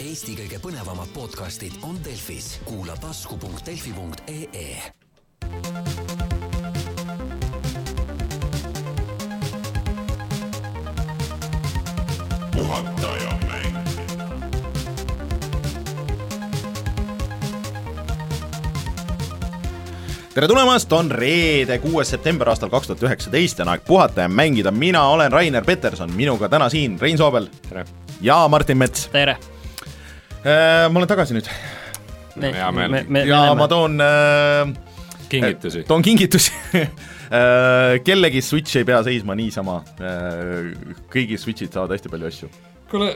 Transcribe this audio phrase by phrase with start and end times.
[0.00, 4.76] Eesti kõige põnevamad podcastid on Delfis, kuula tasku.delfi.ee.
[12.56, 13.76] puhataja mäng.
[20.34, 24.32] tere tulemast, on reede, kuues september aastal kaks tuhat üheksateist ja on aeg puhata ja
[24.32, 27.84] mängida, mina olen Rainer Peterson, minuga täna siin Rein Soobel tere.
[28.20, 29.10] ja Martin Mets.
[29.12, 29.36] tere.
[30.44, 31.50] Ma olen tagasi nüüd
[32.38, 33.26] hea meel.
[33.28, 34.70] ja ma toon äh,
[35.30, 35.84] kingitusi.
[35.88, 36.52] toon kingitusi
[36.84, 40.70] äh, kellegi Switch ei pea seisma niisama äh,,
[41.12, 42.50] kõigi Switchid saavad hästi palju asju.
[42.90, 43.12] kuule,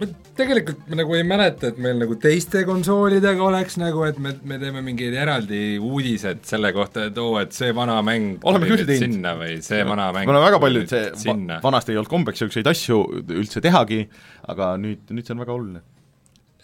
[0.00, 4.34] me tegelikult me nagu ei mäleta, et meil nagu teiste konsoolidega oleks nagu, et me,
[4.42, 8.84] me teeme mingeid eraldi uudised selle kohta, et oo, et see vana mäng Oleme küll
[8.84, 9.06] teinud.
[9.06, 12.72] sinna või see vana mäng mul on väga palju, see vanasti ei olnud kombeks niisuguseid
[12.74, 13.02] asju
[13.38, 14.04] üldse tehagi,
[14.50, 15.84] aga nüüd, nüüd see on väga oluline.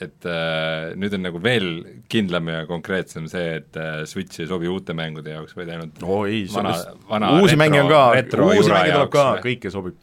[0.04, 1.66] Et äh, nüüd on nagu veel
[2.12, 6.22] kindlam ja konkreetsem see, et äh, Switch ei sobi uute mängude jaoks, vaid ainult oo
[6.28, 6.72] ei, vana,
[7.10, 8.04] vana uusi mänge on ka,
[8.46, 9.98] uusi mänge tuleb ka, kõike sobib.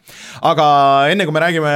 [0.45, 0.67] aga
[1.13, 1.73] enne kui me räägime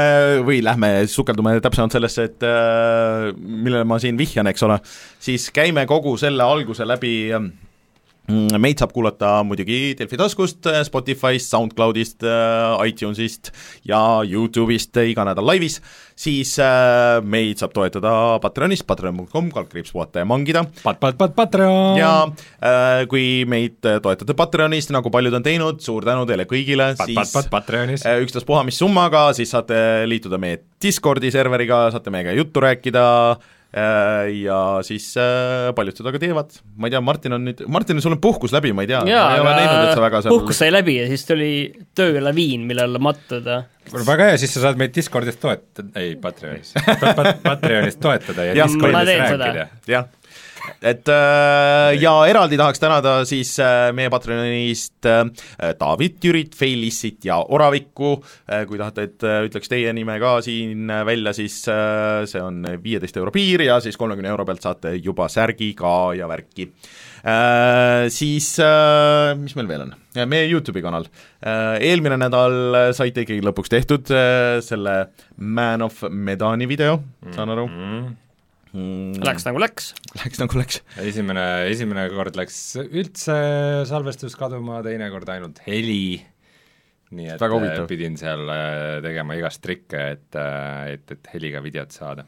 [0.47, 4.77] või lähme sukeldume täpsemalt sellesse, et äh, millele ma siin vihjan, eks ole,
[5.21, 7.49] siis käime kogu selle alguse läbi äh,
[8.29, 12.23] meid saab kuulata muidugi Delfi taskust, Spotify'st, SoundCloudist,
[12.87, 13.51] iTunesist
[13.87, 15.79] ja Youtube'ist iga nädal laivis,
[16.21, 18.13] siis äh, meid saab toetada
[18.43, 21.97] Patreonist, patreon.com, kaldkriips puhata ja mangida, Pat-, pat-, pat-, Patreon!
[21.99, 26.91] Ja äh, kui meid äh, toetate Patreonist, nagu paljud on teinud, suur tänu teile kõigile,
[26.99, 28.05] pat-, pat-, siis pat-, Patreonis.
[28.05, 33.49] äh, ükstaspuha mis summaga, siis saate liituda meie Discordi serveriga, saate meiega juttu rääkida äh,
[33.71, 38.17] ja siis äh, paljud seda ka teevad, ma ei tea, Martin on nüüd, Martin, sul
[38.17, 40.59] on puhkus läbi, ma ei tea, ma ei ole näinud, et sa väga seal puhkus
[40.59, 41.51] sai läbi ja siis tuli
[41.95, 43.61] töölaviin, mille alla mattuda.
[43.95, 46.73] väga hea, siis sa saad meid Discordis toetada, ei Patreonis.
[47.01, 49.67] Pat-, pat-, Patreonis toetada ja Jah, Discordis rääkida.
[49.95, 50.11] jah,
[50.81, 55.25] et äh, ja eraldi tahaks tänada siis äh, meie Patreonist äh,
[55.79, 60.89] David, Jürit, Feilissit ja Oravikku äh,, kui tahate, et äh, ütleks teie nime ka siin
[60.89, 64.95] äh, välja, siis äh, see on viieteist euro piir ja siis kolmekümne euro pealt saate
[64.97, 66.69] juba särgi ka ja värki
[67.21, 68.07] äh,.
[68.11, 69.95] Siis äh, mis meil veel on?
[70.29, 71.77] meie Youtube'i kanal äh,.
[71.91, 74.97] Eelmine nädal saite ikkagi lõpuks tehtud äh, selle
[75.37, 76.99] Man of Medani video,
[77.35, 78.20] saan aru mm..
[78.73, 79.21] Mm.
[79.25, 79.91] Läks nagu läks.
[80.21, 80.81] Läks nagu läks.
[81.03, 83.37] esimene, esimene kord läks üldse
[83.89, 86.19] salvestus kaduma, teine kord ainult heli,
[87.15, 90.29] nii et äh, pidin seal äh, tegema igast trikke, et,
[90.93, 92.27] et, et heliga videot saada.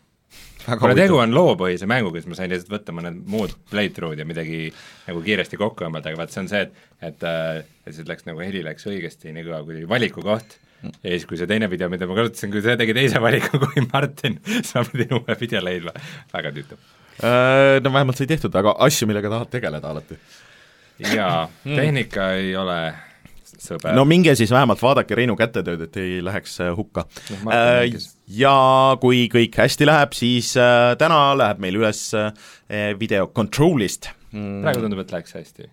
[0.80, 4.66] kuna tegu on loopõhise mänguga, siis ma sain lihtsalt võtta mõned muud playthrough'd ja midagi
[5.08, 8.28] nagu kiiresti kokku õmmelda, aga vaat see on see, et et äh, et siis läks
[8.30, 11.90] nagu heli läks õigesti nii kaua, kui oli valikukoht ja siis, kui see teine video,
[11.92, 15.64] mida ma kasutasin, kui see tegi teise valiku kui Martin, siis ma pidin uue video
[15.64, 15.96] leidma,
[16.34, 16.80] väga tüütu.
[17.24, 20.20] Äh, no vähemalt sai tehtud, aga asju, millega tahad tegeleda alati.
[21.14, 22.78] jaa, tehnika ei ole
[23.64, 27.64] sõber no minge siis vähemalt vaadake Reinu kätetööd, et ei läheks äh, hukka Noh, Martin
[27.64, 28.10] äh, mängis..
[28.34, 28.56] Ja
[29.02, 32.34] kui kõik hästi läheb, siis äh, täna läheb meil üles äh,
[33.00, 34.62] video Controlist mm.
[34.64, 35.68] praegu tundub, et läks hästi.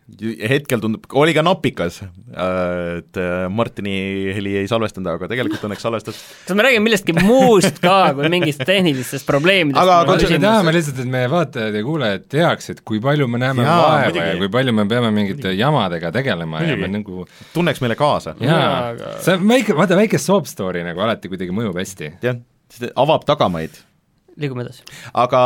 [0.50, 3.94] hetkel tundub, oli ka napikas, et äh, Martini
[4.36, 6.20] heli ei salvestanud, aga tegelikult õnneks salvestas.
[6.46, 9.80] kas me räägime millestki muust ka kui mingist tehnilistest probleemidest?
[9.80, 13.66] Aga me Konsul- tahame lihtsalt, et meie vaatajad ja kuulajad teaksid, kui palju me näeme
[13.66, 14.26] Jaa, vaeva muidugi.
[14.26, 16.86] ja kui palju me peame mingite jamadega tegelema ja Muidugi.
[16.86, 20.84] me nagu tunneks meile kaasa, Jaa, jaa aga-, see on väike, vaata väike soap story
[20.86, 22.14] nagu alati kuidagi mõjub hästi.
[22.24, 22.38] jah,
[23.00, 23.78] avab tagamaid
[24.40, 24.84] liigume edasi.
[25.20, 25.40] aga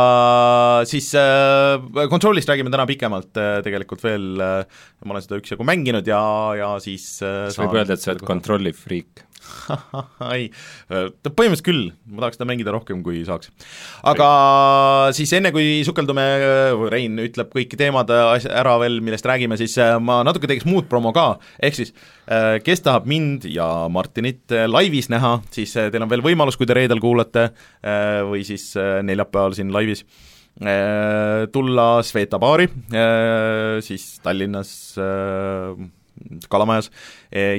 [0.89, 6.07] siis äh, Controlist räägime täna pikemalt äh, tegelikult veel äh,, ma olen seda üksjagu mänginud
[6.09, 6.21] ja,
[6.59, 9.25] ja siis äh, kas võib öelda, et sa oled kontrolli friik?
[10.35, 10.47] ei,
[10.89, 13.51] põhimõtteliselt küll, ma tahaks seda mängida rohkem, kui saaks.
[14.11, 14.29] aga
[15.17, 16.25] siis enne, kui sukeldume,
[16.91, 20.89] Rein ütleb kõik teemad as- ära veel, millest räägime, siis äh, ma natuke teeks muud
[20.91, 21.27] promo ka,
[21.63, 21.93] ehk siis
[22.27, 26.57] äh, kes tahab mind ja Martinit äh, laivis näha, siis äh, teil on veel võimalus,
[26.59, 30.05] kui te reedel kuulate äh, või siis äh, neljapäeval siin laivis
[30.61, 34.71] äh, tulla Sveta baari äh, siis Tallinnas
[35.01, 35.85] äh,
[36.49, 36.89] Kalamajas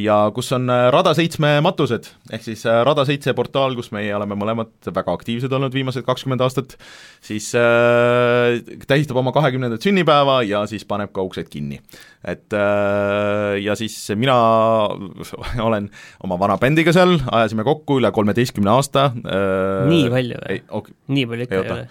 [0.03, 4.15] ja kus on äh, Rada seitsme matused, ehk siis äh, Rada seitse portaal, kus meie
[4.17, 6.77] oleme mõlemad väga aktiivsed olnud viimased kakskümmend aastat,
[7.25, 8.59] siis äh,
[8.89, 11.81] tähistab oma kahekümnendat sünnipäeva ja siis paneb ka uksed kinni.
[12.25, 14.37] et äh, ja siis mina
[15.69, 15.91] olen
[16.25, 20.57] oma vana bändiga seal, ajasime kokku üle kolmeteistkümne aasta äh, Nii palju või?
[20.57, 21.87] ei, ok, nii palju ikka Ei, ei ole.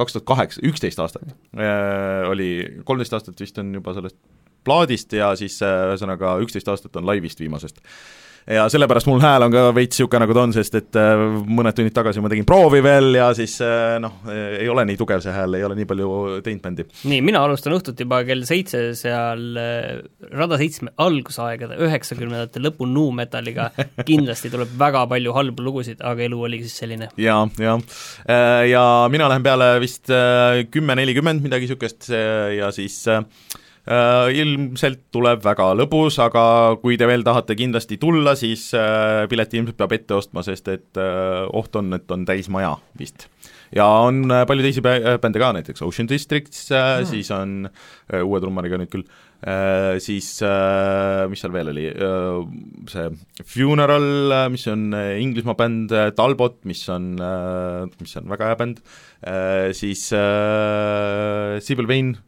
[0.00, 2.50] kaks tuhat kaheksa, üksteist aastat äh, oli,
[2.84, 4.18] kolmteist aastat vist on juba sellest
[4.66, 7.82] plaadist ja siis äh, ühesõnaga üksteist aastat on laivist viimasest
[8.44, 11.76] ja sellepärast mul hääl on ka veits niisugune, nagu ta on, sest et äh, mõned
[11.76, 15.32] tunnid tagasi ma tegin proovi veel ja siis äh, noh, ei ole nii tugev see
[15.32, 16.08] hääl, ei ole nii palju
[16.44, 16.86] teinud bändi.
[17.08, 19.56] nii, mina alustan õhtut juba kell seitse seal
[20.34, 23.70] Rada seitsme algusaegade, üheksakümnendate lõpu nu-metalliga,
[24.08, 27.08] kindlasti tuleb väga palju halbu lugusid, aga elu oligi siis selline.
[27.16, 27.78] ja, ja,
[28.68, 30.12] ja mina lähen peale vist
[30.74, 33.24] kümme nelikümmend, midagi niisugust ja siis Äh,
[33.84, 36.44] ilmselt tuleb väga lõbus, aga
[36.80, 41.00] kui te veel tahate kindlasti tulla, siis äh, pileti ilmselt peab ette ostma, sest et
[41.00, 43.28] äh, oht on, et on täis maja vist.
[43.74, 47.68] ja on palju teisi bände ka, näiteks Ocean Districts mm., siis on
[48.22, 49.04] uue trummariga nüüd küll,
[50.00, 50.28] siis
[51.28, 51.88] mis seal veel oli,
[52.88, 53.08] see
[53.44, 54.06] Funeral,
[54.54, 57.16] mis on Inglismaa bänd, Talbot, mis on,
[57.98, 58.84] mis on väga hea bänd,
[59.76, 60.06] siis
[61.66, 62.22] Sibyl Vane,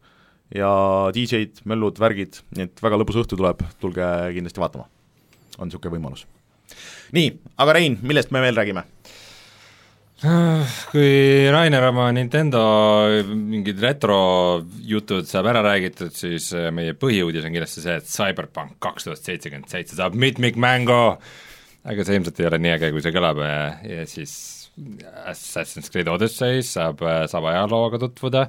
[0.55, 0.71] ja
[1.15, 4.07] DJ-d, möllud, värgid, nii et väga lõbus õhtu tuleb, tulge
[4.37, 4.89] kindlasti vaatama.
[5.59, 6.27] on niisugune võimalus.
[7.17, 7.33] nii,
[7.63, 8.85] aga Rein, millest me veel räägime?
[10.17, 12.61] Kui Rainer oma Nintendo
[13.29, 19.05] mingid retrojutud saab ära räägitud, siis äh, meie põhiuudis on kindlasti see, et Cyberpunk kaks
[19.05, 21.03] tuhat seitsekümmend seitse saab mitmikmängu,
[21.85, 24.33] aga see ilmselt ei ole nii äge, kui see kõlab ja, ja siis
[25.29, 28.49] Assassin's Creed Odyssey saab, äh, saab ajalooga tutvuda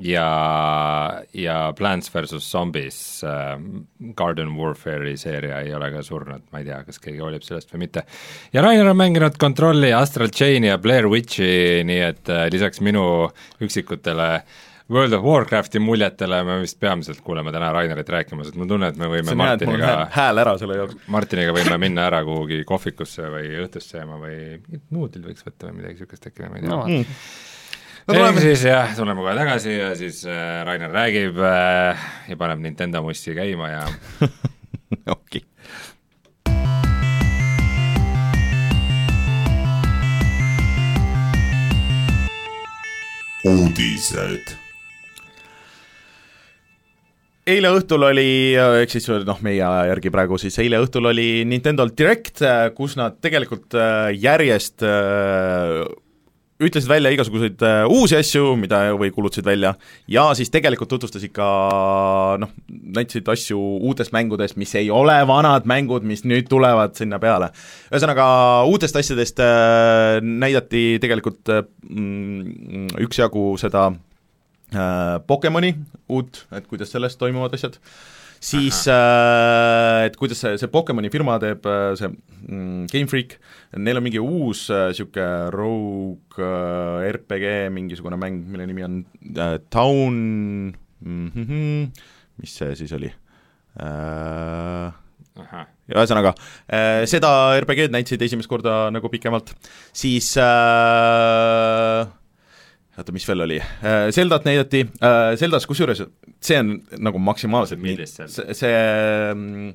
[0.00, 3.56] ja, ja Plants versus Zombies äh,
[4.14, 7.86] Garden Warfare'i seeria ei ole ka surnud, ma ei tea, kas keegi hoolib sellest või
[7.86, 8.04] mitte.
[8.52, 13.04] ja Rainer on mänginud Controlli, Astral Chain'i ja Blair Witchi, nii et äh, lisaks minu
[13.64, 14.30] üksikutele
[14.88, 18.96] World of Warcrafti muljetele me vist peamiselt kuuleme täna Rainerit rääkimas, et mul tunne, et
[18.96, 20.96] me võime Martiniga hääl ära selle jaoks.
[21.12, 24.56] Martiniga võime minna ära kuhugi kohvikusse või õhtust sööma või
[24.88, 26.82] nuudlid võiks võtta või midagi niisugust äkki, ma ei tea no.
[26.88, 27.22] Mm
[28.08, 33.02] tuleme siis jah, tuleme kohe tagasi ja siis äh, Rainer räägib äh, ja paneb Nintendo
[33.04, 33.84] mussi käima ja
[35.16, 35.44] okei.
[43.48, 44.56] uudised
[47.48, 51.92] eile õhtul oli, ehk siis noh, meie aja järgi praegu siis eile õhtul oli Nintendo'l
[51.96, 52.42] Direct,
[52.76, 54.84] kus nad tegelikult äh, järjest
[56.58, 59.74] ütlesid välja igasuguseid äh, uusi asju, mida või kuulutasid välja,
[60.10, 61.46] ja siis tegelikult tutvustasid ka
[62.42, 67.52] noh, näitasid asju uutest mängudest, mis ei ole vanad mängud, mis nüüd tulevad sinna peale.
[67.92, 68.26] ühesõnaga,
[68.70, 73.90] uutest asjadest äh, näidati tegelikult äh, mm, üksjagu seda
[74.68, 75.70] Pokemoni
[76.12, 77.78] uut, et kuidas sellest toimuvad asjad
[78.40, 83.38] siis äh, et kuidas see, see Pokemoni firma teeb, äh, see mm, Game Freak,
[83.76, 89.00] neil on mingi uus niisugune äh, rogue äh, RPG mingisugune mäng, mille nimi on
[89.34, 90.14] äh, Town
[91.00, 92.06] mm, -hmm,
[92.42, 93.12] mis see siis oli
[93.80, 94.94] äh,?
[95.88, 96.32] ühesõnaga,
[97.06, 97.28] seda
[97.62, 99.52] RPG-d näitasid esimest korda nagu pikemalt,
[99.94, 102.10] siis äh,
[102.98, 103.60] oota, mis veel oli,
[104.14, 104.84] Zeldat näidati,
[105.38, 106.02] Zeldas kusjuures
[106.42, 108.30] see on nagu maksimaalselt millist seal?
[108.30, 108.74] see, see
[109.32, 109.72] mm,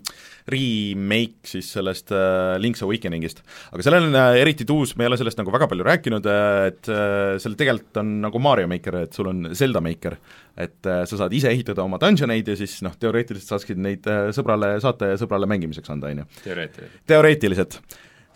[0.53, 3.41] remake siis sellest äh, Link's Awakeningist.
[3.71, 6.67] aga sellel on äh, eriti tuus, me ei ole sellest nagu väga palju rääkinud äh,,
[6.71, 10.17] et äh, seal tegelikult on nagu Mario Maker, et sul on Zelda Maker.
[10.55, 14.31] et äh, sa saad ise ehitada oma dungeoneid ja siis noh, teoreetiliselt saaksid neid äh,
[14.35, 16.31] sõbrale saata ja sõbrale mängimiseks anda, on ju.
[16.43, 17.05] teoreetiliselt?
[17.11, 17.79] teoreetiliselt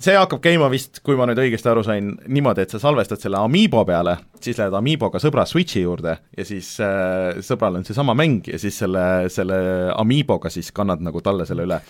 [0.02, 3.40] see hakkab käima vist, kui ma nüüd õigesti aru sain, niimoodi, et sa salvestad selle
[3.42, 8.48] Amiibo peale, siis lähed Amiiboga sõbra Switchi juurde ja siis äh, sõbral on seesama mäng
[8.50, 9.60] ja siis selle, selle
[9.98, 11.82] Amiiboga siis kannad nagu talle selle üle.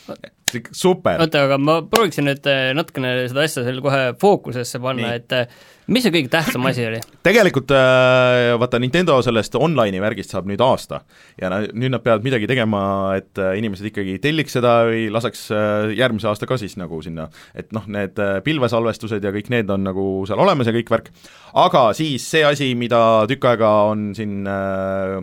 [0.72, 1.22] super!
[1.24, 5.48] oota, aga ma prooviksin nüüd äh, natukene seda asja seal kohe fookusesse panna, et äh,
[5.92, 7.00] mis see kõige tähtsam asi oli?
[7.28, 11.02] tegelikult äh, vaata, Nintendo sellest online'i värgist saab nüüd aasta.
[11.40, 12.82] Ja nüüd nad peavad midagi tegema,
[13.20, 17.30] et äh, inimesed ikkagi telliks seda või laseks äh, järgmise aasta ka siis nagu sinna,
[17.58, 21.12] et noh, need pilvesalvestused ja kõik need on nagu seal olemas ja kõik värk,
[21.58, 25.20] aga siis see asi, mida tükk aega on siin äh,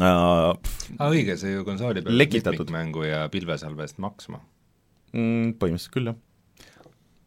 [0.00, 4.42] äh, ah, õige, see ju konsooli peal mitmikmängu ja pilvesalvest maksma.
[5.14, 5.58] Mm,?
[5.58, 6.22] Põhimõtteliselt küll, jah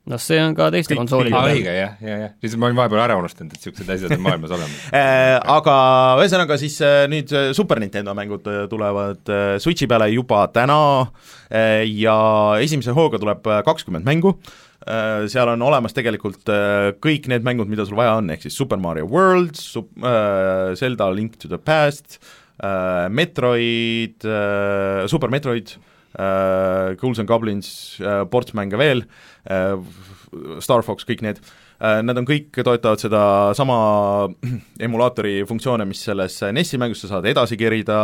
[0.08, 1.58] noh, see on ka teiste konsoolide peal.
[1.58, 4.54] õige, jah, jah, jah, siis ma olin vahepeal ära unustanud, et niisugused asjad on maailmas
[4.56, 4.86] olemas.
[4.98, 5.74] Äh, aga
[6.22, 9.30] ühesõnaga siis äh, nüüd äh, Super Nintendo mängud tulevad
[9.62, 10.80] Switchi peale juba täna
[11.88, 12.16] ja
[12.64, 14.34] esimese hooga tuleb kakskümmend mängu,
[15.32, 16.50] seal on olemas tegelikult
[17.04, 19.56] kõik need mängud, mida sul vaja on, ehk siis Super Mario World,
[20.80, 22.20] Zelda Link to the Past,
[23.16, 24.28] Metroid,
[25.08, 25.78] Super Metroid,
[26.18, 27.70] Ghouls and Goblins,
[28.32, 29.04] ports mänge veel,
[29.48, 29.78] Äh,
[30.60, 31.40] Star Fox, kõik need,
[31.78, 33.20] Äh, Nad on kõik, toetavad seda
[33.58, 33.76] sama
[34.88, 37.98] emulaatori funktsioone, mis selles NES-i mängus, sa saad edasi kerida,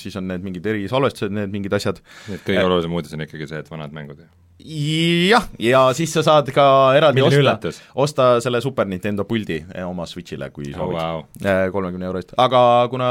[0.00, 2.00] siis on need mingid erisalvestused, need mingid asjad.
[2.28, 2.70] nii et kõige Äh.
[2.70, 4.24] olulisem uudis on ikkagi see, et vanad mängud
[4.64, 6.64] jah, ja siis sa saad ka
[6.96, 10.96] eraldi Milline osta üllatus., osta selle Super Nintendo puldi eh, oma Switch'ile, kui oh, soovid
[10.96, 11.24] wow.
[11.42, 13.08] Äh, kolmekümne euro eest, aga kuna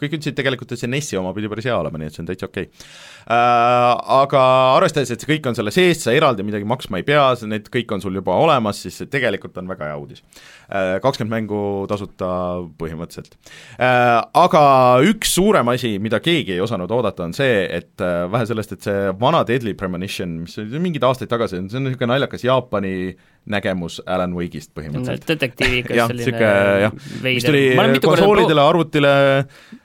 [0.00, 2.30] kõik ütlesid tegelikult, et see NES-i oma pidi päris hea olema, nii et see on
[2.30, 2.86] täitsa okei okay.
[3.26, 4.42] Äh, Aga
[4.76, 7.96] arvestades, et see kõik on selle sees, sa eraldi midagi maksma ei pea, need kõik
[7.96, 10.24] on sul juba olemas, siis see tegelikult on väga hea uudis.
[10.66, 12.28] Kakskümmend mängu tasuta
[12.80, 13.36] põhimõtteliselt
[13.78, 14.18] äh,.
[14.36, 14.62] Aga
[15.06, 18.88] üks suurem asi, mida keegi ei osanud oodata, on see, et äh, vähe sellest, et
[18.88, 22.96] see vana Deadly Premonition, mis oli mingeid aastaid tagasi, see on niisugune naljakas Jaapani
[23.50, 27.64] nägemus Alan Wake'ist põhimõtteliselt detektiiviga jah, selline jah, mis tuli
[28.02, 29.12] konsoolidele, arvutile,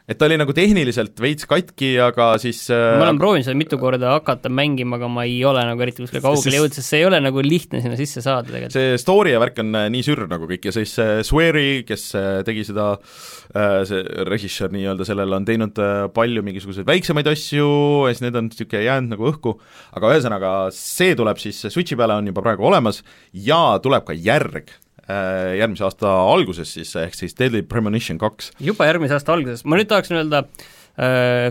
[0.09, 3.77] et ta oli nagu tehniliselt veits katki, aga siis äh, ma olen proovinud seda mitu
[3.81, 7.07] korda hakata mängima, aga ma ei ole nagu eriti kuskile kaugele jõudnud, sest see ei
[7.09, 8.77] ole nagu lihtne sinna sisse saada tegelikult.
[8.77, 12.11] see story ja värk on äh, nii sürr nagu kõik ja siis äh, Swery, kes
[12.15, 17.67] äh, tegi seda äh, see režissöör nii-öelda sellele, on teinud äh, palju mingisuguseid väiksemaid asju
[18.07, 19.55] ja siis need on niisugune jäänud nagu õhku,
[19.97, 24.77] aga ühesõnaga, see tuleb siis Switchi peale, on juba praegu olemas ja tuleb ka järg
[25.11, 28.53] järgmise aasta alguses siis, ehk siis Deadly Premonition kaks.
[28.63, 30.45] juba järgmise aasta alguses, ma nüüd tahaksin öelda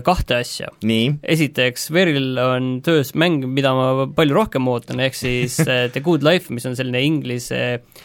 [0.07, 0.69] kahte asja.
[0.81, 6.49] esiteks, Veril on töös mäng, mida ma palju rohkem ootan, ehk siis The Good Life,
[6.53, 8.01] mis on selline inglise äh,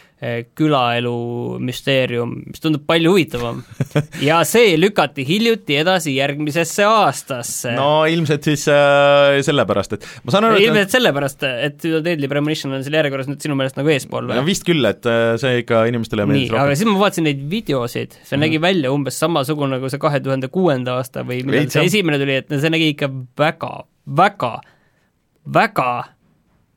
[0.56, 3.58] külaelu müsteerium, mis tundub palju huvitavam.
[4.28, 7.74] ja see lükati hiljuti edasi järgmisesse aastasse.
[7.76, 12.72] no ilmselt siis äh, sellepärast, et ma saan aru, et ilmselt sellepärast, et Deadly Premonition
[12.72, 14.46] on seal järjekorras nüüd sinu meelest nagu eespool või no?
[14.48, 16.80] vist küll, et äh, see ikka inimestele meeldis aga rohkem.
[16.80, 20.96] siis ma vaatasin neid videosid, see nägi välja umbes samasugune nagu see kahe tuhande kuuenda
[20.96, 23.74] aasta või millal see esimene tuli, et see nägi ikka väga,
[24.24, 24.54] väga,
[25.60, 25.90] väga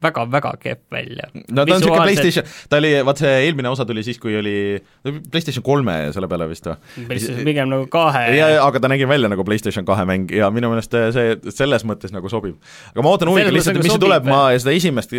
[0.03, 1.29] väga, väga kehv välja.
[1.33, 4.55] no ta on niisugune PlayStation, ta oli, vaat see eelmine osa tuli siis, kui oli
[5.03, 6.77] PlayStation kolme selle peale vist või?
[7.09, 8.25] PlayStation pigem nagu kahe.
[8.37, 12.15] jaa, aga ta nägi välja nagu PlayStation kahe mäng ja minu meelest see selles mõttes
[12.15, 12.59] nagu sobib.
[12.93, 15.15] aga ma ootan huviga lihtsalt, mis see tuleb, ma seda esimest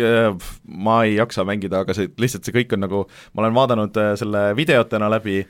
[0.65, 3.03] ma ei jaksa mängida, aga see, lihtsalt see kõik on nagu,
[3.35, 5.41] ma olen vaadanud äh, selle videotena läbi,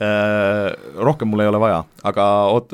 [0.00, 2.72] rohkem mul ei ole vaja, aga oot-,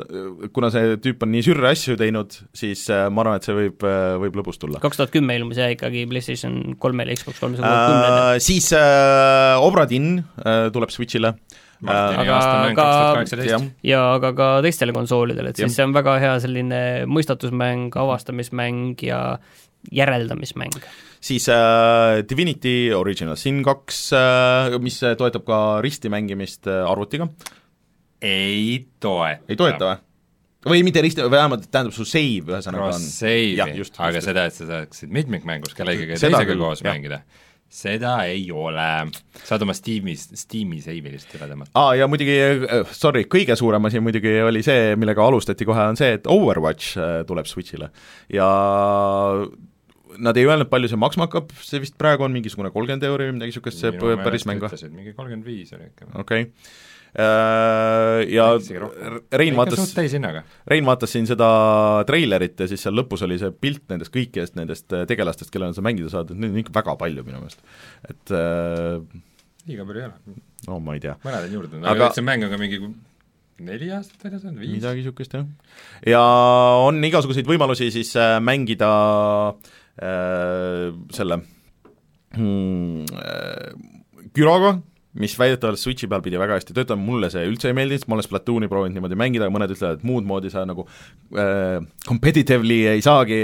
[0.55, 3.83] kuna see tüüp on nii sürre asju teinud, siis äh, ma arvan, et see võib,
[4.23, 4.79] võib lõbus tulla.
[4.83, 8.43] kaks tuhat kümme ilmus jah ikkagi PlayStation kolmele, Xbox kolmesaja kolmekümnele äh,.
[8.47, 11.35] Siis äh, Obra Dinn äh, tuleb Switch'ile
[11.81, 15.67] Martini aga ka- ja aga ka teistele konsoolidele, et Jah.
[15.67, 19.19] siis see on väga hea selline mõistatusmäng, avastamismäng ja
[19.91, 20.81] järeldamismäng.
[21.21, 27.29] siis äh, Divinity Original Sin kaks äh,, mis toetab ka risti mängimist äh, arvutiga.
[28.21, 29.43] ei toeta.
[29.47, 30.03] ei toeta või?
[30.67, 33.99] või mitte risti, vähemalt tähendab su save ühesõnaga on Cross-save'i, aga just.
[34.25, 36.91] seda, et sa saaksid mitmikmängus kellegagi teisega koos jah.
[36.91, 37.21] mängida,
[37.69, 38.87] seda ei ole.
[39.43, 41.71] saad oma Steamis, Steam'i lihtsalt üle tõmmata.
[41.75, 42.37] aa ah, ja muidugi,
[42.95, 47.21] sorry, kõige suurem asi muidugi oli see, millega alustati kohe, on see, et Overwatch äh,
[47.27, 47.91] tuleb Switch'ile
[48.33, 48.49] ja
[50.17, 53.37] nad ei öelnud, palju see maksma hakkab, see vist praegu on mingisugune kolmkümmend euri või
[53.37, 53.93] midagi niisugust, see
[54.23, 54.93] päris mäng või?
[54.93, 56.11] mingi kolmkümmend viis oli ikka.
[56.15, 56.51] okei okay.
[57.17, 59.19] Ja Isegi rohkem.
[59.41, 59.93] Rein vaatas.
[60.69, 61.47] Rein vaatas siin seda
[62.09, 65.83] treilerit ja siis seal lõpus oli see pilt nendest kõikidest nendest äh, tegelastest, kellel sa
[65.85, 67.63] mängida saad, et neid on ikka väga palju minu meelest.
[68.09, 69.01] et äh,
[69.67, 72.45] liiga palju ei ole, no ma ei tea, mõned on juurde tulnud, Aga- see mäng
[72.45, 72.81] on ka mingi
[73.67, 74.77] neli aastat väljas olnud, viis?
[74.77, 75.47] midagi niisugust jah.
[76.05, 76.23] ja
[76.85, 78.91] on igasuguseid võimalusi siis äh, mängida
[79.97, 81.41] äh, selle
[82.37, 83.71] hmm, äh,
[84.37, 84.77] Gyroga,
[85.21, 88.25] mis väidetavalt Switchi peal pidi väga hästi töötama, mulle see üldse ei meeldinud, ma olen
[88.25, 90.85] Splatooni proovinud niimoodi mängida, aga mõned ütlevad, et muud moodi sa nagu
[91.37, 93.39] äh, competitively ei saagi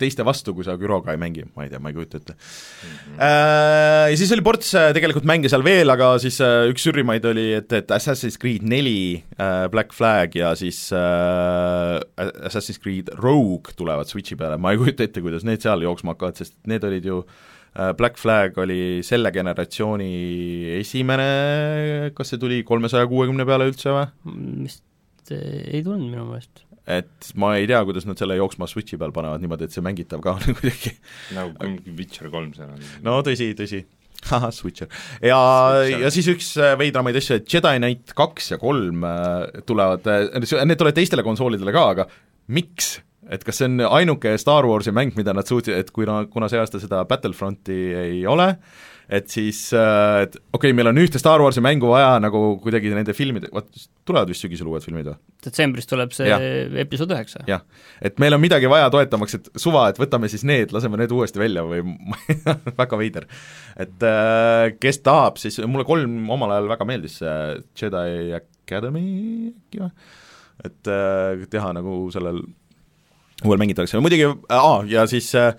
[0.00, 2.96] teiste vastu, kui sa Gyroga ei mängi, ma ei tea, ma ei kujuta ette mm.
[2.96, 3.20] -hmm.
[3.20, 7.24] Äh, ja siis oli ports äh, tegelikult mänge seal veel, aga siis äh, üks sürrimaid
[7.24, 12.00] oli, et, et Assassin's Creed neli äh, Black Flag ja siis äh,
[12.46, 16.40] Assassin's Creed Rogue tulevad Switchi peale, ma ei kujuta ette, kuidas need seal jooksma hakkavad,
[16.40, 17.48] sest need olid ju äh,
[17.96, 20.10] Black Flag oli selle generatsiooni
[20.80, 21.28] esimene,
[22.16, 24.08] kas see tuli kolmesaja kuuekümne peale üldse või?
[24.64, 26.64] vist eh, ei tulnud minu meelest.
[26.90, 30.22] et ma ei tea, kuidas nad selle jooksma Switchi peal panevad niimoodi, et see mängitav
[30.24, 30.96] ka on kuidagi
[31.36, 32.82] nagu mingi Witcher kolm seal on.
[33.06, 33.84] no tõsi, tõsi.
[34.26, 34.90] ahah, Switcher.
[35.22, 35.38] ja,
[35.94, 40.74] ja siis üks äh, veidramaid asju, et Jedi Knight kaks ja kolm äh, tulevad, need
[40.74, 42.10] tulevad teistele konsoolidele ka, aga
[42.50, 42.96] miks?
[43.30, 46.48] Et kas see on ainuke Star Warsi mäng, mida nad suutsid, et kui na-, kuna
[46.50, 48.48] see aasta seda Battlefronti ei ole,
[49.10, 52.92] et siis äh, et okei okay,, meil on ühte Star Warsi mängu vaja nagu kuidagi
[52.94, 53.70] nende filmide, vot
[54.06, 55.16] tulevad vist sügisel uued filmid või?
[55.44, 56.38] detsembris tuleb see Ja.
[56.82, 57.42] episood üheksa.
[57.50, 57.64] jah,
[58.02, 61.42] et meil on midagi vaja toetamaks, et suva, et võtame siis need, laseme need uuesti
[61.42, 61.82] välja või
[62.82, 63.28] väga veider.
[63.78, 69.06] et äh, kes tahab, siis mulle kolm omal ajal väga meeldis, see Jedi Academy
[69.54, 69.92] äkki või?
[70.66, 72.42] et äh, teha nagu sellel
[73.44, 75.54] uuel mängitakse, muidugi, aa, ja siis äh,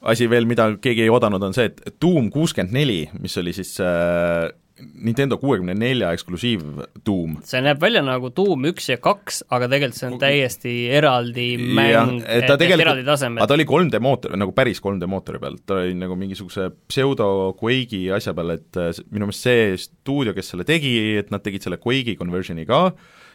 [0.00, 3.76] asi veel, mida keegi ei oodanud, on see, et Doom kuuskümmend neli, mis oli siis
[3.84, 4.48] äh,
[4.80, 6.62] Nintendo kuuekümne nelja eksklusiiv
[7.06, 11.46] Doom, see näeb välja nagu Doom üks ja kaks, aga tegelikult see on täiesti eraldi
[11.60, 15.60] mäng, et et, eraldi tasemel aga ta oli 3D mootor, nagu päris 3D mootori peal,
[15.68, 20.54] ta oli nagu mingisuguse pseudo Quake'i asja peal, et äh, minu meelest see stuudio, kes
[20.54, 22.86] selle tegi, et nad tegid selle Quake'i conversion'i ka,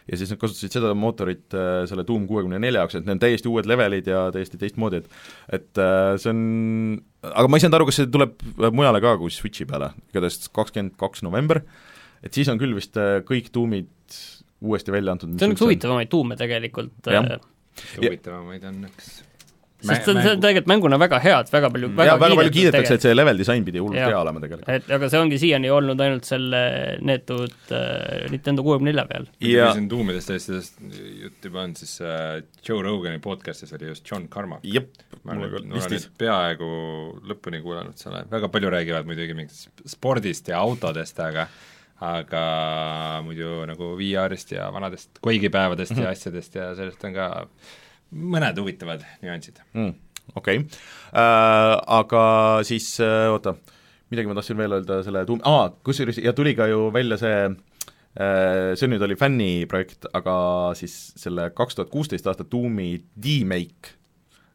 [0.06, 3.22] ja siis nad kasutasid seda mootorit äh, selle Doom kuuekümne nelja jaoks, et need on
[3.24, 6.40] täiesti uued levelid ja täiesti teistmoodi, et et äh, see on,
[7.32, 8.38] aga ma ei saanud aru, kas see tuleb
[8.76, 11.62] mujale ka kui Switchi peale, igatahes kakskümmend kaks november,
[12.22, 13.92] et siis on küll vist äh, kõik Doomid
[14.66, 17.10] uuesti välja antud, mis see on üks huvitavamaid tuume tegelikult,
[17.98, 19.16] huvitavamaid on üks
[19.88, 22.54] sest see on, see on tegelikult mänguna väga hea, et väga palju, väga, väga palju
[22.56, 24.68] kiidetakse, et see level disain pidi hullult hea olema tegelikult.
[24.76, 26.62] et aga see ongi siiani olnud ainult selle
[27.06, 29.28] neetud äh, Nintendo kuuekümne nelja peal.
[29.40, 30.82] ja ja kui siin tuumidest ja asjadest
[31.22, 34.66] jutt juba on, siis äh, Joe Rogani podcast'is oli just John Carmack.
[35.24, 36.68] ma olen nüüd peaaegu
[37.30, 41.48] lõpuni kuulanud selle, väga palju räägivad muidugi mingist spordist ja autodest, aga
[41.96, 42.40] aga
[43.24, 46.02] muidu nagu VR-ist ja vanadest koigipäevadest Mhm.
[46.02, 47.28] ja asjadest ja sellest on ka
[48.14, 49.60] mõned huvitavad nüansid.
[49.74, 49.94] mm,
[50.34, 50.78] okei okay.
[51.12, 52.22] äh, aga
[52.66, 53.56] siis äh, oota,
[54.12, 57.36] midagi ma tahtsin veel öelda selle tuum-, aa, kusjuures ja tuli ka ju välja see
[57.50, 60.38] äh, see nüüd oli fänniprojekt, aga
[60.78, 63.94] siis selle kaks tuhat kuusteist aasta Doomi D-Make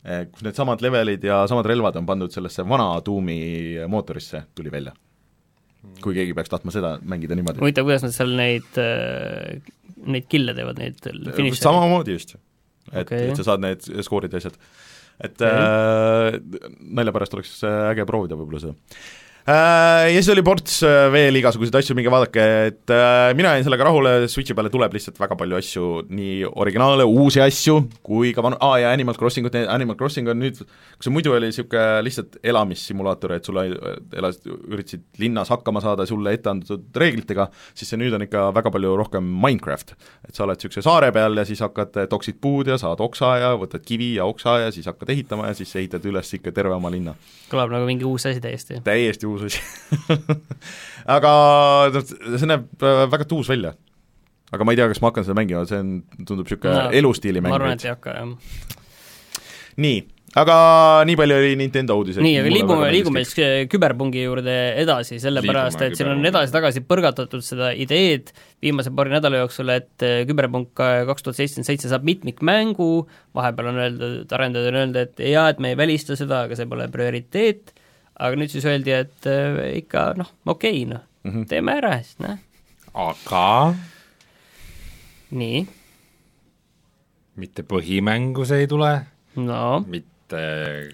[0.07, 3.39] äh, kus needsamad levelid ja samad relvad on pandud sellesse vana Doomi
[3.91, 4.95] mootorisse, tuli välja.
[6.01, 7.59] kui keegi peaks tahtma seda mängida niimoodi.
[7.59, 8.79] huvitav, kuidas nad seal neid,
[10.13, 11.01] neid kille teevad, neid
[11.35, 11.57] finiše?
[11.63, 12.35] samamoodi just,
[12.91, 13.29] et okay.
[13.31, 14.57] et sa saad need skoorid ja asjad.
[15.21, 15.49] et Okei.
[15.49, 18.75] äh, nalja pärast oleks äh, äge proovida võib-olla seda
[19.47, 23.87] ja siis oli ports äh, veel igasuguseid asju, minge vaadake, et äh, mina jäin sellega
[23.87, 28.59] rahule, Switchi peale tuleb lihtsalt väga palju asju, nii originaale, uusi asju, kui ka vanu,
[28.61, 33.35] aa ja Animal Crossingut, Animal Crossing on nüüd, kui see muidu oli niisugune lihtsalt elamissimulaator,
[33.37, 33.65] et sulle
[34.21, 38.73] elasid, üritasid linnas hakkama saada sulle ette antud reeglitega, siis see nüüd on ikka väga
[38.73, 39.95] palju rohkem Minecraft.
[40.27, 43.53] et sa oled niisuguse saare peal ja siis hakkad, toksid puud ja saad oksa ja
[43.57, 46.91] võtad kivi ja oksa ja siis hakkad ehitama ja siis ehitad üles ikka terve oma
[46.93, 47.15] linna
[47.51, 48.79] kõlab nagu mingi uus asi täiesti.
[48.85, 49.61] täiesti uus asi
[51.17, 51.31] aga
[51.93, 53.75] noh, see näeb äh, väga tuus välja.
[54.51, 57.43] aga ma ei tea, kas ma hakkan seda mängima, see on, tundub niisugune No, elustiili
[57.43, 58.65] mäng ma arvan, et ei hakka, jah.
[59.81, 60.01] nii,
[60.41, 60.55] aga
[61.07, 62.23] nii palju oli Nintendo uudiseid.
[62.25, 67.43] nii, aga liigume, liigume siis äh, küberpungi juurde edasi, sellepärast et siin on edasi-tagasi põrgatatud
[67.45, 72.91] seda ideed viimase paari nädala jooksul, et äh, küberpunk kaks tuhat seitsekümmend seitse saab mitmikmängu,
[73.37, 76.69] vahepeal on öeldud, arendajad on öelnud, et jaa, et me ei välista seda, aga see
[76.69, 77.73] pole prioriteet,
[78.21, 81.47] aga nüüd siis öeldi, et äh, ikka noh, okei okay, noh mm -hmm.
[81.49, 82.37] teeme ära siis, noh,
[82.93, 83.73] aga
[85.31, 85.65] nii,
[87.41, 88.93] mitte põhimängu see ei tule,
[89.35, 90.41] no mitte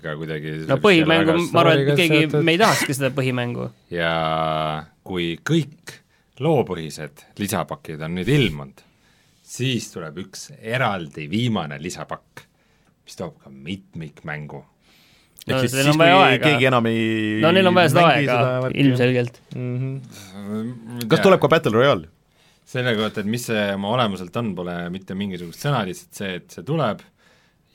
[0.01, 3.69] ka kuidagi no põhimängu, ma arvan, et keegi, me ei tahakski seda põhimängu.
[3.93, 4.11] ja
[5.03, 5.97] kui kõik
[6.43, 8.81] loopõhised lisapakid on nüüd ilmunud,
[9.41, 12.43] siis tuleb üks eraldi viimane lisapakk,
[13.07, 14.63] mis toob ka mitmikmängu.
[15.47, 16.43] No ehk siis siis, on kui aega.
[16.43, 19.41] keegi enam ei no neil on vaja seda aega ilmselgelt.
[21.07, 22.09] kas tuleb ka Battle Royale?
[22.67, 26.51] selle kohta, et mis see oma olemuselt on, pole mitte mingisugust sõna, lihtsalt see, et
[26.51, 26.99] see tuleb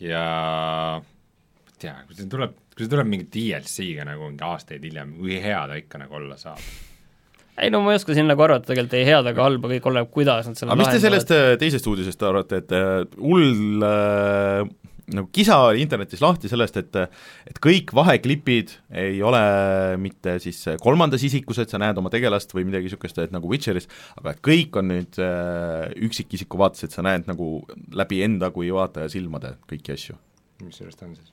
[0.05, 0.25] ja
[1.01, 5.15] ma ei tea, kui see tuleb, kui see tuleb mingi DLC-ga nagu mingi aastaid hiljem,
[5.17, 6.61] kui hea ta ikka nagu olla saab?
[7.63, 10.13] ei no ma ei oska siin nagu arvata, tegelikult ei head ega halba, kõik oleneb,
[10.13, 14.69] kuidas nad selle aga mis te sellest äh, teisest uudisest arvate, et äh, hull äh,
[15.17, 17.01] nagu kisa oli internetis lahti sellest, et
[17.49, 19.43] et kõik vaheklipid ei ole
[20.01, 23.89] mitte siis kolmandas isikus, et sa näed oma tegelast või midagi niisugust, et nagu Witcheris,
[24.21, 27.55] aga et kõik on nüüd äh, üksikisiku vaates, et sa näed nagu
[27.97, 30.19] läbi enda kui vaataja silmade kõiki asju.
[30.63, 31.33] mis sellest on siis?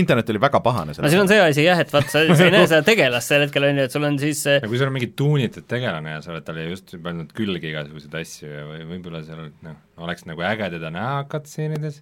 [0.00, 2.54] internet oli väga pahane no siin on see asi jah, et vaata, sa, sa ei
[2.54, 4.96] näe seda tegelast sel hetkel, on ju, et sul on siis ja kui sul on
[4.96, 9.20] mingi tuunitud tegelane ja sa oled talle just pannud külge igasuguseid asju ja või võib-olla
[9.26, 12.00] seal noh, oleks nagu äge teda näha cutscene'ides,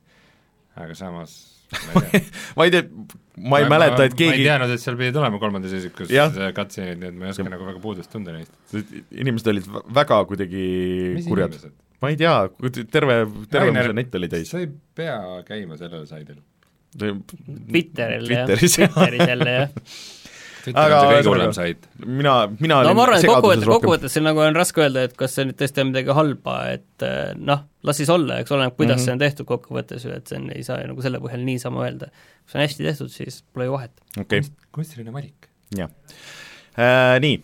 [0.87, 1.39] aga samas
[1.71, 2.23] ma ei tea
[2.57, 2.83] ma ei tea,
[3.51, 6.35] ma ei mäleta, et ma ei keegi, teadnud, et seal pidid olema kolmandas isikus Jah.
[6.57, 8.53] cutscene'id, nii et ma ei oska nagu väga puudust tunda neist.
[9.15, 10.65] inimesed olid vä- väga kuidagi
[11.19, 11.59] mis kurjad.
[12.03, 12.35] ma ei tea,
[12.91, 13.21] terve,
[13.53, 14.51] terve mu net oli täis.
[14.51, 16.41] sa ei pea käima sellel saidil.
[16.99, 18.49] Twitteril jah.
[18.51, 19.69] Twitteris jälle jah.
[21.57, 21.87] Sait.
[22.05, 25.37] mina, mina no ma arvan, et kokkuvõttes, kokkuvõttes siin nagu on raske öelda, et kas
[25.37, 28.99] see nüüd tõesti on midagi halba, et eh, noh, las siis olla, eks oleneb, kuidas
[28.99, 29.07] mm -hmm.
[29.07, 31.87] see on tehtud kokkuvõttes ju, et see on, ei saa ju nagu selle põhjal niisama
[31.87, 32.11] öelda.
[32.11, 33.95] kui see on hästi tehtud, siis pole ju vahet.
[34.19, 35.49] okei okay., kunstiline valik.
[35.77, 35.91] jah
[36.77, 37.21] äh,.
[37.21, 37.43] Nii,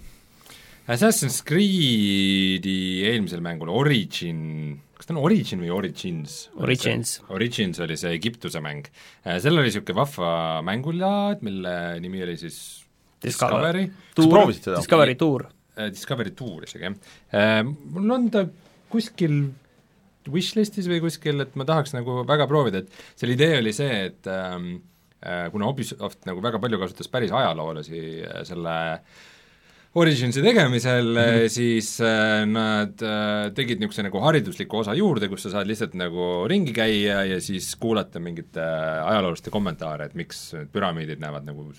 [0.87, 6.49] Assassin's Creed'i eelmisel mängul Origin, kas ta on Origin või Origins?
[6.63, 7.21] Origins.
[7.29, 8.87] Origins oli see Egiptuse mäng.
[9.25, 12.86] seal oli niisugune vahva mängulaad, mille nimi oli siis
[13.23, 14.81] Discovery, proovisid seda?
[14.81, 15.47] Discovery Tour.
[15.77, 16.99] Äh, Discovery Tour isegi, jah.
[17.33, 18.45] Äh, Mul on ta
[18.93, 19.39] kuskil
[20.33, 24.31] wishlist'is või kuskil, et ma tahaks nagu väga proovida, et selle idee oli see, et
[24.31, 24.73] ähm,
[25.23, 28.77] äh, kuna Ubisoft nagu väga palju kasutas päris ajaloolasi äh, selle
[29.97, 31.49] Originsi tegemisel mm, -hmm.
[31.49, 36.45] siis äh, nad äh, tegid niisuguse nagu haridusliku osa juurde, kus sa saad lihtsalt nagu
[36.51, 41.71] ringi käia ja siis kuulata mingite ajaloolaste kommentaare, et miks püramiidid näevad nagu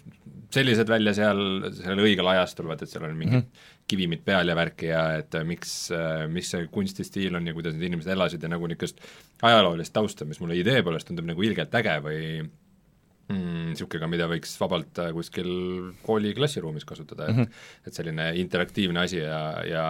[0.49, 3.73] sellised välja seal, sellel õigel ajastul, vaata et seal on mingid mm -hmm.
[3.87, 5.91] kivimid peal ja värki ja et miks
[6.33, 9.03] mis see kunstistiil on ja kuidas need inimesed elasid ja nagu niisugust
[9.41, 12.23] ajaloolist tausta, mis mulle idee poolest tundub nagu ilgelt äge või
[13.27, 15.49] niisugune mm,, mida võiks vabalt äh, kuskil
[16.05, 17.87] kooli klassiruumis kasutada, et mm -hmm.
[17.87, 19.85] et selline interaktiivne asi ja, ja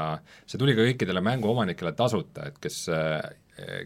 [0.46, 3.22] see tuli ka kõikidele mänguomanikele tasuta, et kes, äh,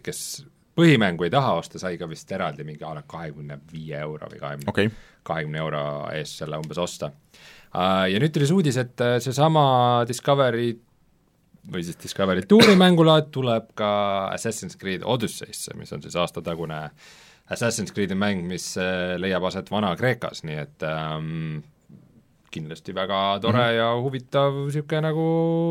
[0.04, 4.30] kes põhimängu ei taha osta, sai ka vist eraldi mingi a la kahekümne viie euro
[4.32, 4.92] või kahekümne okay.,
[5.24, 5.82] kahekümne euro
[6.14, 7.12] eest selle umbes osta.
[7.74, 10.78] Ja nüüd tuli see uudis, et äh, seesama Discovery
[11.72, 13.92] või siis Discovery tuuri mängulaad tuleb ka
[14.32, 16.92] Assassin's Creed Odyssey'sse, mis on siis aastatagune äh,
[17.52, 21.62] Assassin's Creed'i mäng, mis äh, leiab aset Vana-Kreekas, nii et ähm,
[22.52, 23.78] kindlasti väga tore mm -hmm.
[23.80, 25.26] ja huvitav niisugune nagu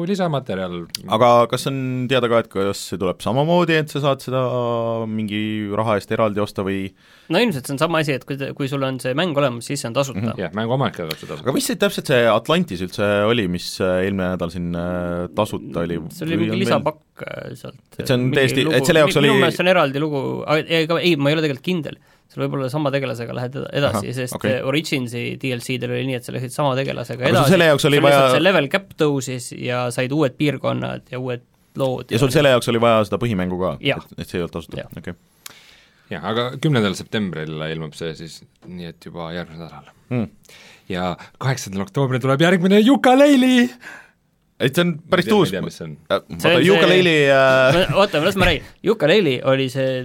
[0.09, 0.77] lisamaterjal.
[1.17, 4.43] aga kas on teada ka, et kas see tuleb samamoodi, et sa saad seda
[5.07, 6.91] mingi raha eest eraldi osta või
[7.29, 9.81] no ilmselt see on sama asi, et kui, kui sul on see mäng olemas, siis
[9.83, 10.29] see on tasuta mm.
[10.29, 10.41] -hmm.
[10.45, 11.47] jah, mänguomanikele tuleb see tasuta.
[11.47, 15.85] aga mis see täpselt see Atlantis üldse oli, mis äh, eelmine nädal siin äh, tasuta
[15.87, 16.01] oli?
[16.11, 17.57] see oli mingi lisapakk veel...
[17.57, 17.81] sealt.
[17.99, 20.23] et see on täiesti, et selle jaoks oli minu meelest see on eraldi lugu,
[20.81, 24.61] ega ei, ma ei ole tegelikult kindel seal võib-olla sama tegelasega lähed edasi, sest okay.
[24.67, 28.23] Originsi DLC-del oli nii, et sa läksid sama tegelasega aga edasi, selle jaoks oli vaja
[28.35, 31.47] see level cap tõusis ja said uued piirkonnad ja uued
[31.81, 32.15] lood.
[32.15, 34.87] ja sul selle jaoks oli vaja seda põhimängu ka, et, et see ei olnud tasuta,
[34.87, 35.15] okei.
[35.15, 35.59] Okay.
[36.15, 39.97] jah, aga kümnendal septembril ilmub see siis, nii et juba järgmisel nädalal.
[40.11, 40.55] Mm..
[40.91, 43.67] ja kaheksandal oktoobril tuleb järgmine Yooka-Laylee
[44.61, 47.95] et see on päris uus, vaata Yooka-Laylee äh...
[48.01, 50.05] oota, las ma räägin, Yooka-Laylee oli see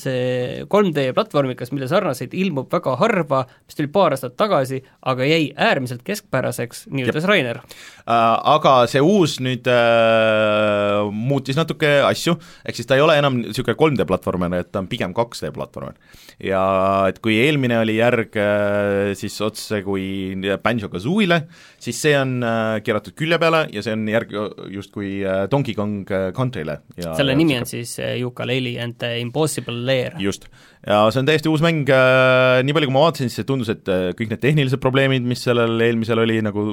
[0.00, 4.80] see 3D platvormikas, mille sarnaseid ilmub väga harva, mis tuli paar aastat tagasi,
[5.10, 8.22] aga jäi äärmiselt keskpäraseks, nii ütles Rainer äh,.
[8.54, 13.76] Aga see uus nüüd äh, muutis natuke asju, ehk siis ta ei ole enam niisugune
[13.78, 15.96] 3D platvormer, et ta on pigem 2D platvormer.
[16.42, 16.62] ja
[17.08, 21.44] et kui eelmine oli järg äh, siis otse kui Banjo-Kazooile,
[21.78, 24.34] siis see on äh, keeratud külje peale ja see on järg
[24.74, 29.18] justkui äh, Donkey Kong äh, Countryle ja selle nimi on siis äh, Yooka-Laylee and the
[29.20, 30.14] Impossible Lair.
[30.20, 30.46] just.
[30.84, 33.88] ja see on täiesti uus mäng, äh, nii palju kui ma vaatasin, siis tundus, et
[33.92, 36.64] äh, kõik need tehnilised probleemid, mis sellel eelmisel oli, nagu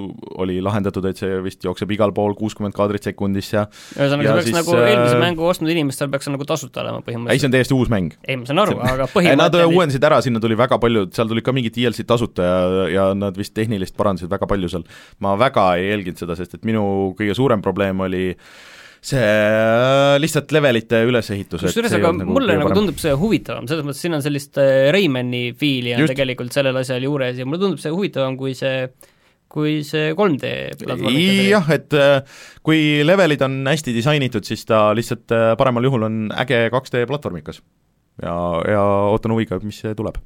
[0.44, 4.50] oli lahendatud, et see vist jookseb igal pool kuuskümmend kaadrit sekundis ja ühesõnaga, see peaks
[4.50, 7.36] siis, nagu eelmise äh, mängu ostnud inimestel peaks nagu tasuta olema põhimõtteliselt.
[7.38, 8.18] ei, see on täiesti uus mäng.
[8.26, 11.46] ei, ma saan aru, aga põhimõte Nad uuendasid ära, sinna tuli väga palju, seal tulid
[11.46, 12.60] ka mingid DLC tasuta ja,
[12.92, 14.86] ja nad vist tehnilist parandasid väga palju seal.
[15.24, 16.84] ma väga ei jälginud seda, sest et minu
[17.18, 18.32] kõige suurem probleem oli
[19.02, 21.64] see äh, lihtsalt levelite ülesehitus.
[21.66, 25.48] kusjuures, aga nagu mulle nagu tundub see huvitavam, selles mõttes siin on sellist äh, Raymani
[25.58, 26.14] fiili on Just.
[26.14, 28.86] tegelikult sellel asjal juures ja mulle tundub see huvitavam kui see
[29.52, 30.52] kui see 3D
[30.84, 31.18] platvorm
[31.50, 36.68] jah, et äh, kui levelid on hästi disainitud, siis ta lihtsalt paremal juhul on äge
[36.72, 37.64] 2D platvormikas.
[38.22, 38.36] ja,
[38.70, 40.22] ja ootan huviga, mis tuleb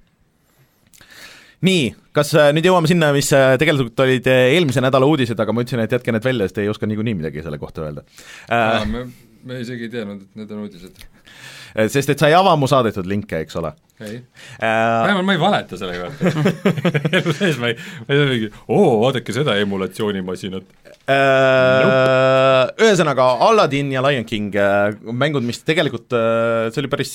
[1.66, 5.56] nii, kas äh, nüüd jõuame sinna, mis äh, tegelikult olid äh, eelmise nädala uudised, aga
[5.56, 8.06] ma ütlesin, et jätke need välja, sest ei oska niikuinii midagi selle kohta öelda
[8.50, 9.06] äh,.
[9.46, 11.02] Me, isegi ei teadnud, et need on uudised.
[11.96, 13.74] sest et sa ei ava mu saadetud linke, eks ole?
[14.04, 14.68] ei äh,.
[15.08, 16.32] vähemalt ma ei valeta selle kohta
[17.20, 24.02] elu sees ma ei, ma ei mingi, oo, vaadake seda emulatsioonimasinat Äh, ühesõnaga, Aladdin ja
[24.02, 27.12] Lion King, äh, mängud, mis tegelikult, äh, see oli päris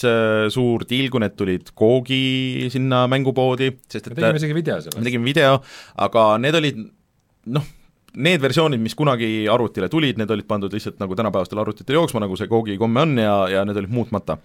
[0.55, 5.01] suur deal, kui need tulid Koogi sinna mängupoodi, sest et me tegime isegi video sellest.
[5.01, 5.59] me tegime video,
[6.07, 6.79] aga need olid
[7.51, 7.67] noh,
[8.17, 12.37] need versioonid, mis kunagi arvutile tulid, need olid pandud lihtsalt nagu tänapäevastel arvutitel jooksma, nagu
[12.37, 14.39] see Koogi komme on ja, ja need olid muutmata.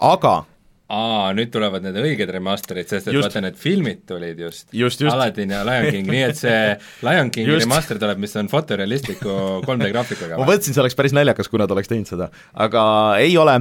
[0.00, 0.44] aga
[0.92, 3.26] aa, nüüd tulevad need õiged remaster'id, sest et Just.
[3.26, 5.10] vaata, need filmid tulid just, Just, just.
[5.10, 6.60] Aladdin ja Lion King, nii et see
[7.06, 7.64] Lion Kingi Just.
[7.64, 9.34] remaster tuleb, mis on fotorealistliku
[9.66, 12.30] 3D graafikaga ma mõtlesin, see oleks päris naljakas, kui nad oleks teinud seda,
[12.66, 12.84] aga
[13.22, 13.56] ei ole,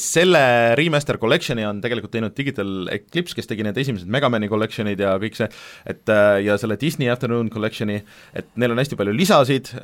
[0.00, 0.42] selle
[0.80, 5.36] Remaster Collection'i on tegelikult teinud Digital Eclipse, kes tegi need esimesed Megamani collection'id ja kõik
[5.36, 5.50] see,
[5.92, 8.00] et äh, ja selle Disney Afternoon Collection'i,
[8.36, 9.74] et neil on hästi palju lisasid,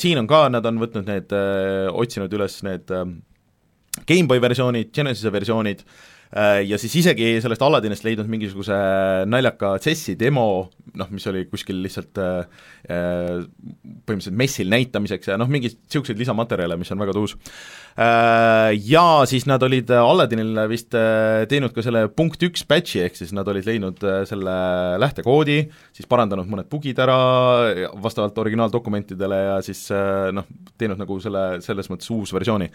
[0.00, 1.32] siin on ka, nad on võtnud need,
[2.02, 3.06] otsinud üles need äh,
[4.08, 8.76] GameBoy versioonid, Genesis'e versioonid äh, ja siis isegi sellest Aladdinist leidnud mingisuguse
[9.30, 10.46] naljaka CES-i demo,
[11.00, 13.34] noh, mis oli kuskil lihtsalt äh, äh,
[14.06, 17.36] põhimõtteliselt messil näitamiseks ja noh, mingeid niisuguseid lisamaterjale, mis on väga tuus.
[18.00, 20.94] Ja siis nad olid Aladdinil vist
[21.50, 24.54] teinud ka selle punkt üks batch'i, ehk siis nad olid leidnud selle
[25.02, 25.58] lähtekoodi,
[25.92, 27.18] siis parandanud mõned bugid ära
[28.00, 29.82] vastavalt originaaldokumentidele ja siis
[30.32, 30.48] noh,
[30.80, 32.70] teinud nagu selle, selles mõttes uus versiooni.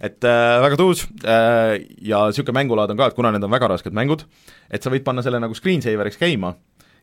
[0.00, 3.68] et äh, väga tuus äh, ja niisugune mängulaad on ka, et kuna need on väga
[3.74, 4.24] rasked mängud,
[4.70, 6.54] et sa võid panna selle nagu screensaver'iks käima,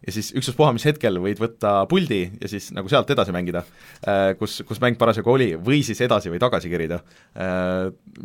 [0.05, 3.63] ja siis ükstaspuha, mis hetkel võid võtta puldi ja siis nagu sealt edasi mängida,
[4.39, 7.01] kus, kus mäng parasjagu oli, või siis edasi või tagasi kerida,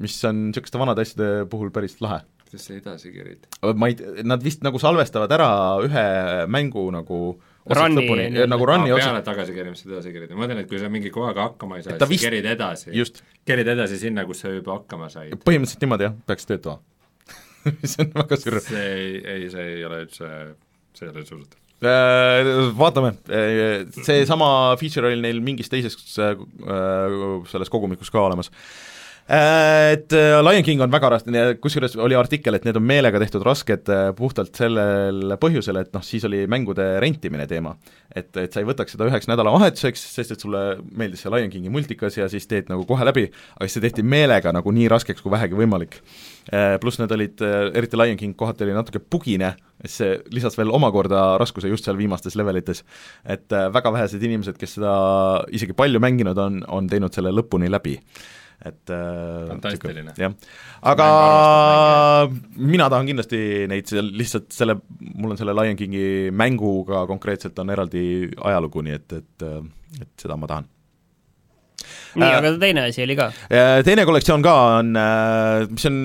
[0.03, 2.21] mis on niisuguste vanade asjade puhul päris lahe.
[2.45, 3.49] kuidas sa edasi kerid?
[3.81, 3.97] ma ei,
[4.29, 5.49] nad vist nagu salvestavad ära
[5.87, 6.07] ühe
[6.53, 7.23] mängu nagu
[7.63, 11.13] Run'i, lõpuni, nagu run'i otsast, peale tagasikärimist edasi kerida, ma mõtlen, et kui sa mingi
[11.15, 12.89] kohaga hakkama ei saa, siis vist- kerid edasi.
[12.99, 15.37] just, kerid edasi sinna, kus sa juba hakkama said.
[15.47, 16.83] põhimõtteliselt niimoodi jah, peaks töötama
[17.83, 18.59] mis on väga sürr.
[18.65, 20.29] see ei, ei, see ei ole üldse,
[20.97, 21.62] see ei ole üldse usutav.
[21.83, 23.17] Vaatame,
[24.07, 26.37] seesama feature oli neil mingis teises äh,
[27.51, 28.53] selles kogumikus ka olemas.
[29.29, 33.45] Et äh, Lion King on väga raske, kusjuures oli artikkel, et need on meelega tehtud
[33.47, 37.77] rasked äh, puhtalt sellel põhjusel, et noh, siis oli mängude rentimine teema.
[38.13, 40.59] et, et sa ei võtaks seda üheks nädalavahetuseks, sest et sulle
[40.91, 44.03] meeldis see Lion Kingi multikas ja siis teed nagu kohe läbi, aga siis see tehti
[44.03, 46.01] meelega nagu nii raskeks kui vähegi võimalik.
[46.51, 47.47] Äh, Pluss need olid,
[47.79, 49.55] eriti Lion King kohati oli natuke bugine,
[49.87, 52.83] see lisas veel omakorda raskuse just seal viimastes levelites.
[53.25, 54.93] et äh, väga vähesed inimesed, kes seda
[55.55, 58.01] isegi palju mänginud on, on teinud selle lõpuni läbi
[58.63, 60.15] et äh, Fantastiline.
[60.19, 60.35] jah,
[60.93, 61.07] aga
[62.57, 64.79] mina tahan kindlasti neid seal lihtsalt selle,
[65.15, 68.05] mul on selle Lion Kingi mänguga konkreetselt on eraldi
[68.51, 69.49] ajalugu, nii et, et,
[70.01, 70.69] et seda ma tahan.
[72.15, 73.31] nii Äh, äh,, aga teine asi oli ka.
[73.87, 74.95] Teine kollektsioon ka on,
[75.73, 75.99] mis on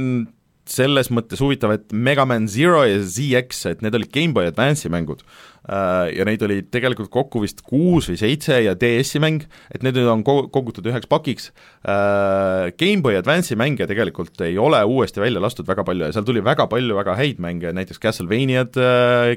[0.72, 5.24] selles mõttes huvitav, et Mega Man Zero ja ZX, et need olid GameBoy Advance'i mängud.
[5.68, 9.44] Ja neid oli tegelikult kokku vist kuus või seitse ja DS-i mäng,
[9.76, 11.50] et need nüüd on ko-, kogutud üheks pakiks.
[11.84, 16.70] GameBoy Advance'i mänge tegelikult ei ole uuesti välja lastud väga palju ja seal tuli väga
[16.72, 18.80] palju väga häid mänge, näiteks Castlevaniad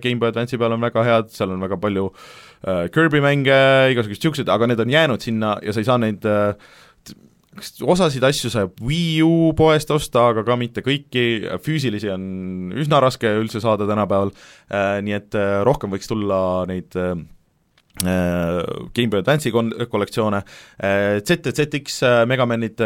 [0.04, 3.58] GameBoy Advance'i peal on väga head, seal on väga palju äh, Kirby mänge,
[3.90, 6.54] igasuguseid niisuguseid, aga need on jäänud sinna ja sa ei saa neid äh,
[7.60, 11.26] kas osasid asju saab Wii U poest osta, aga ka mitte kõiki,
[11.64, 12.24] füüsilisi on
[12.80, 14.32] üsna raske üldse saada tänapäeval,
[15.04, 17.14] nii et äh, rohkem võiks tulla neid äh,
[18.00, 20.40] GameBoy Advance'i kon-, kollektsioone,
[21.26, 22.80] ZZX Megamanid,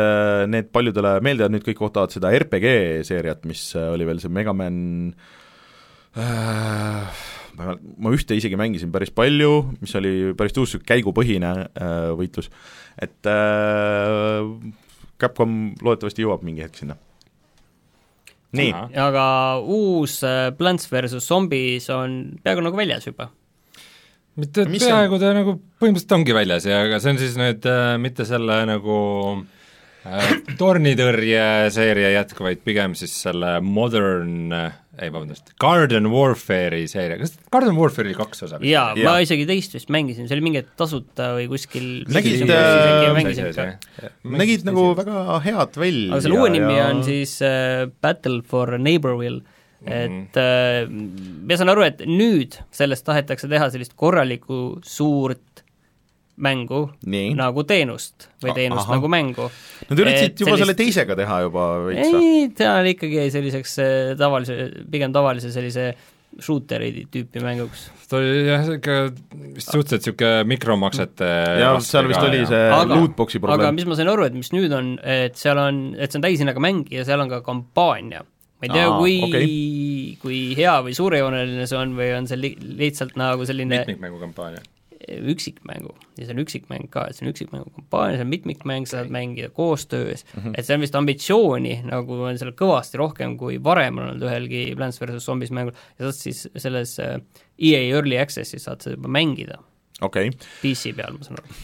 [0.51, 4.77] need paljudele meeldivad, nüüd kõik ootavad seda RPG seeriat, mis äh, oli veel see Megaman
[6.19, 7.25] äh,
[7.59, 12.51] ma ma ühte isegi mängisin päris palju, mis oli päris niisugune käigupõhine äh, võitlus,
[13.01, 14.49] et äh,
[15.21, 16.99] Capcom loodetavasti jõuab mingi hetk sinna.
[18.55, 19.25] nii, aga
[19.61, 23.31] uus äh, Plants versus Zombies on peaaegu nagu väljas juba.
[24.37, 28.27] mitte peaaegu, ta nagu põhimõtteliselt ongi väljas ja aga see on siis nüüd äh, mitte
[28.29, 28.99] selle nagu
[30.61, 37.35] tornitõrje seeria jätk, vaid pigem siis selle Modern äh, ei vabandust, Garden Warfare'i seeria, kas
[37.53, 38.61] Garden Warfare oli kaks osa?
[38.62, 39.07] jaa, Jaa.
[39.07, 43.75] ma isegi teist vist mängisin, see oli mingi tasuta või kuskil Nägid, äh,
[44.23, 46.88] nägid nagu väga head välja aga selle uue nimi ja...
[46.93, 49.43] on siis äh, Battle for Neighborville,
[49.85, 55.54] et äh, ma saan aru, et nüüd sellest tahetakse teha sellist korralikku suurt
[56.37, 57.35] mängu Nii.
[57.38, 58.97] nagu teenust või teenust Ahah.
[58.97, 59.51] nagu mängu.
[59.90, 62.25] Nad üritasid juba sellist- selle teisega teha juba veits või?
[62.25, 64.59] ei, ta ikkagi jäi selliseks äh, tavalise,
[64.90, 65.92] pigem tavalise sellise
[66.42, 67.87] shooter'i tüüpi mänguks.
[68.11, 68.97] ta oli jah, ikka
[69.55, 71.29] vist suhteliselt niisugune mikromaksete
[71.61, 73.79] ja seal vist oli see Aga- lootbox'i aga probleem.
[73.79, 76.62] mis ma sain aru, et mis nüüd on, et seal on, et see on täishinnaga
[76.62, 78.25] mäng ja seal on ka kampaania.
[78.59, 80.18] ma ei tea kui okei.
[80.23, 84.62] kui hea või suurejooneline see on või on see li lihtsalt nagu selline mitmikmängu kampaania.
[85.09, 89.01] Üksikmängu ja see on üksikmäng ka, et see on üksikmängu kampaania, see on mitmikmäng, sa
[89.01, 90.55] saad mängida koostöös mm, -hmm.
[90.59, 94.64] et see on vist ambitsiooni nagu on seal kõvasti rohkem kui varem on olnud ühelgi
[94.77, 97.19] Plants versus Zombies mängul ja saad siis selles äh,
[97.59, 99.59] EA Early Access'is saad seda juba mängida,
[100.01, 101.59] okei okay., PC peal, ma saan aru.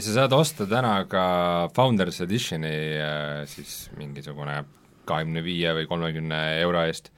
[0.00, 1.24] sa saad osta täna ka
[1.76, 4.62] Founders Editioni äh, siis mingisugune
[5.08, 7.10] kahekümne viie või kolmekümne euro eest,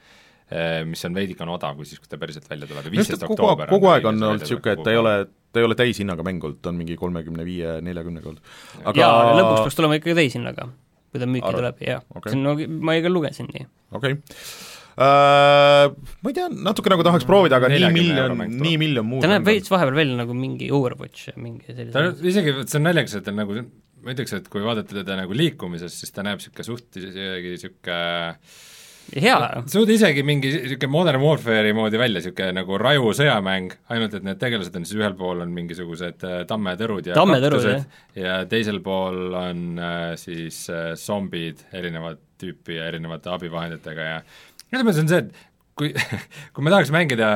[0.85, 2.85] mis on veidikene odav, kui siis, kui ta päriselt välja tuleb.
[2.85, 5.15] Ja viisteist oktoober kogu aeg on olnud niisugune, et ta ei ole,
[5.49, 8.53] ta ei ole täishinnaga mäng olnud, ta on mingi kolmekümne viie, neljakümnega olnud.
[8.83, 10.69] aga jaa, lõpuks peaks tulema ikkagi täishinnaga,
[11.09, 12.29] kui ta müüki tuleb, jah okay..
[12.29, 13.67] see on, no ma ka lugesin nii.
[13.97, 14.19] okei.
[14.21, 14.73] Okay.
[14.95, 15.89] Uh,
[16.23, 19.25] ma ei tea, natuke nagu tahaks proovida, aga nii 40 euro miljon, nii miljon muud
[19.25, 22.79] ta näeb veits vahepeal välja nagu mingi Overwatch, mingi ta sellise on isegi, vot see
[22.79, 23.57] on naljakas, et ta on nagu,
[24.05, 27.99] ma ütleks, et kui vaadata teda nagu liikumises, siis ta näeb niisugune suht isegi niisugune
[29.13, 29.35] hea,
[29.71, 34.41] suht isegi mingi niisugune Modern Warfare'i moodi välja, niisugune nagu raju sõjamäng, ainult et need
[34.41, 37.85] tegelased on siis ühel pool on mingisugused äh, tammetõrud ja Tammetõrud,
[38.19, 44.17] ja teisel pool on äh, siis äh, zombid erinevat tüüpi ja erinevate abivahenditega ja
[44.65, 45.89] selles mõttes on see, et kui,
[46.55, 47.27] kui me tahaks mängida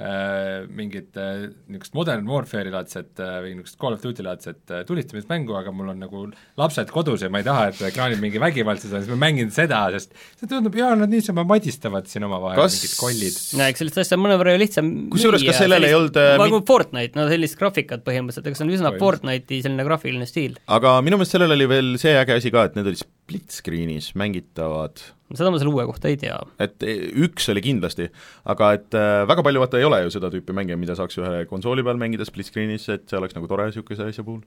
[0.00, 4.80] äh, mingit äh, niisugust Modern Warfare'i laadset äh, või niisugust Call of Duty laadset äh,
[4.88, 6.22] tulistamismängu, aga mul on nagu
[6.60, 9.82] lapsed kodus ja ma ei taha, et ekraanil mingi vägivaldsed on, siis ma mängin seda,
[9.92, 13.38] sest see tundub, jaa, nad niisama madistavad siin omavahel Kas- mingid kollid.
[13.68, 17.16] eks sellist asja on mõnevõrra lihtsam Kusjuures, kas sellel ei olnud, äh, nagu mit- Fortnite,
[17.20, 19.04] no sellist graafikat põhimõtteliselt, ega see on üsna Põhimõtteliselt.
[19.04, 20.56] Fortnite'i selline graafiline stiil.
[20.80, 24.14] aga minu meelest sellel oli veel see äge asi ka, et need olid split screen'is
[24.18, 25.02] mängitavad,
[25.38, 26.38] seda ma selle uue kohta ei tea.
[26.62, 28.08] et e, üks oli kindlasti,
[28.50, 31.44] aga et äh, väga palju vaata ei ole ju seda tüüpi mänge, mida saaks ühe
[31.50, 34.42] konsooli peal mängida split screen'is, et see oleks nagu tore niisuguse asja puhul.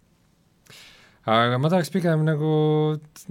[1.24, 2.54] aga ma tahaks pigem nagu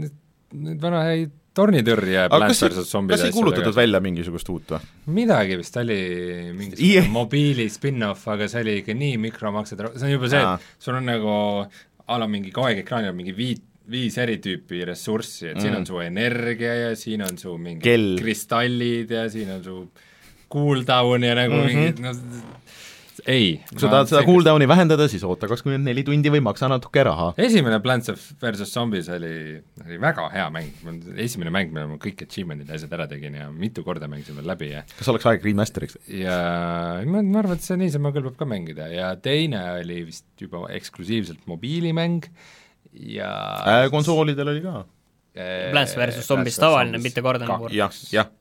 [0.01, 0.19] nüüd,
[0.57, 4.91] nüüd vana häid tornitõrje Plants vs Zombid kas ei kuulutatud välja mingisugust uut või?
[5.19, 5.99] midagi vist oli
[6.57, 10.97] mingisugune mobiili spin-off, aga see oli ikka nii mikromaksed, see on juba see, et sul
[10.97, 11.35] on nagu
[12.13, 15.65] a la mingi kogu aeg ekraanil on mingi viit, viis eri tüüpi ressurssi, et mm.
[15.65, 18.17] siin on su energia ja siin on su mingi Kell.
[18.21, 19.77] kristallid ja siin on su
[20.53, 21.75] cooldown ja nagu mm -hmm.
[21.75, 22.17] mingid noh,
[23.27, 23.61] ei.
[23.71, 27.33] kui sa tahad seda cooldown'i vähendada, siis oota kakskümmend neli tundi või maksa natuke raha.
[27.41, 30.71] esimene Plants versus Zombies oli, oli väga hea mäng,
[31.17, 34.49] esimene mäng, millal ma kõik achievement'id ja asjad ära tegin ja mitu korda mängisin veel
[34.53, 35.99] läbi ja kas oleks aeg remaster'iks?
[36.09, 36.39] ja
[37.07, 41.47] ma, ma arvan, et see niisama kõlbab ka mängida ja teine oli vist juba eksklusiivselt
[41.51, 42.29] mobiilimäng
[42.93, 43.31] ja
[43.67, 44.85] Äh, konsoolidel oli ka.
[45.35, 47.63] äh, Plants versus Zombies tavaline, mitte Garden of kaks.
[47.63, 47.77] War.
[47.77, 48.33] jah, jah,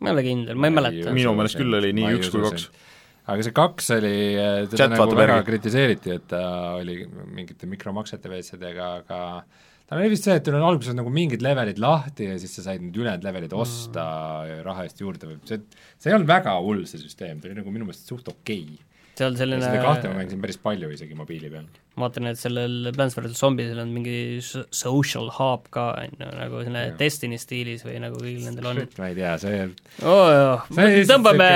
[0.00, 1.16] ma ei ole kindel, ma ei mäleta.
[1.16, 2.70] Minu meelest küll oli nii üks kui kaks.
[3.32, 4.14] aga see kaks oli,
[4.70, 6.44] teda Chat nagu väga kritiseeriti, et ta
[6.78, 9.20] oli mingite mikromaksete WC-dega, aga
[9.86, 12.64] tal oli vist see, et tal on alguses nagu mingid levelid lahti ja siis sa
[12.66, 14.06] said need ülejäänud levelid osta
[14.46, 14.62] mm.
[14.66, 15.60] raha eest juurde või see,
[16.00, 18.91] see ei olnud väga hull, see süsteem, ta oli nagu minu meelest suht okei okay.
[19.22, 21.64] Seal ja selline seda kahte ma mängisin päris palju isegi mobiili peal.
[21.96, 26.62] ma vaatan, et sellel Plants vs Zombiesel on mingi social hub ka, on ju, nagu
[26.62, 26.94] selline Jah.
[27.00, 28.82] Destiny stiilis või nagu kõigil nendel on.
[28.98, 31.50] ma ei tea, see jah, See tõmbame,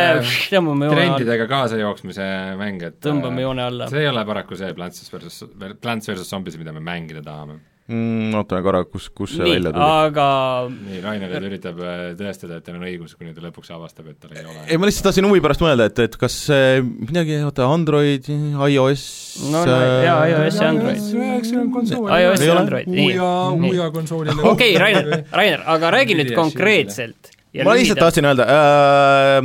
[0.52, 2.28] tõmbame joone alla, trendidega kaasajooksmise
[2.60, 3.88] mäng, et tõmbame äh, joone alla.
[3.92, 5.42] see ei ole paraku see Plants versus,
[5.80, 7.60] Plants versus Zombies, mida me mängida tahame.
[7.88, 9.86] Mm, ootame korra, kus, kus see nii, välja tuli.
[10.06, 10.26] aga
[10.72, 14.18] nii, Rainer nüüd üritab äh, tõestada, et tal on õigus, kuni ta lõpuks avastab, et
[14.22, 14.64] tal ei ole.
[14.66, 19.06] ei, ma lihtsalt tahtsin huvi pärast mõelda, et, et kas see midagi, oota, Android, iOS
[19.52, 21.00] No, no, jaa, iOS ja Android.
[21.12, 22.06] üheksakümmend konsool.
[22.08, 22.58] iOS ja?
[22.60, 23.08] Android, nii.
[23.16, 23.72] Nii.
[23.72, 24.36] Uja konsoolile.
[24.42, 27.32] okei okay,, Rainer, Rainer, aga räägi nüüd konkreetselt.
[27.64, 29.40] ma lihtsalt tahtsin öelda äh,,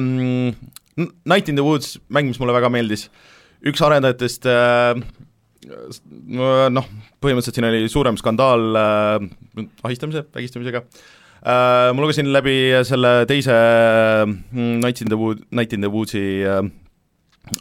[1.26, 3.08] Night in the Woods mäng, mis mulle väga meeldis,
[3.68, 5.00] üks arendajatest äh,
[6.72, 6.88] noh,
[7.22, 10.84] põhimõtteliselt siin oli suurem skandaal äh, ahistamise, vägistamisega.
[11.42, 12.58] Äh, ma lugesin läbi
[12.88, 13.56] selle teise
[14.26, 16.62] mm, Night in the Wood, Night in the Woods'i äh,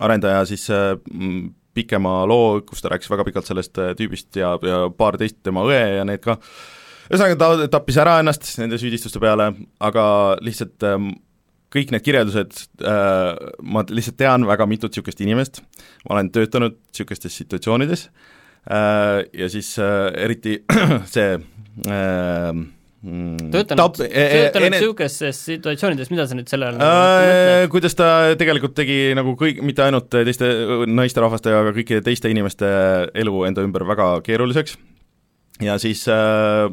[0.00, 4.56] arendaja siis äh, mm, pikema loo, kus ta rääkis väga pikalt sellest äh, tüübist ja,
[4.66, 6.36] ja paar teist tema õe ja need ka,
[7.10, 10.04] ühesõnaga ta tappis ära ennast nende süüdistuste peale, aga
[10.44, 11.12] lihtsalt ähm,
[11.70, 15.62] kõik need kirjeldused äh,, ma lihtsalt tean väga mitut niisugust inimest,
[16.06, 18.08] ma olen töötanud niisugustes situatsioonides.
[18.08, 20.58] äh, ja siis äh, eriti
[21.14, 26.84] see äh, mm, töötanud, e- e- töötanud niisugustes situatsioonides, mida sa nüüd selle all?
[26.84, 30.50] Äh, kuidas ta tegelikult tegi nagu kõik, mitte ainult teiste
[30.86, 32.68] naisterahvaste, aga kõikide teiste inimeste
[33.24, 34.76] elu enda ümber väga keeruliseks
[35.64, 36.66] ja siis äh,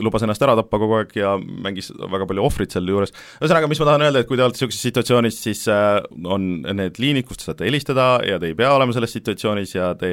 [0.00, 3.12] lubas ennast ära tappa kogu aeg ja mängis väga palju ohvrit selle juures.
[3.40, 7.00] ühesõnaga, mis ma tahan öelda, et kui te olete niisuguses situatsioonis, siis äh, on need
[7.02, 10.12] liinid, kust te saate helistada ja te ei pea olema selles situatsioonis ja te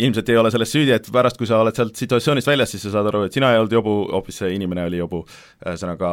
[0.00, 2.94] ilmselt ei ole selles süüdi, et pärast, kui sa oled sealt situatsioonist väljas, siis sa
[2.94, 5.24] saad aru, et sina ei olnud jobu, hoopis see inimene oli jobu.
[5.60, 6.12] ühesõnaga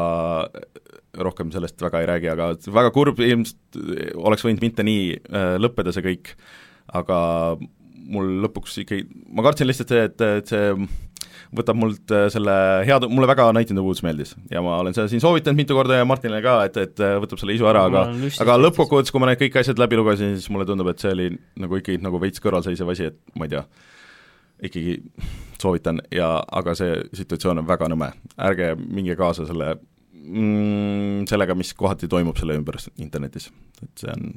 [1.25, 3.79] rohkem sellest väga ei räägi, aga väga kurb, ilmselt
[4.19, 6.33] oleks võinud mitte nii äh, lõppeda see kõik,
[6.99, 7.19] aga
[8.09, 10.73] mul lõpuks ikkagi, ma kartsin lihtsalt see, et, et see
[11.55, 12.53] võtab mult äh, selle
[12.85, 14.35] head, mulle väga Night in the Woods meeldis.
[14.53, 17.41] Ja ma olen seda siin soovitanud mitu korda ja Martinile ka, et, et äh, võtab
[17.41, 18.05] selle isu ära, aga
[18.45, 21.29] aga lõppkokkuvõttes, kui ma need kõik asjad läbi lugesin, siis mulle tundub, et see oli
[21.61, 23.63] nagu ikkagi nagu veits kõrvalseisev asi, et ma ei tea,
[24.69, 24.97] ikkagi
[25.61, 28.11] soovitan ja, aga see situatsioon on väga nõme,
[28.49, 29.73] ärge minge kaasa selle
[30.13, 33.49] mm, sellega, mis kohati toimub selle ümber internetis,
[33.81, 34.31] et see on,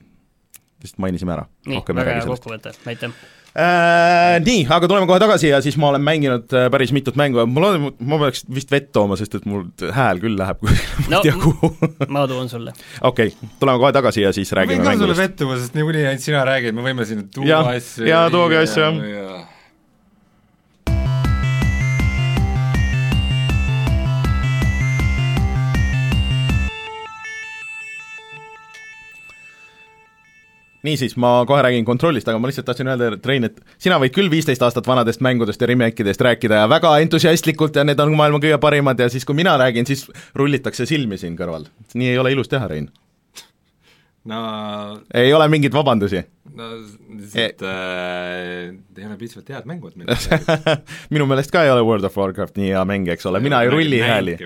[0.83, 1.46] lihtsalt mainisime ära.
[1.69, 3.23] nii, väga hea kokkuvõte, aitäh!
[3.53, 7.42] Äh, nii, aga tuleme kohe tagasi ja siis ma olen mänginud äh, päris mitut mängu
[7.42, 11.11] ja ma loodan, ma peaks vist vett tooma, sest et mul hääl küll läheb kuskile
[11.13, 12.73] no, ma ei tea kuhu ma toon sulle.
[13.05, 14.88] okei okay,, tuleme kohe tagasi ja siis räägime mängudest.
[14.88, 17.61] ma võin ka sulle vett tuua, sest niikuinii ainult sina räägid, me võime sinna tuua
[17.75, 18.09] asju.
[18.09, 19.31] jaa, tooge asju, jah
[30.87, 34.30] niisiis, ma kohe räägin kontrollist, aga ma lihtsalt tahtsin öelda, Rein, et sina võid küll
[34.33, 38.42] viisteist aastat vanadest mängudest ja remake idest rääkida ja väga entusiastlikult ja need on maailma
[38.42, 40.08] kõige parimad ja siis, kui mina räägin, siis
[40.38, 41.68] rullitakse silmi siin kõrval.
[41.94, 42.90] nii ei ole ilus teha, Rein.
[44.31, 44.40] No
[45.14, 46.23] ei ole mingeid vabandusi?
[46.54, 49.96] no lihtsalt e äh, ei ole piisavalt head mängud
[51.14, 53.73] minu meelest ka ei ole World of Warcraft nii hea mäng, eks ole, mina ei
[53.73, 54.37] rulli hääli.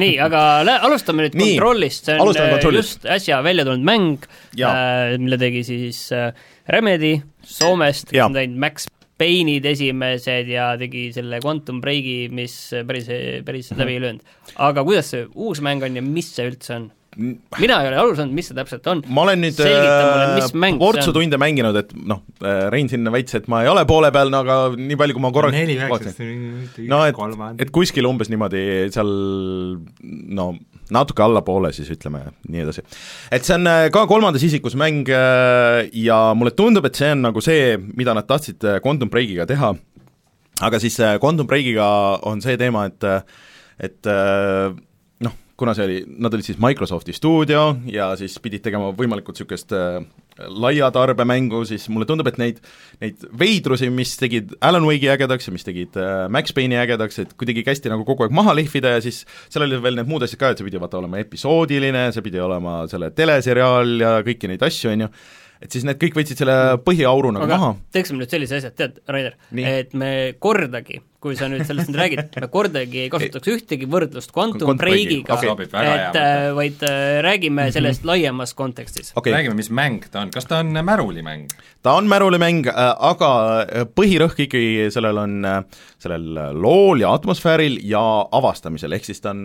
[0.00, 0.44] nii, aga
[0.88, 4.28] alustame nüüd nii, kontrollist, see on äh, just äsja välja tulnud mäng,
[4.58, 6.32] äh, mille tegi siis äh,
[6.68, 8.90] Remedy Soomest, kes on teinud Max
[9.20, 12.54] Payne'id esimesed ja tegi selle Quantum Breaki, mis
[12.88, 13.10] päris,
[13.44, 13.82] päris -hmm.
[13.82, 14.22] läbi ei löönud.
[14.56, 16.90] aga kuidas see uus mäng on ja mis see üldse on?
[17.18, 19.00] Mina ei ole aru saanud, mis see täpselt on.
[19.10, 23.64] ma olen nüüd äh, portsu tunde mänginud, et noh, äh, Rein siin väitis, et ma
[23.64, 26.20] ei ole poole peal, no aga nii palju, kui ma korra neli üheksast,
[26.90, 27.18] no et,
[27.64, 28.62] et kuskil umbes niimoodi
[28.94, 29.10] seal
[30.38, 30.52] no
[30.94, 32.84] natuke allapoole siis ütleme, nii edasi.
[33.34, 37.42] et see on äh, ka kolmandas isikus mäng ja mulle tundub, et see on nagu
[37.42, 39.72] see, mida nad tahtsid Quantum Breakiga teha,
[40.62, 41.90] aga siis Quantum Breakiga
[42.30, 43.10] on see teema, et
[43.80, 44.06] et
[45.60, 50.00] kuna see oli, nad olid siis Microsofti stuudio ja siis pidid tegema võimalikult niisugust äh,
[50.48, 52.62] laia tarbemängu, siis mulle tundub, et neid,
[53.02, 57.34] neid veidrusi, mis tegid Alan Wake'i ägedaks ja mis tegid äh, Max Payne'i ägedaks, et
[57.40, 60.40] kuidagi kästi nagu kogu aeg maha lihvida ja siis seal oli veel need muud asjad
[60.40, 64.64] ka, et see pidi vaata olema episoodiline, see pidi olema selle teleseriaal ja kõiki neid
[64.64, 65.12] asju, on ju,
[65.60, 66.56] et siis need kõik võtsid selle
[66.86, 67.70] põhiauru nagu Aga maha.
[67.92, 72.20] teeksime nüüd sellise asja, tead, Rainer, et me kordagi kui sa nüüd sellest nüüd räägid,
[72.40, 77.74] me kordagi ei kasutaks ühtegi võrdlust Quantum Breakiga okay., et äh, vaid äh, räägime mhm.
[77.76, 78.12] sellest mm -hmm.
[78.12, 79.32] laiemas kontekstis okay..
[79.32, 81.44] räägime, mis mäng ta on, kas ta on märulimäng?
[81.82, 83.66] ta on märulimäng, äh, aga
[83.96, 85.44] põhirõhk ikkagi sellel on,
[85.98, 88.00] sellel lool ja atmosfääril ja
[88.32, 89.44] avastamisel, ehk siis ta on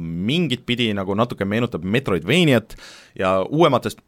[0.00, 2.76] mingit pidi nagu natuke meenutab Metroidvaniat
[3.18, 4.00] ja uuematest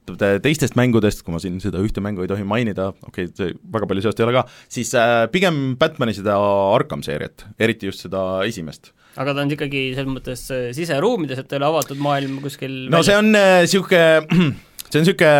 [0.43, 4.03] teistest mängudest, kui ma siin seda ühte mängu ei tohi mainida, okei okay,, väga palju
[4.03, 4.93] seost ei ole ka, siis
[5.33, 6.39] pigem Batmani seda
[6.75, 11.49] Arkham seeriat, eriti just seda esimest aga ta on ikkagi selles mõttes äh, siseruumides, et
[11.49, 13.09] ta ei ole avatud maailm kuskil no väljas.
[13.11, 14.53] see on niisugune äh,
[14.93, 15.33] see on niisugune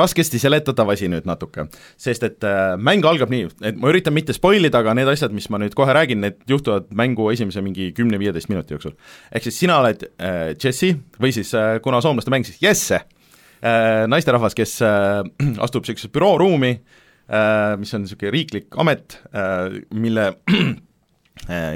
[0.00, 1.68] raskesti seletatav asi nüüd natuke,
[2.00, 5.34] sest et äh, mäng algab nii, et ma üritan mitte spoil ida, aga need asjad,
[5.36, 8.96] mis ma nüüd kohe räägin, need juhtuvad mängu esimese mingi kümne-viieteist minuti jooksul.
[9.30, 14.04] ehk siis sina oled äh, Jesse või siis äh, kuna soomlaste mäng, siis Jesse äh,,
[14.10, 15.22] naisterahvas, kes äh,
[15.64, 20.74] astub niisugusesse bürooruumi äh,, mis on niisugune riiklik amet äh,, mille Äh,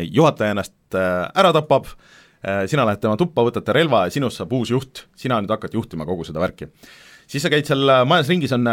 [0.09, 1.91] juhataja ennast äh, ära tapab,
[2.45, 5.53] äh, sina lähed tema tuppa, võtad ta relva ja sinust saab uus juht, sina nüüd
[5.53, 6.71] hakkad juhtima kogu seda värki.
[7.29, 8.65] siis sa käid seal majas ringis, on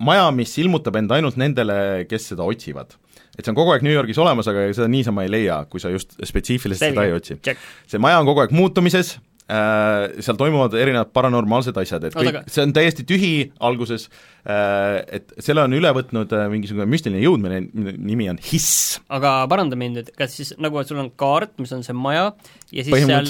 [0.00, 2.96] maja, mis ilmutab end ainult nendele, kes seda otsivad.
[3.36, 5.92] et see on kogu aeg New Yorgis olemas, aga seda niisama ei leia, kui sa
[5.92, 7.40] just spetsiifiliselt seda ei otsi.
[7.86, 12.62] see maja on kogu aeg muutumises, Äh, seal toimuvad erinevad paranormaalsed asjad, et kõik, see
[12.64, 13.32] on täiesti tühi
[13.68, 14.06] alguses,
[14.48, 17.58] äh, et selle on üle võtnud äh, mingisugune müstiline jõud, mille
[17.92, 19.02] nimi on hiss.
[19.12, 22.30] aga paranda mind nüüd, kas siis nagu, et sul on kaart, mis on see maja,
[22.72, 23.28] ja siis seal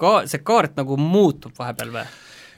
[0.00, 2.04] ka see kaart nagu muutub vahepeal või?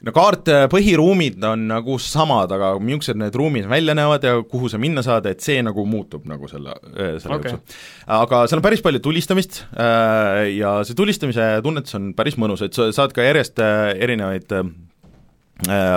[0.06, 4.70] No kaart, äh, põhiruumid on nagu samad, aga millised need ruumid välja näevad ja kuhu
[4.72, 7.54] sa minna saad, et see nagu muutub nagu selle, äh, selle okay.
[7.54, 7.78] jooksul.
[8.18, 12.76] aga seal on päris palju tulistamist äh, ja see tulistamise tunnetus on päris mõnus, et
[12.76, 14.50] sa saad ka järjest erinevaid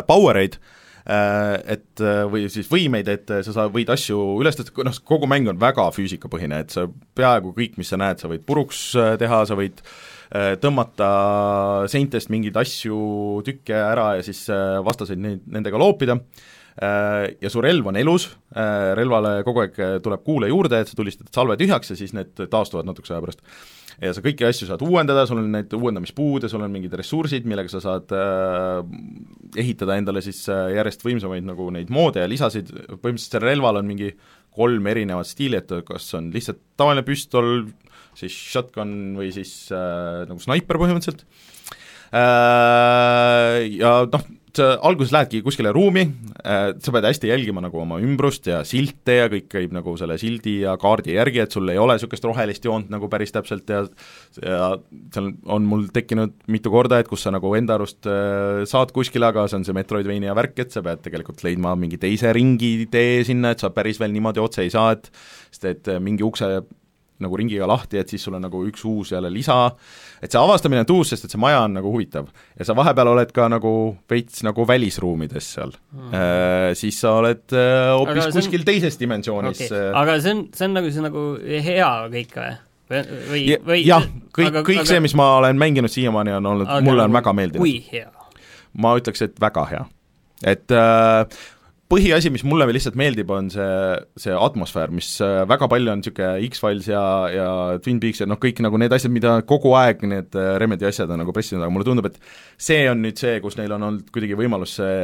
[0.05, 0.59] power eid,
[1.05, 5.57] et või siis võimeid, et sa saad, võid asju üles tõsta, noh, kogu mäng on
[5.61, 6.85] väga füüsikapõhine, et sa
[7.17, 8.91] peaaegu kõik, mis sa näed, sa võid puruks
[9.21, 10.14] teha, sa võid Äh,
[10.61, 11.07] tõmmata
[11.91, 12.97] seintest mingeid asju,
[13.45, 16.17] tükke ära ja siis äh, vastaseid neid, nendega loopida,
[16.81, 21.31] äh, ja su relv on elus, relvale kogu aeg tuleb kuule juurde, et sa tulistad
[21.35, 23.41] salve tühjaks ja siis need taastuvad natukese aja pärast.
[24.01, 27.45] ja sa kõiki asju saad uuendada, sul on need uuendamispuud ja sul on mingid ressursid,
[27.47, 28.11] millega sa saad
[29.55, 34.11] ehitada endale siis järjest võimsamaid nagu neid moode ja lisasid, põhimõtteliselt sellel relval on mingi
[34.55, 37.65] kolm erinevat stiili, et kas on lihtsalt tavaline püstol,
[38.19, 41.25] siis shotgun või siis äh, nagu snaiper põhimõtteliselt.
[42.15, 47.97] Äh,, ja noh, sa alguses lähedki kuskile ruumi äh,, sa pead hästi jälgima nagu oma
[48.03, 51.81] ümbrust ja silte ja kõik käib nagu selle sildi ja kaardi järgi, et sul ei
[51.81, 53.81] ole niisugust rohelist joont nagu päris täpselt ja
[54.39, 54.69] ja
[55.15, 59.33] seal on mul tekkinud mitu korda, et kus sa nagu enda arust äh, saad kuskile,
[59.33, 63.25] aga see on see Metroidvania värk, et sa pead tegelikult leidma mingi teise ringi tee
[63.27, 65.11] sinna, et sa päris veel niimoodi otse ei saa, et
[65.49, 66.53] sest et mingi ukse
[67.23, 69.69] nagu ringiga lahti, et siis sul on nagu üks uus jälle lisa,
[70.19, 72.27] et see avastamine on tuus, sest et see maja on nagu huvitav.
[72.59, 73.71] ja sa vahepeal oled ka nagu
[74.11, 76.11] veits nagu välisruumides seal mm..
[76.11, 78.69] Äh, siis sa oled äh, hoopis kuskil on...
[78.71, 79.79] teises dimensioonis okay..
[79.79, 79.89] Äh.
[80.01, 81.25] aga see on, see on nagu, see on nagu
[81.69, 82.53] hea kõik või?
[83.31, 84.05] või, või jah,
[84.35, 84.89] kõik, kõik aga...
[84.91, 87.63] see, mis ma olen mänginud siiamaani, on olnud, mulle on väga meeldinud.
[87.63, 88.11] kui hea?
[88.75, 89.83] ma ütleks, et väga hea.
[90.43, 91.39] et äh,
[91.91, 93.67] põhiasi, mis mulle lihtsalt meeldib, on see,
[94.21, 97.49] see atmosfäär, mis äh, väga palju on niisugune X-Files ja, ja
[97.83, 101.13] Twin Peaks ja noh, kõik nagu need asjad, mida kogu aeg need äh, Remedi asjad
[101.13, 102.19] on nagu pressinud, aga mulle tundub, et
[102.57, 104.97] see on nüüd see, kus neil on olnud kuidagi võimalus see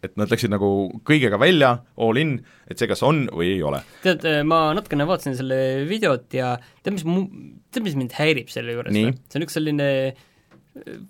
[0.00, 0.68] et nad läksid nagu
[1.04, 2.38] kõigega välja, all in,
[2.70, 3.82] et see kas on või ei ole.
[4.04, 7.26] tead, äh, ma natukene vaatasin selle videot ja tead, mis mu,
[7.72, 10.26] tead, mis mind häirib selle juures see on üks selline äh,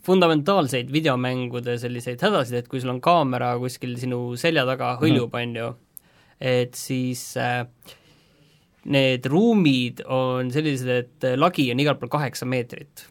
[0.07, 5.41] fundamentaalseid videomängude selliseid hädasid, et kui sul on kaamera kuskil sinu selja taga hõljub, mhm.
[5.43, 5.71] on ju,
[6.41, 7.65] et siis äh,
[8.89, 13.05] need ruumid on sellised, et lagi on igal pool kaheksa meetrit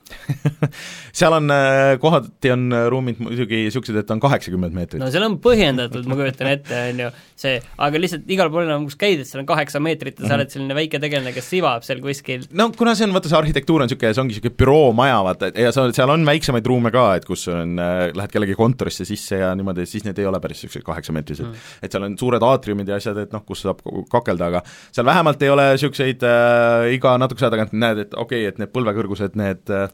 [1.20, 5.02] seal on, äh, kohati on ruumid muidugi niisugused, et on kaheksakümmend meetrit.
[5.02, 8.88] no seal on põhjendatud, ma kujutan ette, on ju, see, aga lihtsalt igal pool enam,
[8.90, 11.86] kus käid, et seal on kaheksa meetrit ja sa oled selline väike tegelane, kes sivab
[11.86, 12.48] seal kuskil.
[12.58, 15.74] no kuna see on, vaata see arhitektuur on niisugune, see ongi niisugune büroomaja, vaata, ja
[15.76, 19.54] sa, seal on väiksemaid ruume ka, et kus on äh,, lähed kellegi kontorisse sisse ja
[19.58, 21.70] niimoodi, siis need ei ole päris niisugused kaheksameetrised mm..
[21.86, 25.46] et seal on suured aatriumid ja asjad, et noh, kus saab kakelda, aga seal vähemalt
[25.46, 28.74] ei ole ole niisuguseid äh, iga natukese aja tagant näed, et okei okay,, et need
[28.76, 29.92] põlvekõrgused, need äh,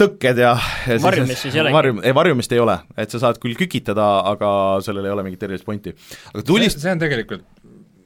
[0.00, 0.56] tõkked ja,
[0.88, 1.76] ja varjumist siis ei olegi?
[1.76, 4.50] varjum, ei varjumist ei ole, et sa saad küll kükitada, aga
[4.84, 5.94] sellel ei ole mingit erilist pointi.
[6.32, 6.82] aga tulist-...
[6.82, 7.46] see on tegelikult,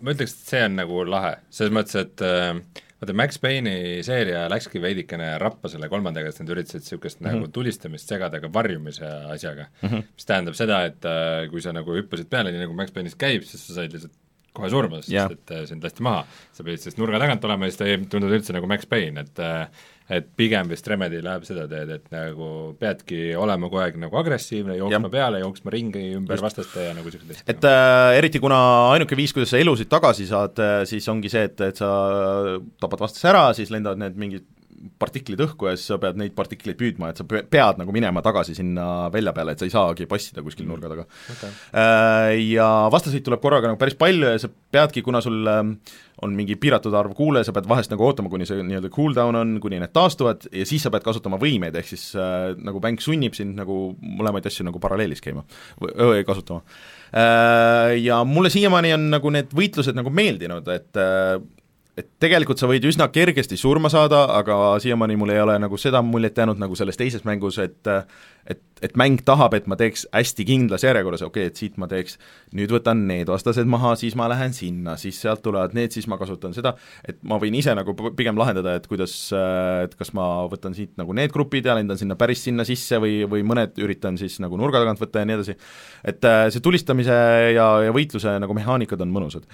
[0.00, 4.46] ma ütleks, et see on nagu lahe, selles mõttes, et äh, vaata, Max Payne'i seeria
[4.52, 7.40] läkski veidikene rappa selle kolmandaga, sest nad üritasid niisugust mm -hmm.
[7.40, 10.08] nagu tulistamist segada ka varjumise asjaga mm, -hmm.
[10.14, 13.42] mis tähendab seda, et äh, kui sa nagu hüppasid peale, nii nagu Max Payne'is käib,
[13.42, 14.14] siis sa said lihtsalt
[14.56, 15.30] kohe surma, sest yeah.
[15.30, 16.26] et äh, sind lasti maha.
[16.56, 19.26] sa pidid sellest nurga tagant olema ja siis ta ei tundunud üldse nagu Max Payne,
[19.26, 22.46] et äh, et pigem vist Remedi läheb seda teed, et nagu
[22.80, 25.12] peadki olema kogu aeg nagu agressiivne, jooksma ja.
[25.12, 26.46] peale, jooksma ringi ümber Just.
[26.48, 27.52] vastaste ja nagu niisugused asjad.
[27.54, 28.58] et äh, eriti kuna
[28.96, 31.90] ainuke viis, kuidas sa elusid tagasi saad äh,, siis ongi see, et, et sa
[32.82, 34.48] tapad vastase ära, siis lendavad need mingid
[35.00, 38.54] partiklid õhku ja siis sa pead neid partikleid püüdma, et sa pead nagu minema tagasi
[38.56, 41.04] sinna välja peale, et sa ei saagi passida kuskil nurga taga.
[41.34, 41.50] Okay..
[41.76, 45.74] Äh, ja vastaseid tuleb korraga nagu päris palju ja sa peadki, kuna sul ähm,
[46.24, 49.54] on mingi piiratud arv kuule, sa pead vahest nagu ootama, kuni see nii-öelda cooldown on,
[49.62, 53.36] kuni need taastuvad ja siis sa pead kasutama võimeid, ehk siis äh, nagu mäng sunnib
[53.36, 55.44] sind nagu mõlemaid asju nagu paralleelis käima
[55.80, 56.64] või kasutama.
[57.10, 57.98] Äh,.
[58.00, 61.36] Ja mulle siiamaani on nagu need võitlused nagu meeldinud, et äh,
[62.00, 66.02] et tegelikult sa võid üsna kergesti surma saada, aga siiamaani mul ei ole nagu seda
[66.04, 67.88] muljet jäänud nagu selles teises mängus, et
[68.48, 71.86] et, et mäng tahab, et ma teeks hästi kindlas järjekorras, okei okay,, et siit ma
[71.90, 72.16] teeks,
[72.56, 76.18] nüüd võtan need vastased maha, siis ma lähen sinna, siis sealt tulevad need, siis ma
[76.20, 76.72] kasutan seda,
[77.06, 79.14] et ma võin ise nagu pigem lahendada, et kuidas,
[79.84, 83.20] et kas ma võtan siit nagu need grupid ja lendan sinna päris sinna sisse või,
[83.30, 85.56] või mõned üritan siis nagu nurga tagant võtta ja nii edasi.
[86.04, 87.20] et äh, see tulistamise
[87.54, 89.46] ja, ja võitluse nagu mehaanikad on mõnusad.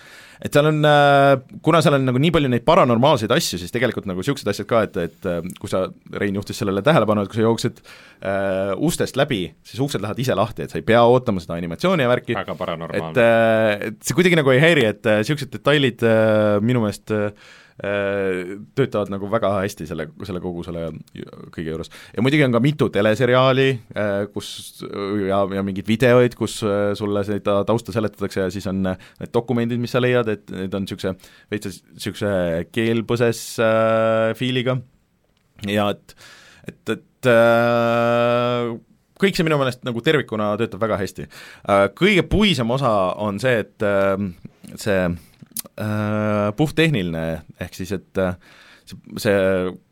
[0.43, 4.09] Et seal on, äh, kuna seal on nagu nii palju neid paranormaalseid asju, siis tegelikult
[4.09, 7.41] nagu niisugused asjad ka, et, et äh, kui sa, Rein juhtis sellele tähelepanu, et kui
[7.41, 11.43] sa jooksed äh, ustest läbi, siis uksed lähevad ise lahti, et sa ei pea ootama
[11.43, 15.55] seda animatsiooni ja värki, et, äh, et see kuidagi nagu ei häiri, et niisugused äh,
[15.59, 17.15] detailid äh, minu meelest
[17.77, 20.87] töötavad nagu väga hästi selle, selle kogu selle
[21.53, 21.91] kõige juures.
[22.17, 23.67] ja muidugi on ka mitu teleseriaali,
[24.33, 24.49] kus
[25.27, 26.63] ja, ja mingeid videoid, kus
[26.97, 30.87] sulle seda tausta seletatakse ja siis on need dokumendid, mis sa leiad, et need on
[30.87, 31.13] niisuguse
[31.53, 32.33] veits niisuguse
[32.73, 34.79] keelpõses äh, fiiliga
[35.69, 36.17] ja et
[36.67, 38.75] et, et äh,
[39.21, 41.29] kõik see minu meelest nagu tervikuna töötab väga hästi.
[41.71, 44.17] Äh, kõige puisem osa on see, et äh,
[44.75, 45.01] see
[46.57, 47.25] puhttehniline,
[47.61, 48.21] ehk siis et
[48.87, 49.39] see, see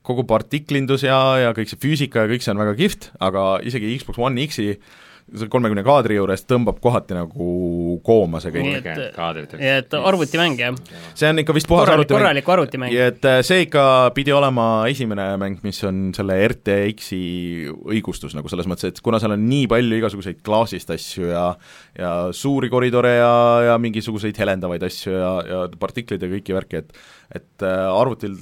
[0.06, 3.94] kogu partiklindus ja, ja kõik see füüsika ja kõik see on väga kihvt, aga isegi
[3.98, 4.74] Xbox One X-i
[5.32, 7.46] selle kolmekümne kaadri juures tõmbab kohati nagu
[8.04, 8.84] kooma see kõik.
[9.56, 10.76] nii et arvutimäng, jah?
[11.16, 12.20] see on ikka vist puhas Korralik, arvutimäng.
[12.20, 12.96] korralik arvutimäng.
[13.06, 13.84] et äh, see ikka
[14.16, 17.22] pidi olema esimene mäng, mis on selle RTX-i
[17.72, 21.46] õigustus nagu selles mõttes, et kuna seal on nii palju igasuguseid klaasist asju ja
[21.98, 23.34] ja suuri koridore ja,
[23.70, 26.98] ja mingisuguseid helendavaid asju ja, ja partikleid ja kõiki värki, et
[27.34, 28.36] et äh, arvutil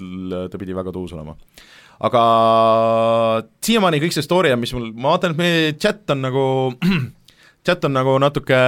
[0.51, 1.37] ta pidi väga tuus olema
[2.03, 2.23] aga
[3.63, 6.47] siiamaani kõik see story on, mis mul, ma vaatan, et meie chat on nagu
[7.67, 8.59] chat on nagu natuke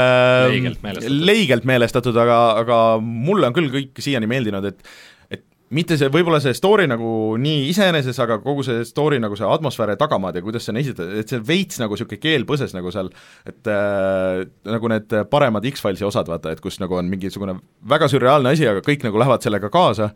[0.52, 1.24] Leigelt meelestatud.
[1.30, 4.86] leigelt meelestatud, aga, aga mulle on küll kõik siiani meeldinud, et
[5.34, 5.42] et
[5.74, 9.96] mitte see, võib-olla see story nagu nii iseeneses, aga kogu see story nagu see atmosfäär
[9.96, 12.94] ja tagamaad ja kuidas see on esitatud, et see veits nagu niisugune keel põses nagu
[12.94, 13.10] seal,
[13.50, 17.58] et äh, nagu need paremad X-Filesi osad, vaata, et kus nagu on mingisugune
[17.90, 20.12] väga sürreaalne asi, aga kõik nagu lähevad sellega kaasa,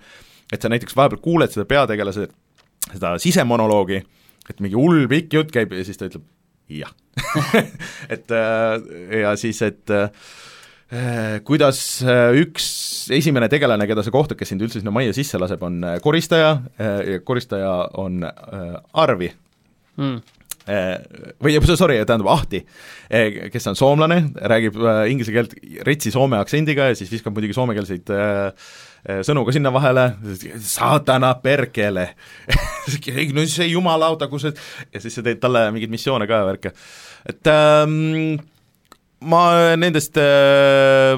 [0.52, 2.28] et sa näiteks vahepeal kuuled seda peategelase
[2.94, 4.02] seda sisemonoloogi,
[4.48, 6.26] et mingi hull pikk jutt käib ja siis ta ütleb
[6.68, 6.92] jah
[8.14, 10.08] et äh, ja siis, et äh,
[11.44, 12.68] kuidas äh, üks
[13.14, 17.20] esimene tegelane, keda sa kohtad, kes sind üldse sinna majja sisse laseb, on koristaja ja
[17.24, 19.30] koristaja on Arvi
[19.96, 20.18] mm.
[21.40, 22.58] Või sorry, tähendab Ahti,
[23.48, 24.18] kes on soomlane,
[24.52, 24.76] räägib
[25.08, 25.54] inglise keelt
[25.88, 28.66] retsi soome aktsendiga ja siis viskab muidugi soomekeelseid äh,
[29.26, 30.04] sõnu ka sinna vahele,
[30.64, 32.08] saatana perkele
[33.36, 36.74] no see jumalauta, kus see, ja siis sa teed talle mingeid missioone ka ja värke.
[37.28, 38.38] et ähm,
[39.20, 39.42] ma
[39.78, 41.16] nendest äh,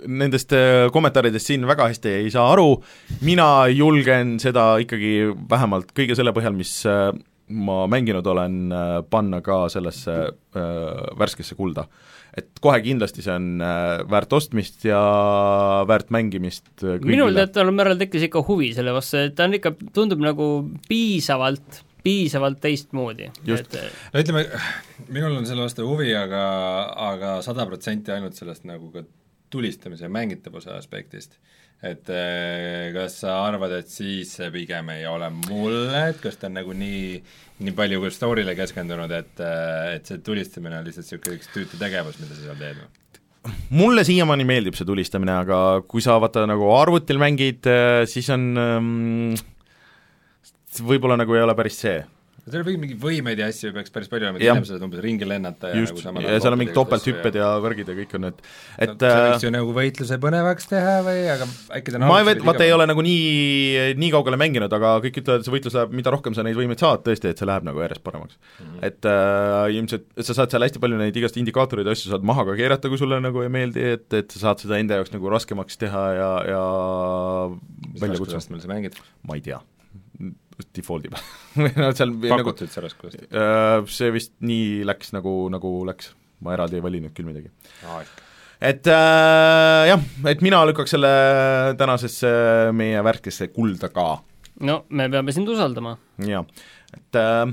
[0.00, 0.54] nendest
[0.92, 2.78] kommentaaridest siin väga hästi ei saa aru,
[3.26, 6.78] mina julgen seda ikkagi vähemalt kõige selle põhjal, mis
[7.50, 11.84] ma mänginud olen, äh, panna ka sellesse äh, värskesse kulda.
[12.40, 15.00] Et kohe kindlasti see on äh, väärt ostmist ja
[15.88, 17.12] väärt mängimist kõigile.
[17.12, 20.50] minul teataval määral tekkis ikka huvi selle vastu, et ta on ikka, tundub nagu
[20.88, 23.28] piisavalt piisavalt teistmoodi.
[23.44, 23.78] et
[24.14, 24.44] no ütleme,
[25.08, 26.42] minul on selle vastu huvi, aga,
[27.10, 29.04] aga sada protsenti ainult sellest nagu ka
[29.50, 31.36] tulistamise ja mängitavuse aspektist
[31.80, 36.50] et äh, kas sa arvad, et siis see pigem ei ole mulle, et kas ta
[36.50, 37.20] on nagu nii,
[37.64, 41.80] nii palju kui story'le keskendunud, et, äh, et see tulistamine on lihtsalt niisugune üks tüütu
[41.80, 42.90] tegevus, mida sa seal teed või?
[43.72, 48.50] mulle siiamaani meeldib see tulistamine, aga kui sa vaata nagu arvutil mängid, äh, siis on
[48.60, 49.36] um,
[50.84, 52.02] võib-olla nagu ei ole päris see
[52.46, 55.72] seal võib mingeid võimeid ja asju peaks päris palju olema, inimesed saavad umbes ringi lennata
[55.72, 58.40] ja Just, nagu samal ja seal on mingid topelthüpped ja värgid ja kõik on, et
[58.86, 62.28] et no, see võiks ju nagu võitluse põnevaks teha või, aga äkki ta ma ei
[62.30, 65.78] vet-, vaata ei ole nagu nii, nii kaugele mänginud, aga kõik ütlevad, et see võitlus
[65.78, 68.70] läheb, mida rohkem sa neid võimeid saad, tõesti, et see läheb nagu järjest paremaks mm.
[68.70, 68.86] -hmm.
[68.90, 72.46] et äh, ilmselt, sa saad seal hästi palju neid igast indikaatoreid ja asju saad maha
[72.48, 75.32] ka keerata, kui sulle nagu ei meeldi, et, et sa saad seda enda jaoks nagu
[75.32, 76.64] raskemaks teha ja, ja
[78.00, 78.42] välja kutsuda.
[78.54, 78.96] mis sa mängid?
[79.26, 79.60] ma ei tea
[80.76, 81.16] default ib
[81.62, 83.26] või noh, seal pakutud nagu, sellest kuidas?
[83.28, 86.12] Äh, see vist nii läks, nagu, nagu läks,
[86.44, 87.50] ma eraldi ei valinud küll midagi
[87.88, 88.04] ah,.
[88.60, 91.12] et äh, jah, et mina lükkaks selle
[91.80, 92.32] tänasesse
[92.76, 94.08] meie värskesse kulda ka.
[94.66, 95.96] no me peame sind usaldama.
[96.26, 96.46] jah,
[96.96, 97.44] et äh,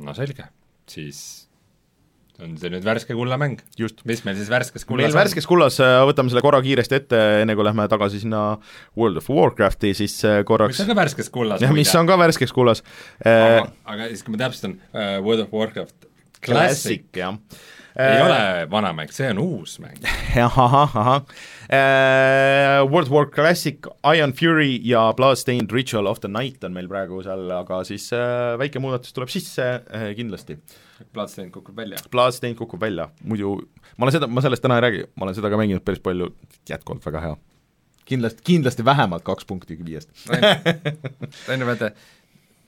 [0.00, 0.50] no selge,
[0.90, 1.39] siis
[2.44, 3.58] on see nüüd värske kullamäng.
[3.78, 4.04] just.
[4.08, 5.20] mis meil siis värskes kullas meil on?
[5.20, 8.44] värskes kullas, äh, võtame selle korra kiiresti ette, enne kui lähme tagasi sinna
[8.98, 11.64] World of Warcrafti, siis äh, korraks mis on ka värskes kullas.
[11.64, 12.84] jah, mis on ka värskes kullas.
[13.24, 16.08] aga, aga siis, kui ma täpsustan uh,, World of Warcraft
[16.40, 17.36] Classic, Classic, jah
[17.98, 19.98] ei ole vana mäng, see on uus mäng.
[20.46, 21.24] ahah, ahah.
[22.90, 23.86] World War Classic,
[24.16, 28.54] Iron Fury ja Bloodstained Ritual of the Night on meil praegu seal, aga siis äh,
[28.60, 30.58] väike muudatus tuleb sisse äh, kindlasti
[31.14, 31.98] Bloodstained kukub välja?
[32.10, 33.56] Bloodstained kukub välja, muidu
[33.96, 36.30] ma olen seda, ma sellest täna ei räägi, ma olen seda ka mänginud päris palju,
[36.70, 37.36] jätkuvalt väga hea.
[38.10, 41.92] kindlasti, kindlasti vähemalt kaks punkti viiest ju, vaata,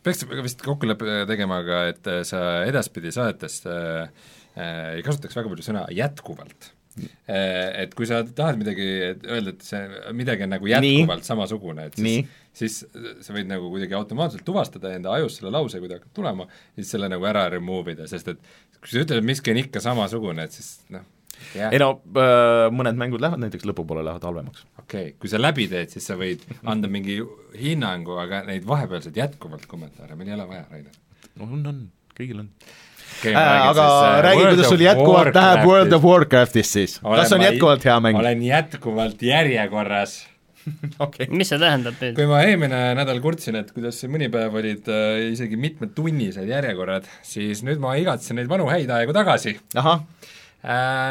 [0.03, 5.65] peaks vist kokkuleppe tegema ka, et sa edaspidi saadetes äh, äh, ei kasutaks väga palju
[5.65, 6.69] sõna jätkuvalt
[7.01, 11.29] äh, et kui sa tahad midagi öelda, et see midagi on nagu jätkuvalt Nii.
[11.31, 12.83] samasugune, et siis, siis
[13.25, 16.93] sa võid nagu kuidagi automaatselt tuvastada enda ajus selle lause, kui ta hakkab tulema, siis
[16.93, 18.45] selle nagu ära remove ida, sest et
[18.79, 21.09] kui sa ütled, et miski on ikka samasugune, et siis noh,
[21.57, 21.73] Yeah.
[21.75, 21.89] ei no
[22.21, 24.63] äh, mõned mängud lähevad näiteks lõpupoole lähevad halvemaks.
[24.79, 27.17] okei okay., kui sa läbi teed, siis sa võid anda mingi
[27.59, 31.01] hinnangu, aga neid vahepealseid jätkuvalt kommentaare meil ei ole vaja, Rainer.
[31.41, 31.81] no on, on,
[32.15, 32.53] kõigil on.
[32.63, 32.92] Äh,
[33.35, 37.89] aga siis, äh, räägi, kuidas sul jätkuvalt läheb World of Warcraftist siis, kas on jätkuvalt
[37.89, 38.21] hea mäng?
[38.21, 40.21] olen jätkuvalt järjekorras
[41.05, 41.27] okay..
[41.31, 42.15] mis see tähendab nüüd?
[42.19, 47.09] kui ma eelmine nädal kurtsin, et kuidas siin mõni päev olid äh, isegi mitmetunnised järjekorrad,
[47.27, 49.57] siis nüüd ma igatsen neid vanu häid aegu tagasi.
[49.75, 50.31] ahah äh,.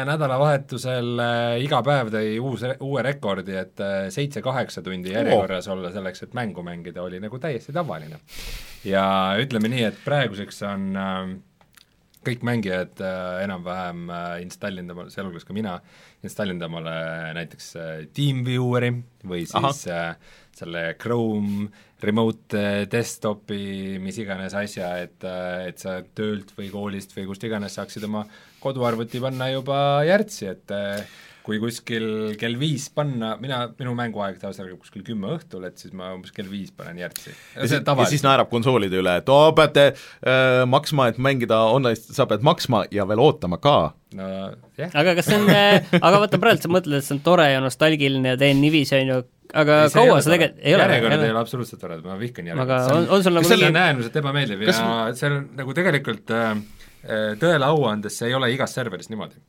[0.08, 5.76] Nädalavahetusel äh, iga päev tõi uus, uue rekordi, et äh, seitse-kaheksa tundi järjekorras oh.
[5.76, 8.22] olla selleks, et mängu mängida, oli nagu täiesti tavaline.
[8.88, 9.04] ja
[9.42, 11.20] ütleme nii, et praeguseks on äh,
[12.26, 15.76] kõik mängijad äh, enam-vähem äh, installinud omale, sealhulgas ka mina,
[16.24, 16.94] installinud omale
[17.38, 18.92] näiteks äh, TeamVieweri
[19.28, 20.14] või siis Aha.
[20.56, 21.68] selle Chrome
[22.02, 28.08] remote desktopi, mis iganes asja, et, et sa töölt või koolist või kust iganes saaksid
[28.08, 28.24] oma
[28.62, 30.74] koduarvuti panna juba järtsi, et
[31.42, 32.04] kui kuskil
[32.38, 36.34] kell viis panna, mina, minu mänguaeg tavaliselt algab kuskil kümme õhtul, et siis ma umbes
[36.34, 37.32] kell viis panen järgsi.
[37.32, 42.04] ja, siis, ja siis naerab konsoolide üle, et oo, peate äh, maksma, et mängida online'is,
[42.14, 43.76] sa pead maksma ja veel ootama ka.
[44.18, 44.28] no
[44.78, 44.94] jah.
[45.02, 47.62] aga kas see on äh, aga vaata, praegu sa mõtled, et see on tore ja
[47.64, 49.18] nostalgiline ja teen niiviisi, on ju,
[49.64, 52.78] aga ei, kaua sa tegelikult, ei ole järjekord ei ole absoluutselt tore, ma vihkan järjekorda.
[52.84, 54.78] aga on, on sul nagu see on äärmiselt ebameeldiv ja
[55.10, 56.54] see on nagu tegelikult äh,
[57.42, 59.42] tõele au andes, see ei ole igas serveris niimoodi.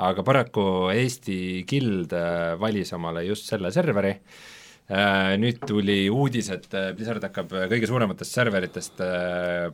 [0.00, 0.62] Aga paraku
[0.94, 7.24] Eesti Guild äh, valis omale just selle serveri äh,, nüüd tuli uudis, et äh, Blizzard
[7.28, 9.04] hakkab kõige suurematest serveritest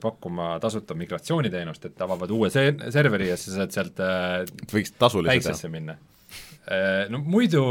[0.02, 4.04] pakkuma tasuta migratsiooniteenust, et avavad uue se-, serveri ja sa saad sealt
[4.72, 5.98] võiks tasuliselt väiksesse minna.
[7.12, 7.62] No muidu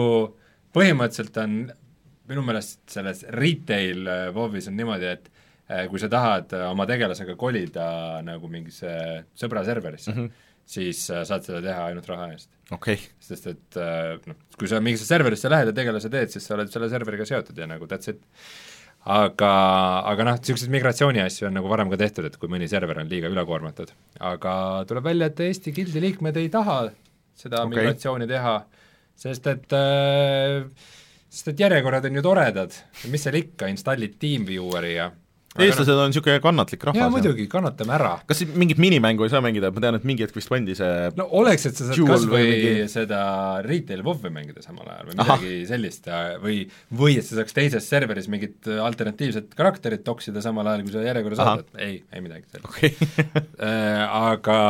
[0.72, 1.56] põhimõtteliselt on
[2.30, 5.28] minu meelest selles retail WoW-is on niimoodi, et
[5.90, 7.86] kui sa tahad oma tegelasega kolida
[8.24, 8.90] nagu mingisse
[9.36, 10.46] sõbra serverisse mm, -hmm.
[10.66, 12.50] Siis saad seda teha ainult raha eest.
[12.74, 13.00] okay..
[13.22, 13.80] sest et
[14.26, 17.58] noh, kui sa mingisse serverisse lähed ja tegelase teed, siis sa oled selle serveriga seotud
[17.58, 18.24] ja nagu that's it.
[19.06, 19.52] aga,
[20.12, 23.12] aga noh, niisuguseid migratsiooni asju on nagu varem ka tehtud, et kui mõni server on
[23.12, 23.94] liiga ülekoormatud.
[24.32, 24.54] aga
[24.90, 26.82] tuleb välja, et Eesti Guildi liikmed ei taha
[27.36, 27.76] seda okay.
[27.76, 28.60] migratsiooni teha,
[29.20, 30.64] sest et äh,
[31.36, 32.76] sest et järjekorrad on ju toredad,
[33.12, 35.10] mis seal ikka, installid TeamVieweri ja
[35.64, 37.00] eestlased on niisugune kannatlik rahvas.
[37.00, 38.12] jaa, muidugi, kannatame ära.
[38.28, 41.28] kas mingit minimängu ei saa mängida, ma tean, et mingi hetk vist pandi see no
[41.40, 42.74] oleks, et sa saad kas või mingi...
[42.92, 43.22] seda
[43.66, 45.64] retail WoW-i mängida samal ajal või midagi Aha.
[45.72, 46.12] sellist
[46.44, 46.60] või,
[47.04, 51.44] või et sa saaks teises serveris mingit alternatiivset karakterit toksida samal ajal, kui sa järjekorras
[51.46, 52.94] ootad, ei, ei midagi sellist okay.
[53.70, 54.62] äh, aga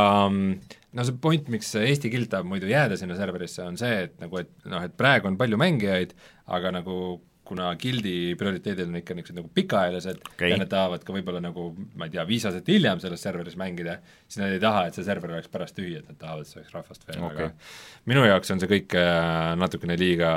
[0.95, 4.39] no see point, miks Eesti Guild tahab muidu jääda sinna serverisse, on see, et nagu,
[4.43, 6.13] et noh, et praegu on palju mängijaid,
[6.55, 6.99] aga nagu
[7.46, 10.52] kuna Guildi prioriteedid on ikka niisugused nagu pikaajalised okay.
[10.52, 13.98] ja nad tahavad ka võib-olla nagu ma ei tea, viis aastat hiljem selles serveris mängida,
[14.28, 16.62] siis nad ei taha, et see server oleks pärast tühi, et nad tahavad, et see
[16.62, 20.32] oleks rahvast veel okay., aga minu jaoks on see kõik äh, natukene liiga,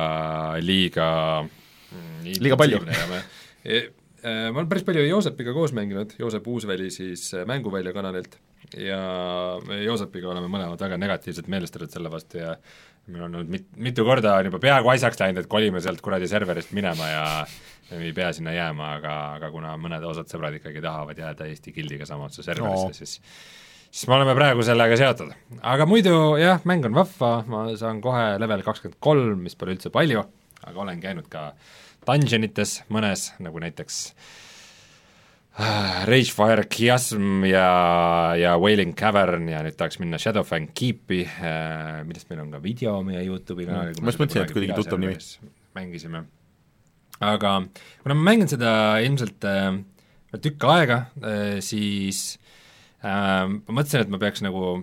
[0.65, 1.09] liiga
[1.45, 2.83] mm, liiga palju?
[3.69, 8.39] E, äh, ma olen päris palju Joosepiga koos mänginud, Joosep Uusväli siis äh, Mänguvälja kanalilt
[8.77, 9.01] ja
[9.67, 12.57] me Joosepiga oleme mõlemad väga negatiivselt meelestatud selle vastu ja
[13.09, 16.29] meil on olnud mit-, mitu korda on juba peaaegu asjaks läinud, et kolime sealt kuradi
[16.31, 17.25] serverist minema ja
[17.99, 22.09] ei pea sinna jääma, aga, aga kuna mõned osad sõbrad ikkagi tahavad jääda Eesti Guildiga
[22.09, 23.19] samasse serverisse no., siis
[23.89, 25.33] siis me oleme praegu sellega seotud.
[25.75, 29.93] aga muidu jah, mäng on vahva, ma saan kohe level kakskümmend kolm, mis pole üldse
[29.95, 30.27] palju,
[30.65, 31.51] aga olen käinud ka
[32.09, 34.29] dungeonites mõnes, nagu näiteks äh,
[36.11, 37.69] Ragefire Chiasm ja,
[38.39, 42.99] ja Wailing Cavern ja nüüd tahaks minna Shadowfang Keepi äh,, millest meil on ka video
[43.07, 44.05] meie YouTube'i kanalil mm..
[44.05, 45.17] ma just mõtlesin, et kuidagi tuttav nimi.
[45.79, 46.23] mängisime.
[47.19, 47.55] aga
[48.05, 49.81] kuna ma mängin seda ilmselt äh,
[50.39, 52.39] tükk aega äh,, siis
[53.03, 54.79] äh, ma mõtlesin, et ma peaks nagu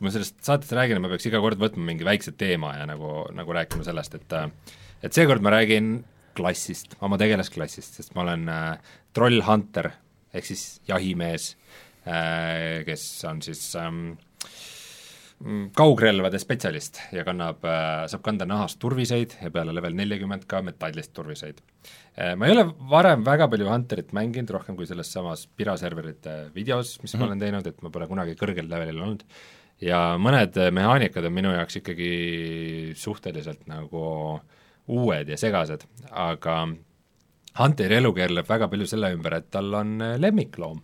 [0.00, 3.24] kui ma sellest saatest räägin, ma peaks iga kord võtma mingi väikse teema ja nagu,
[3.36, 6.02] nagu rääkima sellest, et äh, et seekord ma räägin
[6.36, 9.90] klassist, oma tegelasklassist, sest ma olen äh, trollhunter
[10.34, 11.54] ehk siis jahimees,
[12.06, 14.12] äh, kes on siis ähm,
[15.76, 21.14] kaugrelvade spetsialist ja kannab, äh, saab kanda nahast turviseid ja peale level nelikümmend ka metallist
[21.16, 21.62] turviseid.
[22.16, 26.50] Äh, ma ei ole varem väga palju Hunterit mänginud, rohkem kui selles samas Pira serverite
[26.54, 27.20] videos, mis mm -hmm.
[27.20, 27.30] ma mhm.
[27.30, 29.24] olen teinud, et ma pole kunagi kõrgel levelil olnud,
[29.80, 34.40] ja mõned mehaanikad on minu jaoks ikkagi suhteliselt nagu
[34.90, 36.66] uued ja segased, aga
[37.60, 40.78] Hunteri elu keerleb väga palju selle ümber, et tal on äh, lemmikloom.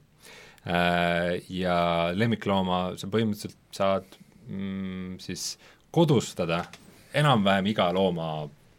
[0.66, 1.76] Äh, ja
[2.12, 4.18] lemmiklooma sa põhimõtteliselt saad
[4.50, 5.54] mm, siis
[5.94, 6.64] kodustada
[7.16, 8.30] enam-vähem iga looma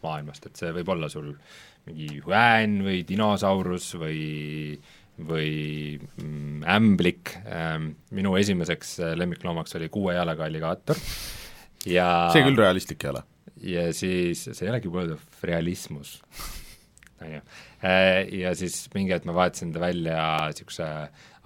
[0.03, 1.31] maailmast, et see võib olla sul
[1.87, 4.77] mingi hüään või dinosaurus või
[5.17, 10.99] või mm, ämblik, ähm, minu esimeseks äh, lemmikloomaks oli kuue jalaga alligaator
[11.89, 13.23] ja see küll realistlik ei ole.
[13.73, 16.19] ja siis, see ei olegi World of Realismus
[17.21, 17.41] on ju.
[17.85, 20.87] Äh, ja siis mingi hetk ma vahetasin ta välja niisuguse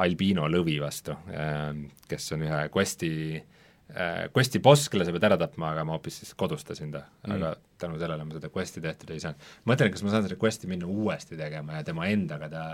[0.04, 1.72] albiino lõvi vastu, äh,
[2.10, 6.22] kes on ühe quest'i äh, quest'i boss, kelle sa pead ära tapma, aga ma hoopis
[6.24, 9.52] siis kodustasin ta mm., aga tänu sellele ma seda quest'i tehtud ei saanud.
[9.70, 12.66] mõtlen, kas ma saan seda quest'i minna uuesti tegema ja tema endaga ta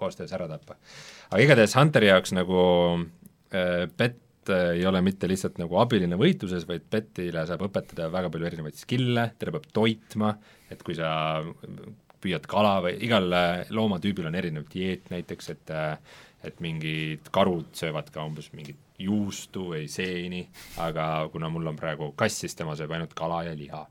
[0.00, 0.78] koostöös ära tappa.
[1.30, 2.64] aga igatahes Hunteri jaoks nagu
[3.52, 4.18] äh, pet
[4.50, 9.26] ei ole mitte lihtsalt nagu abiline võitluses, vaid petile saab õpetada väga palju erinevaid skill'e,
[9.38, 10.32] teda peab toitma,
[10.72, 11.10] et kui sa
[12.22, 15.94] püüad kala või igal äh, loomatüübil on erinev dieet näiteks, et äh,
[16.44, 20.46] et mingid karud söövad ka umbes mingit juustu või seeni,
[20.80, 23.86] aga kuna mul on praegu kass, siis tema sööb ainult kala ja liha.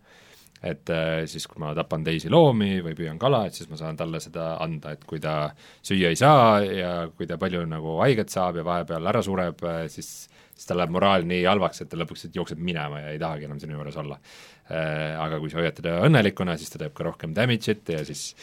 [0.59, 3.95] et äh, siis, kui ma tapan teisi loomi või püüan kala, et siis ma saan
[3.97, 8.33] talle seda anda, et kui ta süüa ei saa ja kui ta palju nagu haiget
[8.33, 10.27] saab ja vahepeal ära sureb, siis
[10.59, 13.61] siis tal läheb moraal nii halvaks, et ta lõpuks jookseb minema ja ei tahagi enam
[13.61, 14.19] sinu juures olla.
[14.67, 18.33] Äh, aga kui sa hoiad teda õnnelikuna, siis ta teeb ka rohkem damage'it ja siis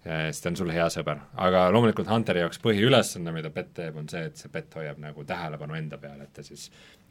[0.00, 1.18] siis ta on sul hea sõber.
[1.44, 5.24] aga loomulikult Hunteri jaoks põhiülesanne, mida pet teeb, on see, et see pet hoiab nagu
[5.28, 6.70] tähelepanu enda peale, et ta siis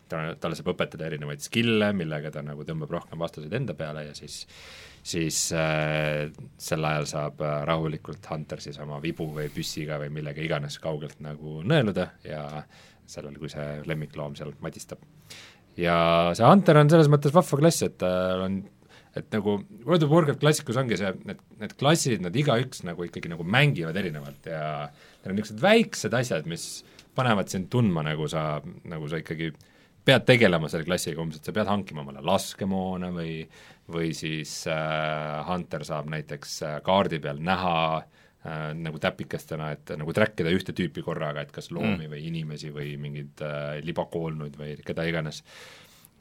[0.09, 4.15] ta, talle saab õpetada erinevaid skill'e, millega ta nagu tõmbab rohkem vastaseid enda peale ja
[4.17, 4.41] siis
[5.09, 6.27] siis äh,
[6.59, 11.21] sel ajal saab äh, rahulikult Hunter siis oma vibu või püssiga või millega iganes kaugelt
[11.23, 12.43] nagu nõeluda ja
[13.09, 15.01] sellel, kui see lemmikloom seal madistab.
[15.79, 15.95] ja
[16.37, 18.59] see Hunter on selles mõttes vahva klass, et tal äh, on
[19.17, 19.55] et nagu
[19.87, 23.97] World of Warcraft klassikus ongi see, need, need klassid, nad igaüks nagu ikkagi nagu mängivad
[23.97, 26.67] erinevalt ja need on niisugused väiksed asjad, mis
[27.17, 29.49] panevad sind tundma, nagu sa, nagu sa ikkagi
[30.05, 33.33] pead tegelema selle klassiga, umbes et sa pead hankima omale laskemoona või
[33.89, 38.18] või siis äh, Hunter saab näiteks äh, kaardi peal näha äh,
[38.77, 42.13] nagu täpikestena, et nagu track ida ühte tüüpi korraga, et kas loomi mm.
[42.13, 45.43] või inimesi või mingeid äh, libakoolnuid või keda iganes.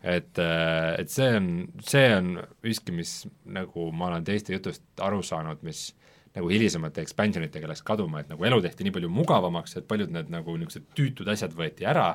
[0.02, 1.52] et äh,, et see on,
[1.82, 5.88] see on miski, mis nagu ma olen teiste jutust aru saanud, mis
[6.36, 10.30] nagu hilisemate expansionitega läks kaduma, et nagu elu tehti nii palju mugavamaks, et paljud need
[10.32, 12.12] nagu niisugused tüütud asjad võeti ära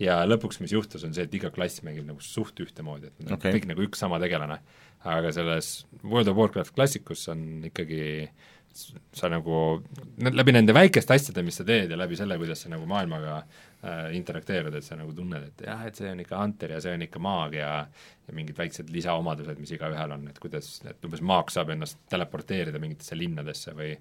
[0.00, 3.56] ja lõpuks, mis juhtus, on see, et iga klass mängib nagu suht ühtemoodi, et okay.
[3.58, 4.60] kõik nagu üks sama tegelane.
[5.06, 8.28] aga selles World of Warcraft klassikus on ikkagi
[8.74, 9.82] sa nagu,
[10.30, 14.14] läbi nende väikeste asjade, mis sa teed ja läbi selle, kuidas sa nagu maailmaga äh,
[14.18, 17.04] interakteerud, et sa nagu tunned, et jah, et see on ikka hunter ja see on
[17.08, 17.72] ikka maag ja
[18.28, 22.80] ja mingid väiksed lisaomadused, mis igaühel on, et kuidas, et umbes maag saab ennast teleporteerida
[22.82, 23.94] mingitesse linnadesse või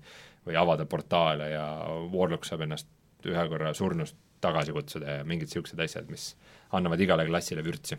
[0.47, 1.65] või avada portaale ja
[2.13, 2.87] Warlock saab ennast
[3.27, 6.29] ühe korra surnust tagasi kutsuda ja mingid niisugused asjad, mis
[6.77, 7.97] annavad igale klassile vürtsi.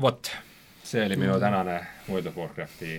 [0.00, 0.30] vot,
[0.84, 1.76] see oli minu tänane
[2.08, 2.96] World of Warcrafti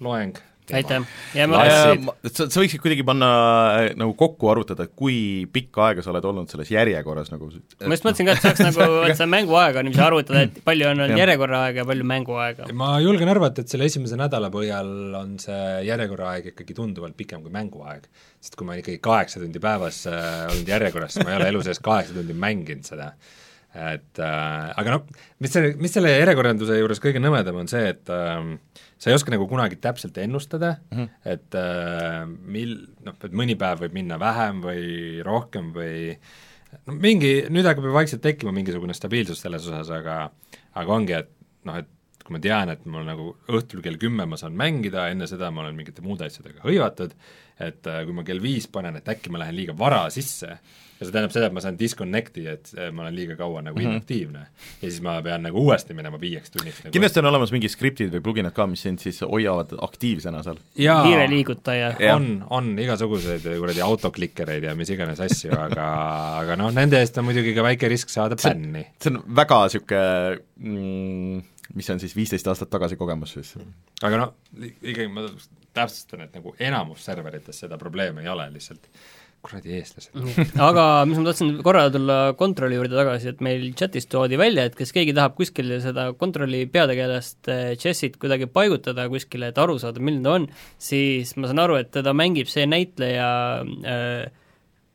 [0.00, 0.36] loeng,
[0.74, 1.04] aitäh,
[1.36, 3.28] ja ma sa, sa võiksid kuidagi panna
[3.76, 7.94] äh, nagu kokku arvutada, et kui pikka aega sa oled olnud selles järjekorras nagu ma
[7.94, 11.22] just mõtlesin ka, et saaks nagu, et see mänguaega niiviisi arvutada, et palju on olnud
[11.22, 12.70] järjekorraaega ja palju mänguaega.
[12.82, 17.54] ma julgen arvata, et selle esimese nädala põhjal on see järjekorraaeg ikkagi tunduvalt pikem kui
[17.54, 18.10] mänguaeg.
[18.40, 21.66] sest kui ma ikkagi kaheksa tundi päevas äh, olnud järjekorras, siis ma ei ole elu
[21.66, 23.12] sees kaheksa tundi mänginud seda
[23.76, 25.04] et äh, aga noh,
[25.42, 28.46] mis selle, mis selle järjekorranduse juures kõige nõmedam on see, et äh,
[28.96, 31.08] sa ei oska nagu kunagi täpselt ennustada mm, -hmm.
[31.34, 34.86] et äh, mil-, noh, et mõni päev võib minna vähem või
[35.26, 36.14] rohkem või
[36.86, 40.30] no mingi, nüüd hakkab ju vaikselt tekkima mingisugune stabiilsus selles osas, aga
[40.76, 41.30] aga ongi, et
[41.68, 41.92] noh, et
[42.26, 45.62] kui ma tean, et mul nagu õhtul kell kümme ma saan mängida, enne seda ma
[45.62, 47.14] olen mingite muude asjadega hõivatud,
[47.62, 50.58] et äh, kui ma kell viis panen, et äkki ma lähen liiga vara sisse,
[50.96, 53.78] ja see tähendab seda, et ma saan disconnect'i, et äh, ma olen liiga kaua nagu
[53.78, 53.96] mm -hmm.
[53.96, 54.46] inaktiivne.
[54.82, 56.92] ja siis ma pean nagu uuesti minema viieks tunniks nagu.
[56.92, 60.56] kindlasti on olemas mingid skriptid või pluginad ka, mis sind siis hoiavad aktiivsena seal.
[60.76, 61.94] kiire liigutaja.
[62.14, 65.90] on, on igasuguseid kuradi autoklikkereid ja mis iganes asju, aga,
[66.42, 68.86] aga noh, nende eest on muidugi ka väike risk saada bänni.
[69.02, 71.42] see on väga niisugune mm,
[71.74, 73.54] mis on siis viisteist aastat tagasi kogemus siis.
[74.02, 74.34] aga noh,
[74.80, 75.28] ikkagi ma
[75.76, 78.88] täpsustan, et nagu enamus serverites seda probleemi ei ole lihtsalt
[79.46, 80.12] kuradi eestlased.
[80.68, 84.78] Aga mis ma tahtsin korra tulla kontrolli juurde tagasi, et meil chatis toodi välja, et
[84.78, 90.26] kes keegi tahab kuskil seda kontrolli peategelast Jessit kuidagi paigutada kuskile, et aru saada, milline
[90.26, 90.48] ta on,
[90.82, 93.28] siis ma saan aru, et teda mängib see näitleja
[93.64, 94.26] äh,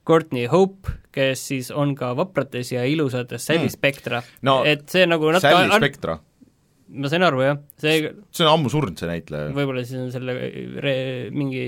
[0.07, 3.75] Courtney Hope, kes siis on ka Vaprates ja ilusates Sally hmm.
[3.75, 4.21] Spectra.
[4.47, 6.19] No, et see nagu natuke Sally Spectra
[6.91, 9.51] ma sain aru, jah, see see on ammu surnud, see näitleja.
[9.55, 10.35] võib-olla siis on selle
[10.83, 11.63] re-, mingi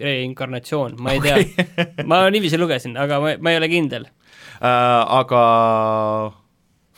[0.00, 1.48] reinkarnatsioon, ma ei okay.
[1.54, 4.68] tea ma niiviisi lugesin, aga ma, ma ei ole kindel uh,.
[5.20, 5.42] Aga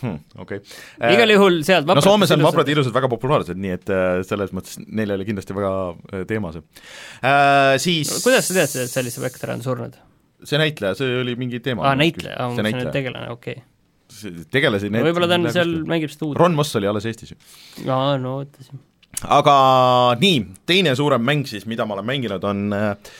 [0.02, 0.78] hmm, okei okay.
[1.00, 1.10] uh,.
[1.14, 4.80] igal juhul sealt no Soomes on vaprad ilusad väga populaarsed, nii et uh, selles mõttes
[4.86, 7.74] neil oli kindlasti väga uh, teema see uh,.
[7.82, 10.00] Siis no, kuidas sa tead, et Sally Spectre on surnud?
[10.42, 11.84] see näitleja, see oli mingi teema.
[11.86, 13.68] aa, näitleja, aa, ma mõtlesin, et tegelane, okei okay
[14.52, 16.38] tegelasi need võib-olla ta on seal, mängib uut.
[16.38, 17.38] Ron Moss oli alles Eestis ju.
[17.86, 18.80] aa, no ootasin.
[19.36, 19.56] aga
[20.22, 23.12] nii, teine suurem mäng siis, mida ma olen mänginud, on äh,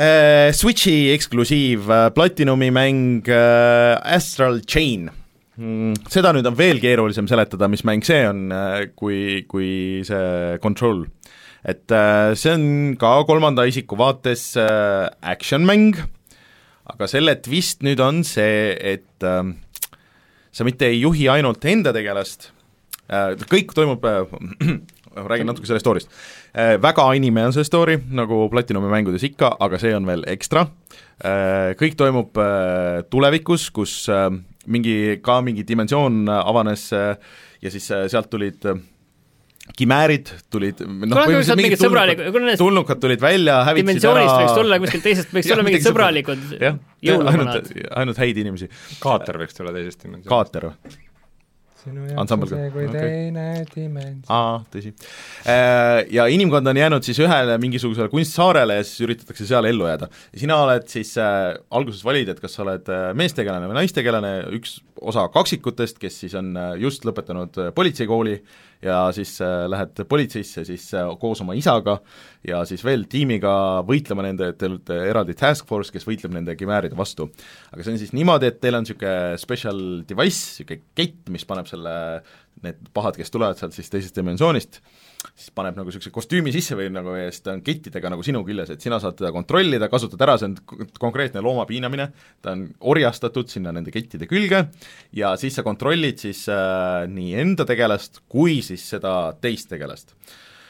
[0.00, 5.10] äh Switchi eksklusiiv äh, Platinumi mäng äh, Astral Chain
[5.56, 6.06] mm,.
[6.10, 11.06] Seda nüüd on veel keerulisem seletada, mis mäng see on äh,, kui, kui see Control.
[11.64, 15.98] et äh, see on ka kolmanda isiku vaates action-mäng,
[16.90, 19.28] aga selle twist nüüd on see, et
[20.52, 22.50] sa mitte ei juhi ainult enda tegelast,
[23.10, 24.22] äh, kõik toimub äh,
[25.30, 26.12] räägin natuke sellest story'st.
[26.54, 30.68] Äh, väga anime on see story, nagu Platinumi mängudes ikka, aga see on veel ekstra,
[31.76, 32.38] kõik toimub
[33.12, 34.06] tulevikus, kus
[34.72, 38.64] mingi, ka mingi dimensioon avanes ja siis sealt tulid
[39.76, 45.06] kimäärid tulid noh, sealt mingid need- tulnukad tulid välja, hävitasid dimensioonist võiks ära tulla kuskilt
[45.06, 46.48] teisest, võiks olla mingid sõbralikud
[47.06, 47.70] jõuluvanad
[48.02, 48.70] ainult, häid inimesi.
[49.02, 50.32] kaater võiks tulla teisest dimensioonist.
[50.32, 50.98] kaater või?
[51.80, 52.66] sinu Ansambel jaoks on ka.
[52.66, 53.00] see kui Okei.
[53.00, 54.34] teine dimensioon.
[54.36, 54.92] aa, tõsi.
[56.16, 60.10] Ja inimkond on jäänud siis ühele mingisugusele kunstsaarele ja siis üritatakse seal ellu jääda.
[60.34, 64.34] ja sina oled siis äh, alguses valid, et kas sa oled äh, meestegelane või naistegelane,
[64.58, 68.34] üks osa kaksikutest, kes siis on äh, just lõpetanud äh, politseikooli
[68.84, 70.86] ja siis äh, lähed politseisse siis
[71.20, 71.98] koos oma isaga
[72.46, 73.52] ja siis veel tiimiga
[73.88, 77.30] võitlema nende, te olete eraldi task force, kes võitleb nende kimääride vastu.
[77.72, 81.68] aga see on siis niimoodi, et teil on niisugune special device, niisugune kett, mis paneb
[81.70, 81.94] selle,
[82.64, 84.82] need pahad, kes tulevad sealt siis teisest dimensioonist,
[85.40, 88.42] siis paneb nagu niisuguse kostüümi sisse või nagu ja siis ta on kettidega nagu sinu
[88.46, 92.10] küljes, et sina saad teda kontrollida, kasutad ära, see on konkreetne looma piinamine,
[92.44, 94.66] ta on orjastatud sinna nende kettide külge
[95.16, 100.12] ja siis sa kontrollid siis äh, nii enda tegelast kui siis seda teist tegelast.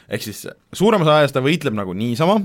[0.07, 0.45] ehk siis
[0.75, 2.39] suurem osa ajast ta võitleb nagu niisama,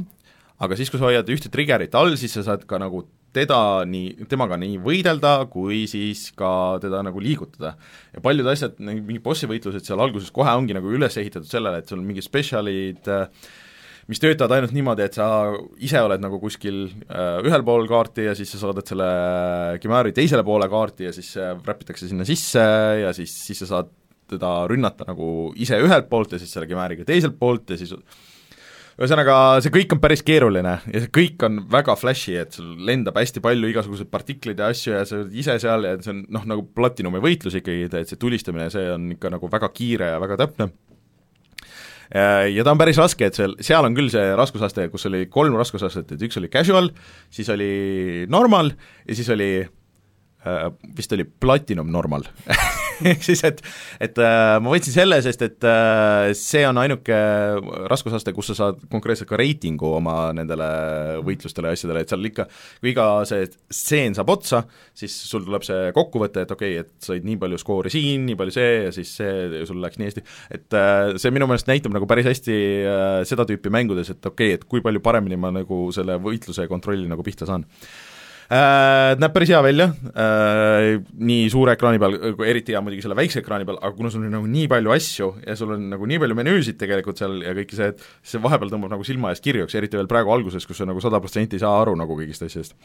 [0.62, 3.04] aga siis, kui sa hoiad ühte trigger'it all, siis sa saad ka nagu
[3.36, 6.50] teda nii, temaga nii võidelda, kui siis ka
[6.82, 7.76] teda nagu liigutada.
[8.14, 11.92] ja paljud asjad, mingi bossi võitlused seal alguses kohe ongi nagu üles ehitatud sellele, et
[11.92, 13.28] sul on mingid spetsialid äh,
[14.10, 15.26] mis töötavad ainult niimoodi, et sa
[15.82, 19.08] ise oled nagu kuskil äh, ühel pool kaarti ja siis sa saadad selle
[19.82, 22.62] Kimari teisele poole kaarti ja siis see räpitakse sinna sisse
[23.02, 23.90] ja siis, siis sa saad
[24.30, 27.94] teda rünnata nagu ise ühelt poolt ja siis selle Kimariga teiselt poolt ja siis
[28.96, 33.18] ühesõnaga, see kõik on päris keeruline ja see kõik on väga flash'i, et sul lendab
[33.20, 36.46] hästi palju igasuguseid partikleid ja asju ja sa oled ise seal ja see on noh,
[36.48, 40.40] nagu Platinumi võitlus ikkagi, et see tulistamine, see on ikka nagu väga kiire ja väga
[40.44, 40.70] täpne.
[42.06, 45.56] Ja ta on päris raske, et seal, seal on küll see raskusaste, kus oli kolm
[45.58, 46.92] raskusastet, et üks oli casual,
[47.34, 48.70] siis oli normal
[49.02, 50.66] ja siis oli äh,
[50.96, 52.28] vist oli platinum normal
[53.10, 53.60] ehk siis, et,
[54.02, 57.16] et äh, ma võtsin selle, sest et äh, see on ainuke
[57.90, 60.68] raskusaste, kus sa saad konkreetselt ka reitingu oma nendele
[61.26, 62.46] võitlustele ja asjadele, et seal ikka,
[62.80, 64.62] kui iga see stseen saab otsa,
[64.96, 68.38] siis sul tuleb see kokkuvõte, et okei okay,, et said nii palju skoori siin, nii
[68.40, 70.26] palju see ja siis see, sul läks nii hästi,
[70.56, 74.54] et äh, see minu meelest näitab nagu päris hästi äh, seda tüüpi mängudes, et okei
[74.54, 77.66] okay,, et kui palju paremini ma nagu selle võitluse kontrolli nagu pihta saan
[78.50, 79.88] näeb päris hea välja.
[80.14, 82.16] Äh,, nii suure ekraani peal,
[82.46, 85.30] eriti hea muidugi selle väikse ekraani peal, aga kuna sul on nagu nii palju asju
[85.46, 88.70] ja sul on nagu nii palju menüüsid tegelikult seal ja kõike see, et see vahepeal
[88.72, 91.64] tõmbab nagu silma eest kirjuks, eriti veel praegu alguses, kus sa nagu sada protsenti ei
[91.64, 92.76] saa aru nagu kõigist asjadest.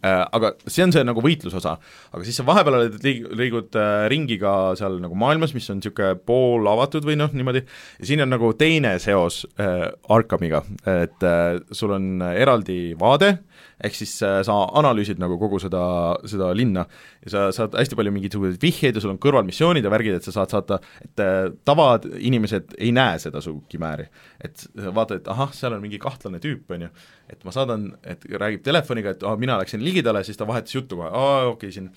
[0.00, 0.22] Äh,.
[0.32, 1.76] Aga see on see nagu võitlusosa,
[2.12, 5.82] aga siis sa vahepeal oled, liig-, liigud äh, ringi ka seal nagu maailmas, mis on
[5.82, 7.64] niisugune poolavatud või noh, niimoodi,
[8.00, 13.34] ja siin on nagu teine seos äh, Arkamiga, et äh, sul on eraldi vaade,
[13.82, 15.82] ehk siis äh, sa analüüsid nagu kogu seda,
[16.28, 16.84] seda linna
[17.24, 20.26] ja sa saad hästi palju mingisuguseid vihjeid ja sul on kõrval missioonid ja värgid, et
[20.26, 24.08] sa saad saata, et äh, tavainimesed ei näe seda su kimääri.
[24.42, 26.90] et vaata, et ahah, seal on mingi kahtlane tüüp, on ju,
[27.30, 30.98] et ma saadan, et räägib telefoniga, et aa, mina läksin ligidale, siis ta vahetas juttu
[30.98, 31.90] kohe, aa, okei okay,, siin.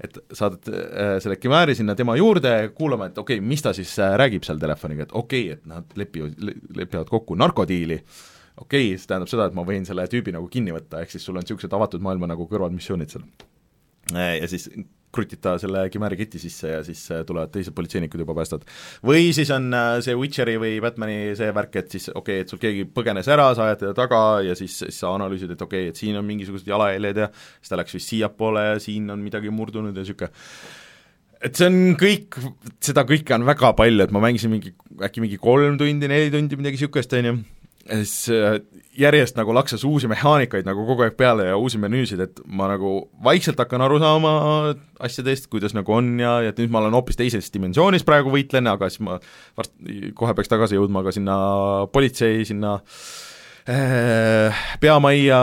[0.00, 3.92] Et saadad äh, selle kimääri sinna tema juurde kuulama, et okei okay,, mis ta siis
[4.00, 8.00] äh, räägib seal telefoniga, et okei okay,, et nad lepivad, lepivad kokku narkodiili,
[8.56, 11.26] okei okay,, see tähendab seda, et ma võin selle tüübi nagu kinni võtta, ehk siis
[11.26, 13.28] sul on niisugused avatud maailma nagu kõrvalmissioonid seal.
[14.14, 14.68] ja siis
[15.10, 18.66] krutid ta selle Kimari keti sisse ja siis äh, tulevad teised politseinikud juba päästavad.
[19.06, 22.52] või siis on äh, see Witcheri või Batmani see värk, et siis okei okay,, et
[22.52, 25.88] sul keegi põgenes ära, sa ajad teda taga ja siis, siis sa analüüsid, et okei
[25.88, 29.24] okay,, et siin on mingisugused jalajäljed ja siis ta läks vist siiapoole ja siin on
[29.24, 30.30] midagi murdunud ja niisugune
[31.40, 32.36] et see on kõik,
[32.84, 36.58] seda kõike on väga palju, et ma mängisin mingi, äkki mingi kolm tundi, neli tundi,
[36.60, 37.38] midagi niisugust, on ju,
[37.90, 38.58] ja siis äh,
[38.98, 43.10] järjest nagu laksas uusi mehaanikaid nagu kogu aeg peale ja uusi menüüsid, et ma nagu
[43.24, 44.34] vaikselt hakkan aru saama
[45.02, 48.68] asjadest, kuidas nagu on ja, ja et nüüd ma olen hoopis teises dimensioonis praegu võitlen,
[48.70, 49.18] aga siis ma
[49.58, 51.36] varsti, kohe peaks tagasi jõudma ka sinna
[51.92, 52.76] politsei, sinna
[53.70, 55.40] äh, peamajja,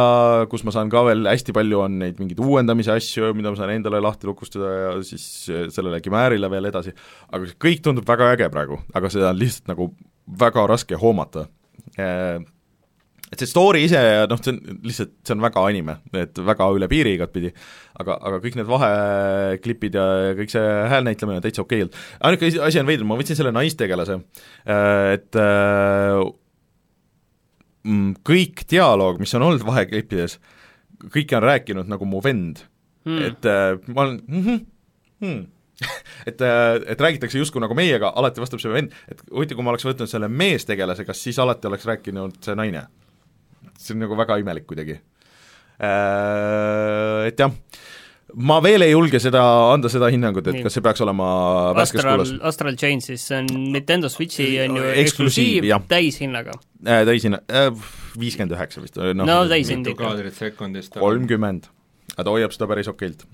[0.51, 3.75] kus ma saan ka veel, hästi palju on neid mingeid uuendamise asju, mida ma saan
[3.75, 5.27] endale lahti lukustada ja siis
[5.75, 6.95] sellele Kimäärile veel edasi,
[7.31, 9.91] aga kõik tundub väga äge praegu, aga seda on lihtsalt nagu
[10.27, 11.47] väga raske hoomata
[13.27, 13.99] et see story ise,
[14.31, 17.51] noh, see on lihtsalt, see on väga anime, et väga üle piiri igatpidi,
[17.99, 20.05] aga, aga kõik need vaheklipid ja
[20.38, 21.97] kõik see häälnäitlemine on täitsa okei olnud.
[22.23, 24.19] ainuke asi on veider, ma võtsin selle naistegelase,
[25.17, 25.39] et
[27.83, 30.39] mm, kõik dialoog, mis on olnud vaheklippides,
[31.11, 32.63] kõike on rääkinud nagu mu vend
[33.03, 33.51] hmm., et
[33.91, 34.65] ma olen mm-hmm,
[35.25, 35.45] hmm.
[36.30, 39.86] et, et räägitakse justkui nagu meiega, alati vastab see vend, et huvitav, kui ma oleks
[39.86, 42.88] võtnud selle meestegelase, kas siis alati oleks rääkinud see naine?
[43.78, 44.95] see on nagu väga imelik kuidagi.
[45.78, 47.51] Et jah,
[48.49, 50.65] ma veel ei julge seda, anda seda hinnangut, et Nii.
[50.65, 51.28] kas see peaks olema
[51.78, 56.57] värskes Astral kuulas, Astral Chain siis, see on Nintendo Switchi on ju Eksklusiiv, eksklusiiv täishinnaga.
[56.82, 57.69] äh, täishinna äh,,
[58.19, 60.99] viiskümmend üheksa vist, noh no täishind mitu ikka.
[60.99, 61.69] kolmkümmend,
[62.15, 63.28] aga ta hoiab seda päris okeilt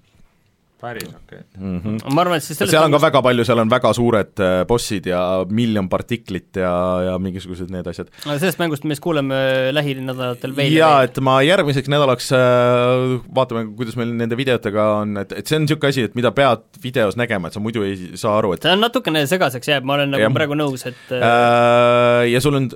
[0.84, 1.44] päris okei okay..
[1.58, 1.80] mm.
[1.80, 2.14] -hmm.
[2.14, 5.10] ma arvan, et siis seal on ka väga palju, seal on väga suured äh, bossid
[5.10, 6.74] ja miljon partiklit ja,
[7.10, 8.12] ja mingisugused need asjad.
[8.26, 9.40] aga sellest mängust me siis kuuleme
[9.76, 15.32] lähinädalatel veel jaa, et ma järgmiseks nädalaks äh, vaatame, kuidas meil nende videotega on, et,
[15.32, 18.38] et see on niisugune asi, et mida pead videos nägema, et sa muidu ei saa
[18.40, 20.36] aru, et see on natukene segaseks jääb, ma olen nagu Jah.
[20.36, 22.70] praegu nõus, et äh, Äh, ja sul on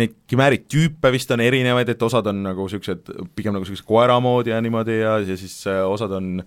[0.00, 4.18] neid kimäärid tüüpe vist on erinevaid, et osad on nagu niisugused pigem nagu niisugused koera
[4.22, 6.40] moodi ja niimoodi ja, ja siis äh, osad on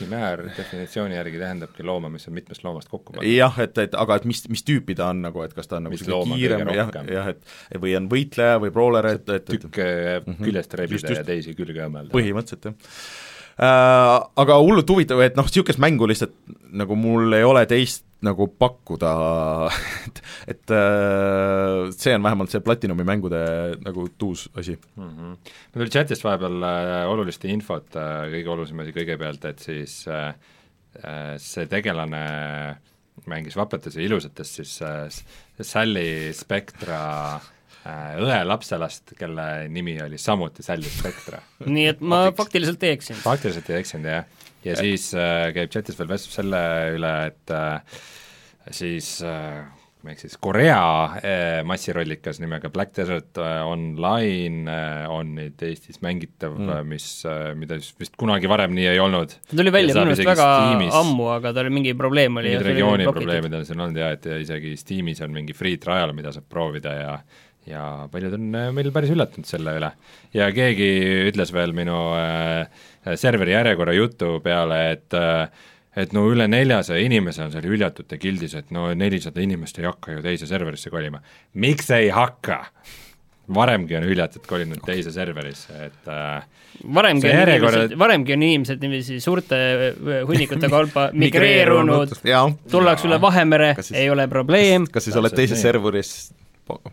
[0.00, 3.28] Kimäär definitsiooni järgi tähendabki looma, mis on mitmest loomast kokku pandud.
[3.30, 5.88] jah, et, et aga et mis, mis tüüpi ta on nagu, et kas ta on
[5.88, 9.88] nagu looma kiirem jah, jah, et või on võitleja või brawler, et, et, et tükke
[10.40, 11.22] küljest rebida Just, just.
[11.22, 12.12] ja teisi külge õmmelda.
[12.14, 12.76] põhimõtteliselt jah
[13.60, 14.28] äh,.
[14.40, 16.32] Aga hullult huvitav, et noh, niisugust mängu lihtsalt
[16.72, 19.12] nagu mul ei ole teist nagu pakkuda,
[20.08, 20.22] et,
[20.54, 23.40] et äh, see on vähemalt see Platinumi mängude
[23.84, 24.78] nagu tuus asi.
[24.96, 25.08] mm.
[25.08, 25.36] -hmm.
[25.72, 30.34] mul tuli chatist vahepeal äh, olulist infot äh,, kõige olulisem asi kõigepealt, et siis äh,
[31.04, 32.24] äh, see tegelane
[33.28, 35.08] mängis vaprates ja ilusates siis äh,
[35.60, 37.00] Sally Spectra
[37.86, 41.40] äh, õe lapselast, kelle nimi oli samuti Sally Spectra.
[41.66, 43.22] nii et ma faktiliselt ei eksinud.
[43.24, 46.62] faktiliselt ei eksinud jah, ja siis äh, käib chatis veel vestlus selle
[46.96, 48.00] üle, et äh,
[48.76, 49.64] siis äh,
[50.00, 50.80] ma ei eksi, siis Korea
[51.20, 57.52] äh, massirollikas nimega Black Desert äh, Online äh, on nüüd Eestis mängitav mm., mis äh,,
[57.58, 59.34] mida siis vist kunagi varem nii ei olnud.
[59.50, 60.48] ta tuli välja minu arust väga
[61.02, 62.54] ammu, aga tal mingi probleem oli.
[62.54, 66.32] mingid regiooni probleemid on siin olnud ja et isegi Steamis on mingi free trial, mida
[66.36, 67.14] saab proovida ja
[67.68, 69.90] ja paljud on äh, meil päris üllatunud selle üle.
[70.34, 70.88] ja keegi
[71.30, 72.70] ütles veel minu äh,
[73.20, 78.54] serveri järjekorra jutu peale, et äh, et no üle neljasaja inimese on seal hüljatute gildis,
[78.54, 81.22] et no nelisada inimest ei hakka ju teise serverisse kolima.
[81.54, 82.64] miks ei hakka?
[83.54, 86.44] varemgi on hüljatud kolinud teise serverisse, et äh,
[86.94, 92.14] varemgi on järjekorra- inimesed, varemgi on inimesed niiviisi suurte äh, hunnikute kaupa migreerunud,
[92.70, 95.64] tullakse üle Vahemere ei ole probleem, kas siis oled teises nii.
[95.66, 96.12] serveris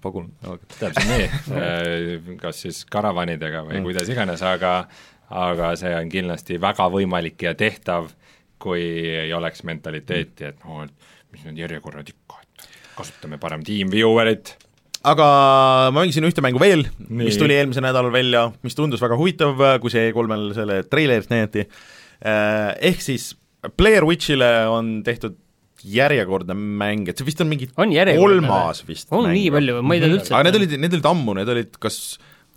[0.01, 0.31] pagun
[0.79, 1.27] täpselt nii,
[2.43, 3.87] kas siis karavanidega või mm.
[3.87, 4.79] kuidas iganes, aga
[5.27, 8.11] aga see on kindlasti väga võimalik ja tehtav,
[8.61, 8.83] kui
[9.25, 14.53] ei oleks mentaliteeti, et noh, et mis need järjekorrad ikka, et kasutame parem TeamViewerit,
[15.07, 15.27] aga
[15.91, 19.93] ma mängisin ühte mängu veel, mis tuli eelmisel nädalal välja, mis tundus väga huvitav, kui
[19.93, 21.67] see E3-l selle treilerit näidati,
[22.89, 23.33] ehk siis
[23.77, 25.35] Blair Witchile on tehtud
[25.85, 29.97] järjekordne mäng, et see vist on mingi on kolmas vist on mäng nii palju, ma
[29.97, 30.33] ei tea üldse.
[30.33, 31.99] aga need olid, need olid ammu, need olid kas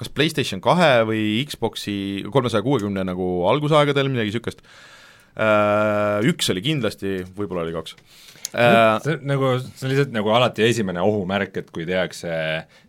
[0.01, 1.95] kas PlayStation kahe või Xboxi
[2.33, 4.65] kolmesaja kuuekümne nagu algusaegadel, midagi niisugust.
[6.27, 7.95] Üks oli kindlasti, võib-olla oli kaks.
[8.51, 12.33] see on nagu, see on lihtsalt nagu alati esimene ohumärk, et kui tehakse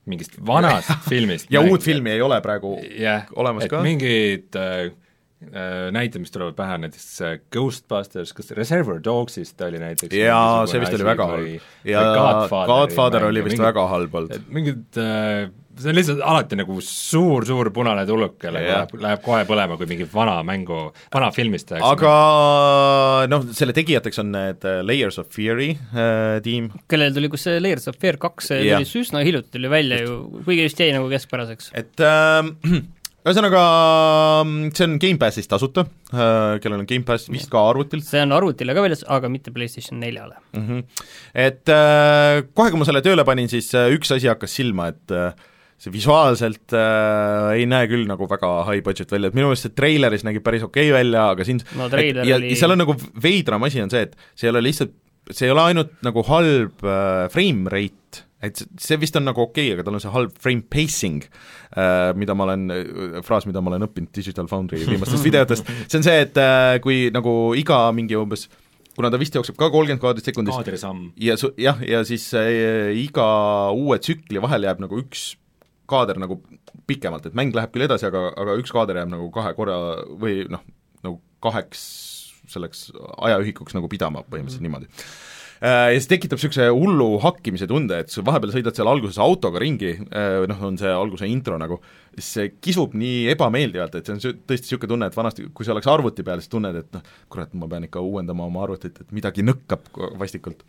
[0.09, 3.83] mingist vanast filmist ja mäng, uut filmi ei ole praegu jah, olemas et ka.
[3.85, 4.95] mingid äh, äh,
[5.91, 10.93] näited, mis tulevad pähe, näiteks äh, Ghostbusters, kas Reservoir Dogsist oli näiteks jaa, see vist
[10.93, 11.71] oli väga halb.
[11.87, 12.03] ja
[12.69, 14.35] Godfather mäng oli vist mingid- väga halb olnud.
[14.37, 15.49] et mingid äh,
[15.81, 18.79] see on lihtsalt alati nagu suur-suur punane tuluk, kellega Jah.
[18.83, 20.79] läheb, läheb kohe põlema, kui mingi vana mängu,
[21.13, 22.13] vana filmist tehakse aga
[23.31, 27.59] noh, selle tegijateks on need äh, Layers of Fear'i äh, tiim, kellel tuli, kus see
[27.63, 28.83] Layers of Fear kaks, see Jah.
[28.83, 31.71] tuli üsna hiljuti tuli välja ju, kuigi vist jäi nagu keskpäraseks.
[31.81, 32.51] et äh,
[33.21, 33.61] ühesõnaga
[34.73, 38.83] see on Gamepassis tasuta äh,, kellel on Gamepass vist ka arvutil see on arvutile ka
[38.85, 40.39] väljas, aga mitte PlayStation neljale.
[40.55, 40.65] mm.
[40.67, 41.07] -hmm.
[41.33, 45.13] et äh, kohe, kui ma selle tööle panin, siis äh, üks asi hakkas silma, et
[45.15, 45.33] äh,
[45.81, 49.73] see visuaalselt äh, ei näe küll nagu väga high budget välja, et minu meelest see
[49.77, 52.83] treileris nägi päris okei okay välja, aga siin No et, ja, oli- ja seal on
[52.83, 54.93] nagu veidram asi on see, et see ei ole lihtsalt,
[55.31, 59.69] see ei ole ainult nagu halb äh, frame rate, et see- vist on nagu okei
[59.69, 61.21] okay,, aga tal on see halb frame pacing
[61.75, 62.67] äh,, mida ma olen,
[63.27, 67.07] fraas, mida ma olen õppinud Digital Foundry viimastest videotest, see on see, et äh, kui
[67.13, 68.47] nagu iga mingi umbes
[68.95, 71.11] kuna ta vist jookseb ka kolmkümmend kaadrit sekundis kaadrisamm.
[71.21, 73.27] ja su-, jah, ja siis äh, iga
[73.77, 75.31] uue tsükli vahel jääb nagu üks
[75.91, 76.39] kaader nagu
[76.87, 79.77] pikemalt, et mäng läheb küll edasi, aga, aga üks kaader jääb nagu kahe korra
[80.19, 80.63] või noh,
[81.05, 81.83] nagu kaheks
[82.51, 82.89] selleks
[83.21, 84.89] ajaühikuks nagu pidama põhimõtteliselt niimoodi.
[85.61, 89.91] Ja see tekitab niisuguse hullu hakkimise tunde, et sa vahepeal sõidad seal alguses autoga ringi,
[90.49, 91.77] noh, on see alguse intro nagu,
[92.15, 95.75] siis see kisub nii ebameeldivalt, et see on tõesti niisugune tunne, et vanasti, kui sa
[95.75, 99.13] oleks arvuti peal, siis tunned, et noh, kurat, ma pean ikka uuendama oma arvutit, et
[99.13, 99.85] midagi nõkkab
[100.17, 100.65] vastikult.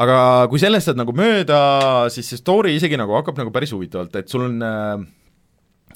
[0.00, 0.18] Aga
[0.52, 1.62] kui sellest saad nagu mööda,
[2.12, 5.19] siis see story isegi nagu hakkab nagu päris huvitavalt, et sul on äh, Äh,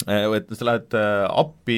[0.03, 1.77] et sa lähed äh, appi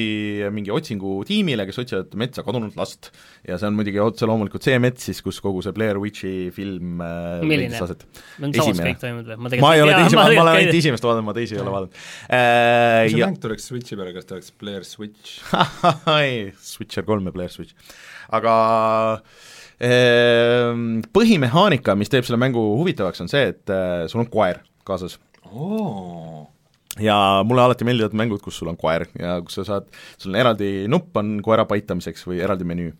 [0.50, 3.12] mingi otsingutiimile, kes otsivad metsa kadunud last.
[3.46, 6.98] ja see on muidugi otse loomulikult see mets siis, kus kogu see Blair Witchi film
[7.04, 7.78] äh, milline?
[7.78, 9.38] on samas kõik toimunud või?
[9.38, 11.76] ma, ma ei ole teisi, ma, ma olen ainult esimest vaadanud, ma teisi ei ole
[11.76, 13.06] vaadanud äh,.
[13.06, 13.30] kui see ja...
[13.30, 15.38] mäng tuleks Switchi peale, kas ta oleks Blair Switch
[16.18, 17.78] ei, Switcher kolm ja Blair Switch.
[18.34, 18.58] aga
[19.78, 20.74] äh,
[21.14, 25.20] põhimehaanika, mis teeb selle mängu huvitavaks, on see, et äh, sul on koer kaasas
[25.54, 26.48] oh
[27.02, 27.16] ja
[27.46, 30.70] mulle alati meeldivad mängud, kus sul on koer ja kus sa saad, sul on eraldi
[30.90, 32.94] nupp on koera paitamiseks või eraldi menüü.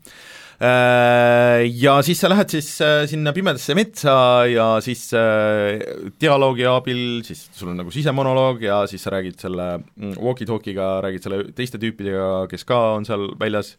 [0.59, 4.15] Äh, ja siis sa lähed siis äh, sinna pimedasse metsa
[4.51, 5.79] ja siis äh,
[6.19, 11.29] dialoogi abil, siis sul on nagu sisemonoloog ja siis sa räägid selle mm, walkie-talkie'ga, räägid
[11.29, 13.77] selle teiste tüüpidega, kes ka on seal väljas,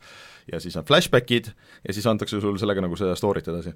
[0.48, 1.52] ja siis on flashbackid
[1.84, 3.76] ja siis antakse sul sellega nagu seda story't edasi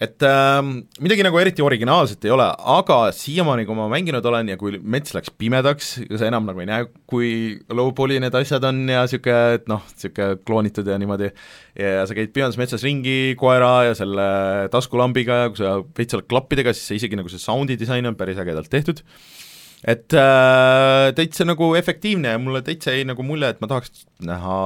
[0.00, 0.58] et äh,
[1.04, 5.12] midagi nagu eriti originaalset ei ole, aga siiamaani, kui ma mänginud olen ja kui mets
[5.12, 7.32] läks pimedaks, sa enam nagu ei näe, kui
[7.68, 11.28] low-poly need asjad on ja niisugune, et noh, niisugune kloonitud ja niimoodi,
[11.76, 14.30] ja sa käid pimedas metsas ringi koera ja selle
[14.72, 18.16] taskulambiga ja kui sa veits oled klappidega, siis see isegi nagu see sound'i disain on
[18.16, 19.02] päris ägedalt tehtud,
[19.84, 24.56] et äh, täitsa nagu efektiivne ja mulle täitsa jäi nagu mulje, et ma tahaks näha,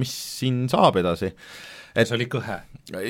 [0.00, 1.34] mis siin saab edasi
[2.02, 2.58] et see oli kõhe?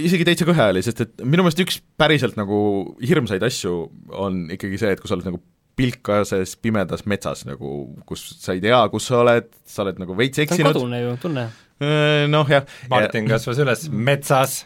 [0.01, 2.59] isegi täitsa kõhe oli, sest et minu meelest üks päriselt nagu
[3.05, 3.75] hirmsaid asju
[4.17, 5.43] on ikkagi see, et kui sa oled nagu
[5.81, 7.71] pilkases pimedas metsas nagu,
[8.09, 10.67] kus sa ei tea, kus sa oled, sa oled nagu veits eksinud.
[10.67, 11.47] ta on kadune ju, tunne.
[11.81, 12.67] Äh, noh, jah.
[12.93, 14.59] Martin kasvas üles metsas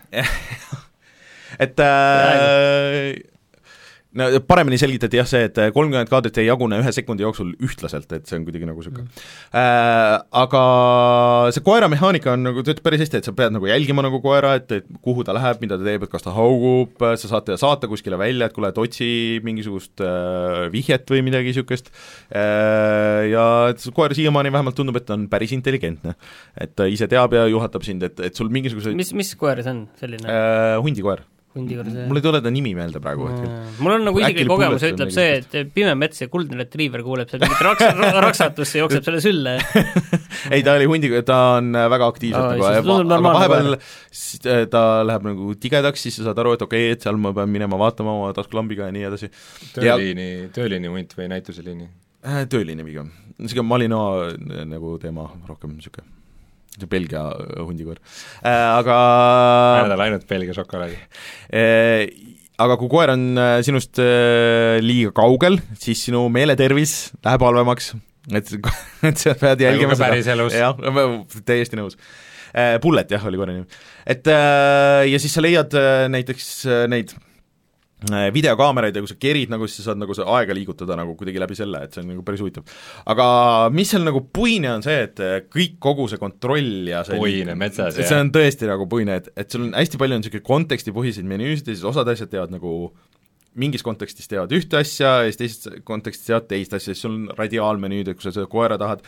[1.64, 3.12] et äh,
[4.18, 8.28] no paremini selgitati jah, see, et kolmkümmend kaadrit ei jagune ühe sekundi jooksul ühtlaselt, et
[8.30, 9.24] see on kuidagi nagu niisugune mm.
[9.58, 10.62] äh, aga
[11.54, 14.54] see koera mehaanika on nagu, töötab päris hästi, et sa pead nagu jälgima nagu koera,
[14.60, 17.58] et, et kuhu ta läheb, mida ta teeb, et kas ta haugub, sa saad teda
[17.60, 19.10] saata kuskile välja, et kuule, et otsi
[19.46, 21.90] mingisugust äh, vihjet või midagi niisugust
[22.30, 23.46] äh, ja
[23.94, 26.14] koer siiamaani vähemalt tundub, et ta on päris intelligentne.
[26.60, 29.74] et ta ise teab ja juhatab sind, et, et sul mingisuguseid mis, mis koer see
[29.74, 30.78] on, selline äh,?
[30.84, 33.50] hundikoer hundi juures mul ei tule ta nimi meelde praegu hetkel.
[33.84, 37.42] mul on nagu isiklik kogemus, ütleb see, et pime mets ja kuldne retriiver kuuleb seal
[37.44, 39.54] mingit raks-, raksatust ja jookseb selle sülle
[40.54, 45.52] ei, ta oli hundi, ta on väga aktiivselt nagu, aga vahepeal äh, ta läheb nagu
[45.60, 48.32] tigedaks, siis sa saad aru, et okei okay,, et seal ma pean minema vaatama oma
[48.36, 49.30] taskulambiga ja nii edasi.
[49.76, 51.88] tööliini, tööliini hunt või näituseliini?
[52.24, 56.13] Äh, tööliini pigem, niisugune Malinois äh, nagu teema rohkem niisugune
[56.90, 57.24] Belgia
[57.60, 58.00] hundikoer
[58.42, 58.98] äh,, aga
[59.90, 60.98] näen ainult Belgia šokolaadi
[61.54, 62.30] äh,.
[62.54, 66.92] Aga kui koer on äh, sinust äh, liiga kaugel, siis sinu meeletervis
[67.24, 67.88] läheb halvemaks,
[68.30, 68.52] et,
[69.10, 70.78] et sa pead jälgima seda, jah,
[71.42, 71.98] täiesti nõus
[72.54, 72.76] äh,.
[72.82, 73.66] Bullet jah, oli koera nimi.
[74.06, 77.33] et äh, ja siis sa leiad äh, näiteks äh, neid Äh,
[78.34, 81.40] videokaameraid ja kui sa kerid nagu, siis sa saad nagu see aega liigutada nagu kuidagi
[81.40, 82.66] läbi selle, et see on nagu päris huvitav.
[83.10, 83.26] aga
[83.72, 87.56] mis seal nagu puine on see, et äh, kõik, kogu see kontroll ja see puine
[87.58, 88.10] metsas, jah.
[88.10, 91.70] see on tõesti nagu puine, et, et sul on hästi palju on niisugune kontekstipõhiseid menüüsid
[91.70, 92.74] ja siis osad asjad teevad nagu
[93.60, 97.28] mingis kontekstis teevad ühte asja ja siis teises kontekstis teevad teist asja, siis sul on
[97.38, 99.04] radiaalmenüüd, et kui sa seda koera tahad,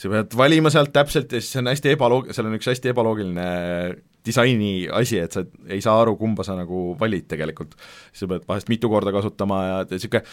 [0.00, 2.94] sa pead valima sealt täpselt ja siis see on hästi ebaloog-, seal on üks hästi
[2.94, 3.50] ebaloogiline
[4.26, 7.76] disaini asi, et sa ei saa aru, kumba sa nagu valid tegelikult.
[8.12, 10.24] sa pead vahest mitu korda kasutama ja niisugune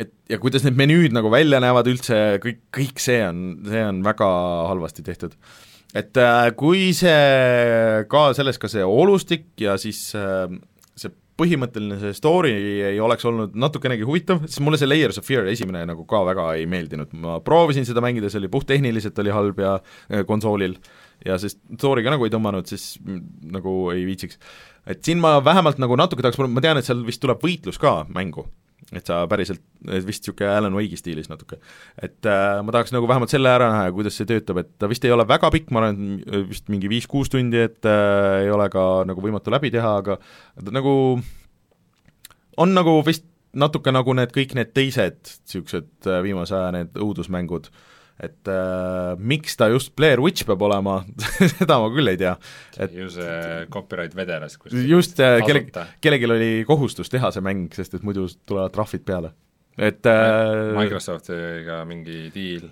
[0.00, 4.00] et ja kuidas need menüüd nagu välja näevad üldse, kõik, kõik see on, see on
[4.06, 4.28] väga
[4.70, 5.36] halvasti tehtud.
[5.94, 10.46] et äh, kui see ka selles, ka see olustik ja siis äh,
[10.96, 12.54] see põhimõtteline see story
[12.92, 16.52] ei oleks olnud natukenegi huvitav, siis mulle see Layers of Fear esimene nagu ka väga
[16.60, 20.99] ei meeldinud, ma proovisin seda mängida, see oli puhttehniliselt oli halb ja äh, konsoolil äh,
[21.26, 22.94] ja see story ka nagu ei tõmmanud, siis
[23.52, 24.40] nagu ei viitsiks.
[24.88, 28.04] et siin ma vähemalt nagu natuke tahaks, ma tean, et seal vist tuleb võitlus ka
[28.12, 28.46] mängu,
[28.96, 31.60] et sa päriselt, vist niisugune Alan Wake'i stiilis natuke.
[32.00, 34.88] et äh, ma tahaks nagu vähemalt selle ära näha ja kuidas see töötab, et ta
[34.90, 38.54] vist ei ole väga pikk, ma arvan, et vist mingi viis-kuus tundi, et äh, ei
[38.54, 40.18] ole ka nagu võimatu läbi teha, aga
[40.64, 40.94] ta nagu
[42.60, 47.66] on nagu vist natuke nagu need kõik need teised niisugused äh, viimase aja need õudusmängud
[47.66, 47.86] äh,,
[48.20, 51.00] et äh, miks ta just Blair Witch peab olema
[51.54, 52.34] seda ma küll ei tea.
[52.78, 55.64] et ju see copyright vedeles just äh,, kelle,
[56.04, 59.32] kellelgi oli kohustus teha see mäng, sest et muidu tulevad trahvid peale.
[59.78, 62.68] et äh, Microsoftiga mingi diil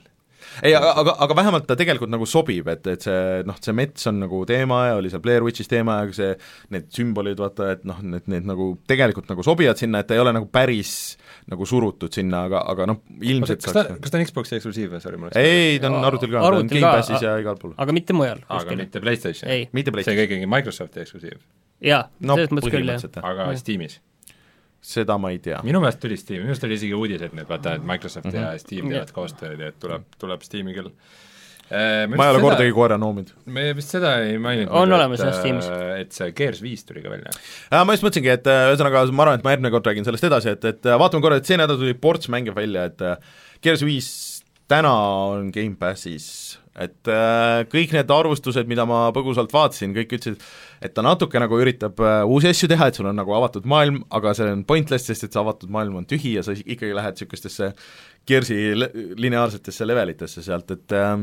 [0.62, 4.08] ei, aga, aga, aga vähemalt ta tegelikult nagu sobib, et, et see noh, see mets
[4.10, 6.30] on nagu teema ja oli seal Blair Witchis teema ja see,
[6.74, 10.22] need sümbolid, vaata, et noh, need, need nagu tegelikult nagu sobivad sinna, et ta ei
[10.22, 10.92] ole nagu päris
[11.50, 15.04] nagu surutud sinna, aga, aga noh, ilmselt kas ta, kas ta on Xbox'i eksklusiiv või,
[15.04, 17.76] sorry, mul läks ei, ta on arvutil ka, ta on Gamepassis ja igal pool.
[17.78, 18.42] aga mitte mujal.
[18.48, 19.48] aga mitte PlayStation?
[19.48, 21.40] see on ikkagi Microsofti eksklusiiv?
[21.84, 23.24] jaa no,, selles mõttes küll, jah.
[23.24, 24.00] aga Steamis?
[24.80, 25.60] Seda ma ei tea.
[25.66, 28.34] minu meelest tuli Steam, minu meelest oli isegi uudis, et nüüd vaata, et Microsoft mm
[28.36, 28.52] -hmm.
[28.52, 32.72] ja Steam teevad koostööd ja et tuleb, tuleb Steam'i küll äh, ma ei ole kordagi
[32.72, 33.32] koera noominud.
[33.46, 34.70] me vist seda ei maininud.
[34.70, 35.68] on olemas jah, Steamis.
[35.98, 37.34] et see Gears viis tuli ka välja.
[37.84, 40.64] ma just mõtlesingi, et ühesõnaga ma arvan, et ma järgmine kord räägin sellest edasi, et,
[40.64, 42.98] et vaatame korra, et see nädal tuli ports mänge välja, et
[43.62, 44.08] Gears viis
[44.68, 44.92] täna
[45.32, 50.44] on Gamepassis, et äh, kõik need arvustused, mida ma põgusalt vaatasin, kõik ütlesid,
[50.84, 54.02] et ta natuke nagu üritab äh, uusi asju teha, et sul on nagu avatud maailm,
[54.14, 57.18] aga see on pointless, sest et see avatud maailm on tühi ja sa ikkagi lähed
[57.18, 57.72] niisugustesse
[58.28, 58.58] Gearsi
[59.18, 61.16] lineaarsetesse levelitesse sealt, et äh,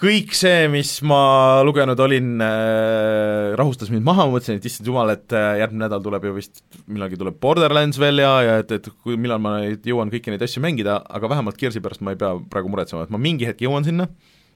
[0.00, 5.12] kõik see, mis ma lugenud olin äh,, rahustas mind maha, ma mõtlesin, et issand jumal,
[5.12, 9.18] et äh, järgmine nädal tuleb ju vist, millalgi tuleb Borderlands välja ja et, et kui,
[9.20, 12.32] millal ma neid jõuan kõiki neid asju mängida, aga vähemalt Gearsi pärast ma ei pea
[12.52, 14.08] praegu muretsema, et ma mingi hetk jõuan sinna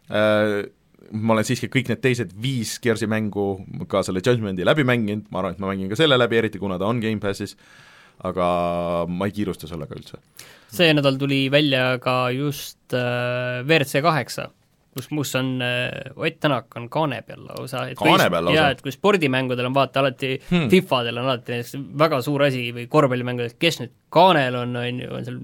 [0.08, 0.64] äh,,
[1.12, 3.48] ma olen siiski kõik need teised viis Gearsi mängu,
[3.90, 6.80] ka selle Judgmenti läbi mänginud, ma arvan, et ma mängin ka selle läbi, eriti kuna
[6.80, 7.58] ta on Gamepassis,
[8.24, 8.48] aga
[9.10, 10.24] ma ei kiirusta sellega üldse.
[10.74, 14.48] see nädal tuli välja ka just äh, WRC kaheksa
[14.94, 17.86] kus, kus on äh, Ott Tänak on kaane peal lausa.
[17.98, 18.56] kaane peal lausa?
[18.56, 22.68] jaa, et kui spordimängudel on vaata alati hmm., Fifadel on alati näiteks väga suur asi
[22.76, 25.38] või korvpallimängudel, kes nüüd kaanel on, on ju, on seal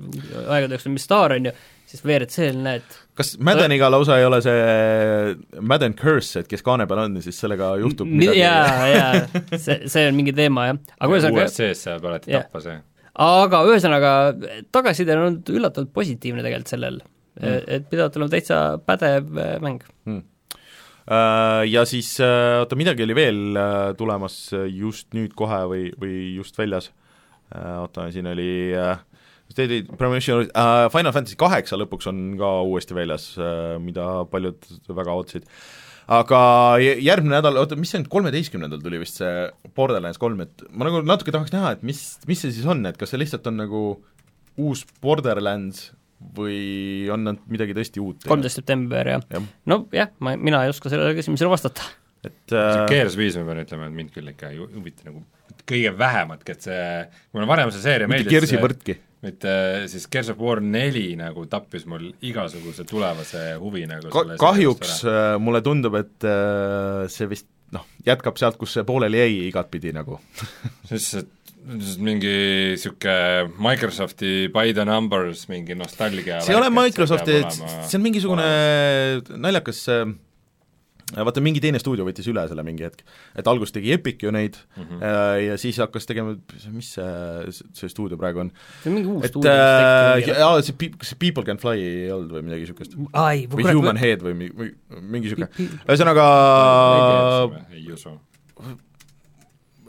[0.47, 1.55] aegade jooksul mis staar, on ju,
[1.91, 7.05] siis WRC-l näed kas Maddeniga lausa ei ole see Madden curse, et kes kaane peal
[7.05, 8.43] on, siis sellega juhtub midagi?
[8.43, 10.81] jaa, jaa, see, see on mingi teema, jah.
[10.99, 12.77] aga ühesõnaga USC-s saab alati tappa see.
[13.27, 14.13] aga ühesõnaga,
[14.73, 17.01] tagasiside on olnud üllatavalt positiivne tegelikult sellel
[17.39, 20.27] mm., et pidavat olema täitsa pädev äh, mäng mm..
[21.66, 23.59] Ja siis, äh, oota, midagi oli veel
[23.98, 26.90] tulemas just nüüd kohe või, või just väljas,
[27.51, 28.69] oota, siin oli
[29.51, 33.32] Steady Promotion uh,, Final Fantasy kaheksa lõpuks on ka uuesti väljas
[33.82, 35.48] mida paljud väga ootasid.
[36.20, 36.43] aga
[36.78, 41.02] järgmine nädal, oota, mis see nüüd, kolmeteistkümnendal tuli vist see Borderlands kolm, et ma nagu
[41.07, 43.82] natuke tahaks näha, et mis, mis see siis on, et kas see lihtsalt on nagu
[44.61, 45.89] uus Borderlands
[46.37, 48.25] või on nad midagi tõesti uut?
[48.29, 49.43] kolmteist september, jah ja..
[49.71, 51.87] nojah, ma, mina ei oska sellele küsimusele vastata.
[52.27, 52.87] et äh...
[52.91, 55.25] Gears viis ma pean ütlema, et mind küll ikka ei huvita nagu
[55.71, 56.83] kõige vähematki, et see,
[57.35, 58.99] mulle varem see seeria meeldis Gearsi võrdki?
[59.25, 59.53] mitte
[59.93, 65.35] siis Gears of War neli nagu tappis mul igasuguse tulevase huvi nagu Ka kahjuks äh,
[65.43, 70.19] mulle tundub, et äh, see vist noh, jätkab sealt, kus see pooleli jäi igatpidi nagu
[70.89, 71.29] sest
[71.61, 72.32] mingi
[72.73, 78.49] niisugune Microsofti by the numbers mingi nostalgia see ei ole Microsofti, see on mingisugune
[79.37, 80.09] naljakas äh,
[81.19, 83.05] vaata, mingi teine stuudio võttis üle selle mingi hetk.
[83.37, 85.05] et alguses tegi Epic ju neid mm -hmm.
[85.47, 86.37] ja siis hakkas tegema,
[86.73, 88.53] mis see, see stuudio praegu on?
[88.82, 91.77] see on mingi uus et, stuudio, äh, jaa, see Pe-, kas see People Can Fly
[91.78, 92.97] ei olnud või midagi niisugust?
[92.97, 94.01] või Human või...
[94.01, 95.51] Head või mi-, või mingi niisugune,
[95.89, 96.28] ühesõnaga
[97.74, 98.16] ei usu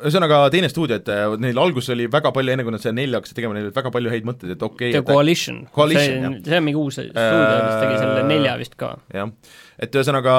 [0.02, 3.19] ühesõnaga teine stuudio, et äh, neil alguses oli väga palju, enne kui nad selle nelja
[3.19, 6.38] hakkasid tegema, neil olid väga palju häid mõtteid, et okei okay, The Coalition, see on,
[6.45, 8.91] see on mingi uus stuudio, mis tegi selle nelja vist ka.
[9.15, 9.32] jah,
[9.86, 10.36] et ühesõnaga,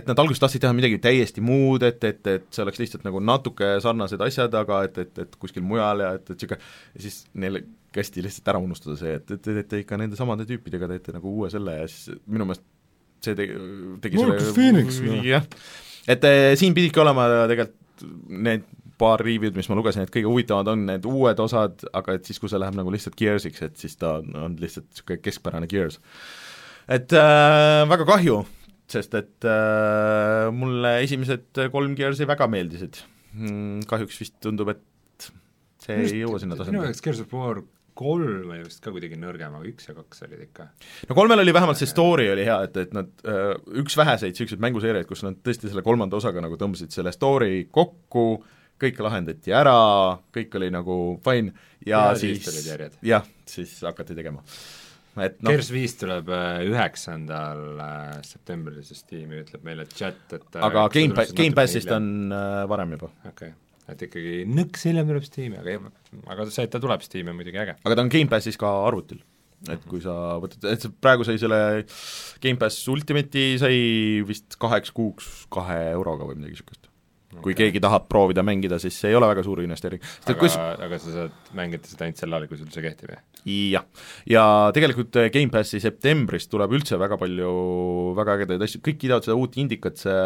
[0.00, 3.22] et nad alguses tahtsid teha midagi täiesti muud, et, et, et see oleks lihtsalt nagu
[3.24, 6.60] natuke sarnased asjad, aga et, et, et kuskil mujal ja et, et niisugune,
[6.96, 7.64] ja siis neile
[7.96, 11.32] kästi lihtsalt ära unustada see, et, et te teete ikka nende samade tüüpidega, teete nagu
[11.32, 12.64] uue selle ja siis minu meelest
[13.24, 13.56] see tegi,
[14.04, 15.46] tegi Marcus selle Phoenix, jah,
[16.06, 17.82] et eh, siin pididki olema tegelikult
[18.28, 18.66] need
[19.00, 22.40] paar review'd, mis ma lugesin, et kõige huvitavamad on need uued osad, aga et siis,
[22.40, 26.00] kui see läheb nagu lihtsalt Gearsiks, et siis ta on, lihtsalt niisugune keskpärane Gears.
[26.88, 28.40] et äh, väga kahju,
[28.88, 33.02] sest et äh, mulle esimesed kolm Gearsi väga meeldisid
[33.34, 33.86] mm,.
[33.90, 35.30] kahjuks vist tundub, et
[35.84, 36.80] see Just, ei jõua sinna tasemele.
[36.80, 37.60] minu jaoks Gears of War
[37.96, 40.68] kolm oli vist ka kuidagi nõrgem, aga üks ja kaks olid ikka.
[41.08, 43.52] no kolmel oli vähemalt see story oli hea, et, et nad, äh,
[43.82, 48.26] üks väheseid niisuguseid mänguseeriaid, kus nad tõesti selle kolmanda osaga nagu tõmbasid selle story kokku,
[48.80, 49.76] kõik lahendati ära,
[50.34, 52.48] kõik oli nagu fine ja, ja siis
[53.04, 54.44] jah, siis hakati tegema.
[55.24, 60.58] et noh Gears viis tuleb äh, üheksandal äh, septembril, siis tiimi ütleb meile chat, et
[60.60, 62.34] aga Game Pass, Game Passist on
[62.68, 63.14] varem juba.
[63.24, 65.92] okei okay et ikkagi nõks hiljem tuleb Steam'i, aga,
[66.34, 67.76] aga see, et ta tuleb Steam'i on muidugi äge.
[67.82, 69.22] aga ta on Gamepassis ka arvutil.
[69.72, 71.60] et kui sa võtad, et praegu sai selle
[72.42, 73.78] Gamepass Ultimate'i sai
[74.26, 76.90] vist kaheks kuuks kahe euroga või midagi niisugust
[77.36, 77.42] okay..
[77.44, 80.02] kui keegi tahab proovida mängida, siis see ei ole väga suur investeering.
[80.26, 83.24] aga kus..., aga sa saad mängida seda ainult sel ajal, kui sul see kehtib, jah?
[83.46, 83.86] jah,
[84.30, 84.44] ja
[84.76, 87.54] tegelikult Gamepassi septembris tuleb üldse väga palju
[88.18, 90.20] väga ägedaid asju, kõik kiidavad seda uut Indicat, see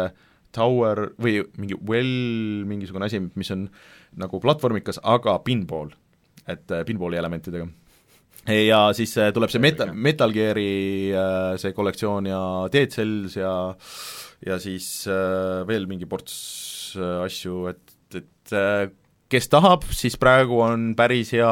[0.55, 3.67] tower või mingi well mingisugune asi, mis on
[4.19, 5.93] nagu platvormikas, aga pinball,
[6.49, 7.67] et äh, pinballi elementidega.
[8.51, 12.41] ja siis äh, tuleb see Metal, Metal Gear'i äh, see kollektsioon ja
[12.73, 13.53] Dead Cells ja
[14.41, 15.05] ja siis
[15.69, 18.53] veel mingi ports asju, et, et
[19.31, 21.51] kes tahab, siis praegu on päris hea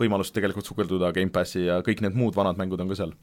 [0.00, 3.14] võimalus tegelikult sukelduda Gamepassi ja kõik need muud vanad mängud on ka seal.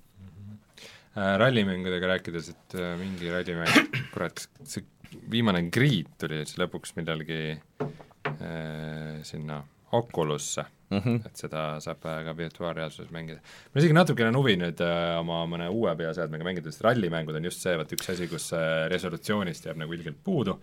[1.18, 4.85] Rallimängudega rääkides, et mingi rallimäng, kurat, see
[5.31, 9.61] viimane Grid tuli siis lõpuks millalgi äh, sinna
[9.98, 11.19] Oculusse mm, -hmm.
[11.26, 13.39] et seda saab ka virtuaalreaalsuses mängida.
[13.72, 17.48] mul isegi natukene on huvi nüüd äh, oma mõne uue peaseadmega mängida, sest rallimängud on
[17.48, 20.57] just see, vot üks asi, kus äh, resolutsioonist jääb nagu ilgelt puudu,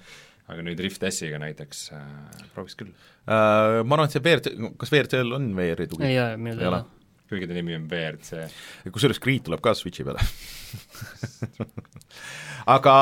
[0.48, 2.04] aga nüüd Rift S-iga näiteks äh,
[2.54, 3.80] prooviks küll äh,.
[3.84, 6.10] Ma arvan, et see WRC, kas WRC-l on VR-i tugi?
[6.10, 6.84] ei ole, minul ei ole.
[7.28, 8.48] Kuigi ta nimi on WRC.
[8.92, 10.24] kusjuures Grid tuleb ka Switchi peale
[12.76, 12.96] aga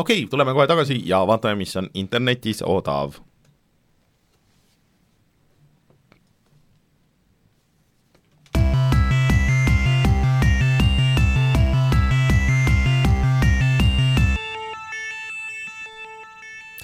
[0.00, 3.18] okei okay,, tuleme kohe tagasi ja vaatame, mis on internetis odav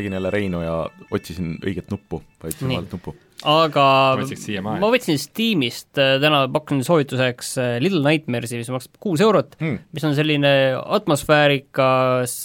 [0.01, 3.15] tegin jälle Reinu ja otsisin õiget nuppu, vajutasin valet nuppu.
[3.49, 3.85] Aga
[4.65, 9.79] ma võtsin Steamist äh, täna, pakun soovituseks äh, Little Nightmares'i, mis maksab kuus eurot hmm.,
[9.97, 12.37] mis on selline atmosfäärikas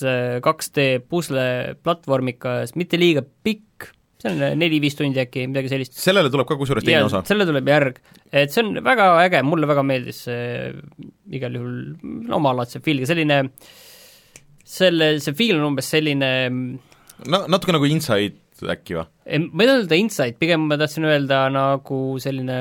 [0.45, 1.47] 2D äh, pusle
[1.83, 3.89] platvormikas, mitte liiga pikk,
[4.23, 5.99] see on neli-viis tundi äkki, midagi sellist.
[5.99, 7.25] sellele tuleb ka kusjuures teine osa?
[7.27, 7.99] sellele tuleb järg,
[8.31, 10.71] et see on väga äge, mulle väga meeldis see
[11.35, 13.41] igal juhul omalaadse feel'iga, selline
[14.65, 19.05] selle, see feel on umbes selline no natuke nagu Inside äkki või?
[19.51, 22.59] ma ei tahtnud öelda Inside, pigem ma tahtsin öelda nagu selline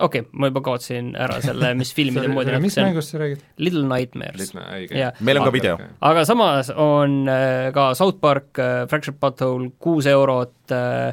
[0.00, 3.44] okei okay,, ma juba kaotasin ära selle, mis filmide moodi mis mängust sa räägid?
[3.60, 4.54] Little Nightmares.
[4.54, 5.76] meil on ka video.
[6.10, 11.12] aga samas on äh, ka South Park äh,, Fractured Butthole kuus eurot äh,,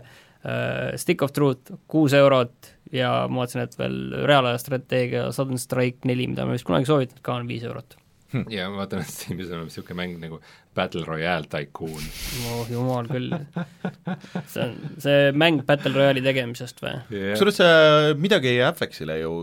[0.95, 3.97] Stick of Truth kuus eurot ja ma vaatasin, et veel
[4.29, 7.97] reaalaja strateegia Sudden Strike neli, mida ma vist kunagi soovitanud, ka on viis eurot
[8.33, 8.47] hm..
[8.53, 10.39] ja ma vaatan, et Steamis on niisugune mäng nagu
[10.77, 12.09] Battle Royale Tycoon.
[12.53, 13.31] oh jumal küll.
[14.51, 17.31] see on, see mäng Battle Royale'i tegemisest või yeah.?
[17.35, 19.37] kusjuures äh, midagi FX-ile ju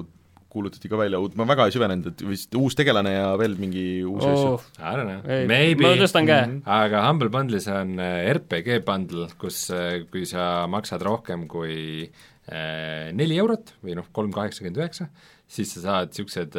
[0.55, 4.29] kuulutati ka välja, ma väga ei süvenenud, et vist uus tegelane ja veel mingi uusi
[4.29, 4.35] oh.
[4.35, 4.53] asju.
[4.79, 5.83] I don't know, maybe.
[5.83, 6.61] ma tõstan käe mm.
[6.61, 6.77] -hmm.
[6.77, 12.07] aga Humble Bundle'is on äh, RPG bundle, kus, äh, kui sa maksad rohkem kui
[12.45, 15.07] neli eurot või noh, kolm kaheksakümmend üheksa,
[15.49, 16.59] siis sa saad niisugused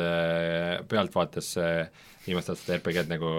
[0.90, 1.52] pealtvaates
[2.26, 3.36] viimaste aastate RPG-d nagu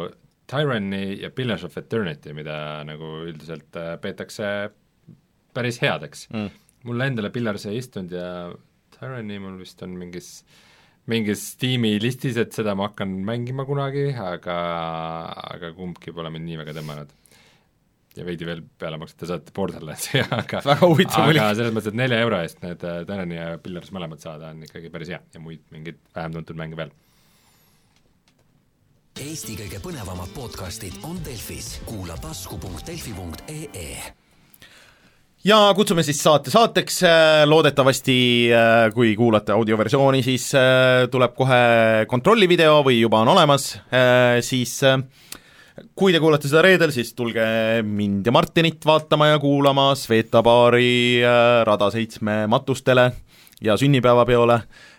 [0.46, 2.56] Tyranny ja Pillars of Eternity, mida
[2.86, 4.70] nagu üldiselt äh, peetakse
[5.56, 6.62] päris headeks mm..
[6.86, 8.30] mulle endale Pillars ei istunud ja
[8.96, 10.30] Tyranny mul vist on mingis,
[11.10, 14.56] mingis tiimi listis, et seda ma hakkan mängima kunagi, aga,
[15.56, 17.14] aga kumbki pole mind nii väga tõmmanud.
[18.16, 21.42] ja veidi veel peale maksate, saate Borderlandsi, aga väga huvitav oli.
[21.42, 24.92] selles mõttes, et nelja euro eest need äh, Tyranny ja Pillars mõlemad saada on ikkagi
[24.94, 26.94] päris hea ja muid mingeid vähem tuntud mänge veel
[29.16, 33.86] Eesti kõige põnevamad podcastid on Delfis, kuula tasku.delfi.ee
[35.48, 38.16] ja kutsume siis saate saateks, äh, loodetavasti
[38.52, 41.62] äh, kui kuulate audioversiooni, siis äh, tuleb kohe
[42.12, 43.70] kontrollivideo või juba on olemas,
[44.44, 44.82] siis
[45.96, 47.46] kui te kuulate seda reedel, siis tulge
[47.88, 51.24] mind ja Martinit vaatama ja kuulama Sveta baari
[51.64, 53.14] Rada seitsme matustele
[53.60, 54.54] ja sünnipäevapeole.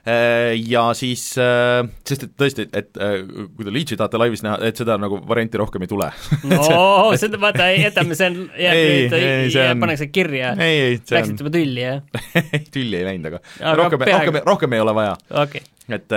[0.08, 4.58] Äh, ja siis, äh, sest et tõesti, et äh, kui te Leechi tahate laivis näha,
[4.64, 6.10] et seda nagu varianti rohkem ei tule.
[6.48, 8.78] No seda vaata, jätame, see on, jääb
[9.12, 10.54] nüüd, pannakse kirja.
[10.58, 12.02] Läksite juba tülli, jah?
[12.74, 15.18] Tülli ei läinud, aga, aga rohkem, rohkem, rohkem ei ole vaja.
[15.46, 15.66] Okay..
[15.88, 16.12] et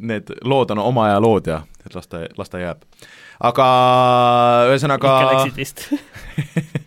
[0.00, 2.82] need lood on oma aja lood ja et las ta, las ta jääb.
[3.40, 3.70] Aga
[4.72, 5.86] ühesõnaga ikka läksid vist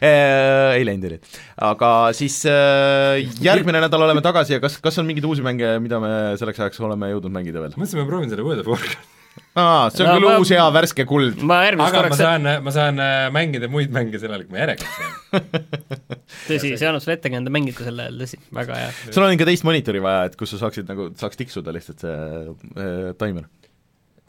[0.00, 1.38] Äh, ei läinud, ei läinud.
[1.60, 5.98] aga siis äh, järgmine nädal oleme tagasi ja kas, kas on mingeid uusi mänge, mida
[6.00, 7.74] me selleks ajaks oleme jõudnud mängida veel?
[7.76, 9.18] mõtlesin, ma proovin selle World of Warcraft
[9.60, 11.44] aa, see on no, küll ma, uus hea värske kuld.
[11.44, 14.64] ma järgmiseks korraks ma saan, ma saan äh, mängida muid mänge sel ajal, kui ma
[14.64, 15.44] järjekord saan
[16.48, 18.90] tõsi, see annab sulle ettekande, mängid ka sel ajal, tõsi, väga hea.
[19.10, 22.16] sul on ikka teist monitori vaja, et kus sa saaksid nagu, saaks tiksuda lihtsalt see
[22.16, 23.50] äh, taimer?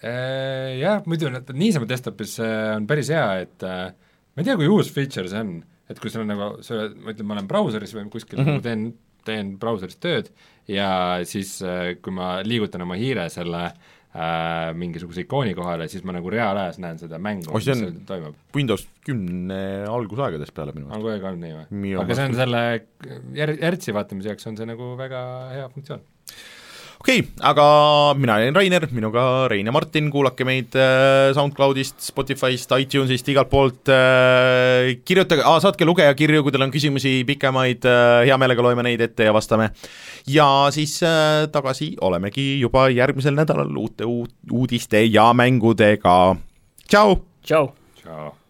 [0.01, 3.91] Jah, muidu nad niisama desktop'is äh, on päris hea, et äh,
[4.33, 5.55] ma ei tea, kui uus feature see on,
[5.91, 8.63] et kui sul on nagu, sa, ma ütlen, ma olen brauseris või kuskil mm -hmm.
[8.65, 8.85] teen,
[9.27, 10.31] teen brauseris tööd
[10.71, 16.15] ja siis, äh, kui ma liigutan oma hiire selle äh, mingisuguse ikooni kohale, siis ma
[16.17, 18.39] nagu reaalajas näen seda mängu, mis seal toimub.
[18.55, 20.97] Windows kümne algusaegadest peale minu meelest.
[20.97, 21.93] on kogu aeg olnud nii või?
[22.05, 22.63] aga see on selle
[23.37, 25.21] jär-, järtsi vaatamise jaoks on see nagu väga
[25.57, 26.01] hea funktsioon
[27.01, 27.65] okei okay,, aga
[28.19, 33.89] mina olen Rainer, minuga Rein ja Martin, kuulake meid äh, SoundCloudist, Spotify'st, iTunes'ist, igalt poolt
[33.91, 39.29] äh,, kirjutage saatke lugejakirju, kui teil on küsimusi pikemaid äh,, hea meelega loeme neid ette
[39.29, 39.71] ja vastame.
[40.29, 40.99] ja siis
[41.51, 46.19] tagasi olemegi juba järgmisel nädalal uute uut, uudiste ja mängudega,
[46.85, 47.17] tšau!
[47.41, 47.73] tšau!
[47.97, 48.40] tšau!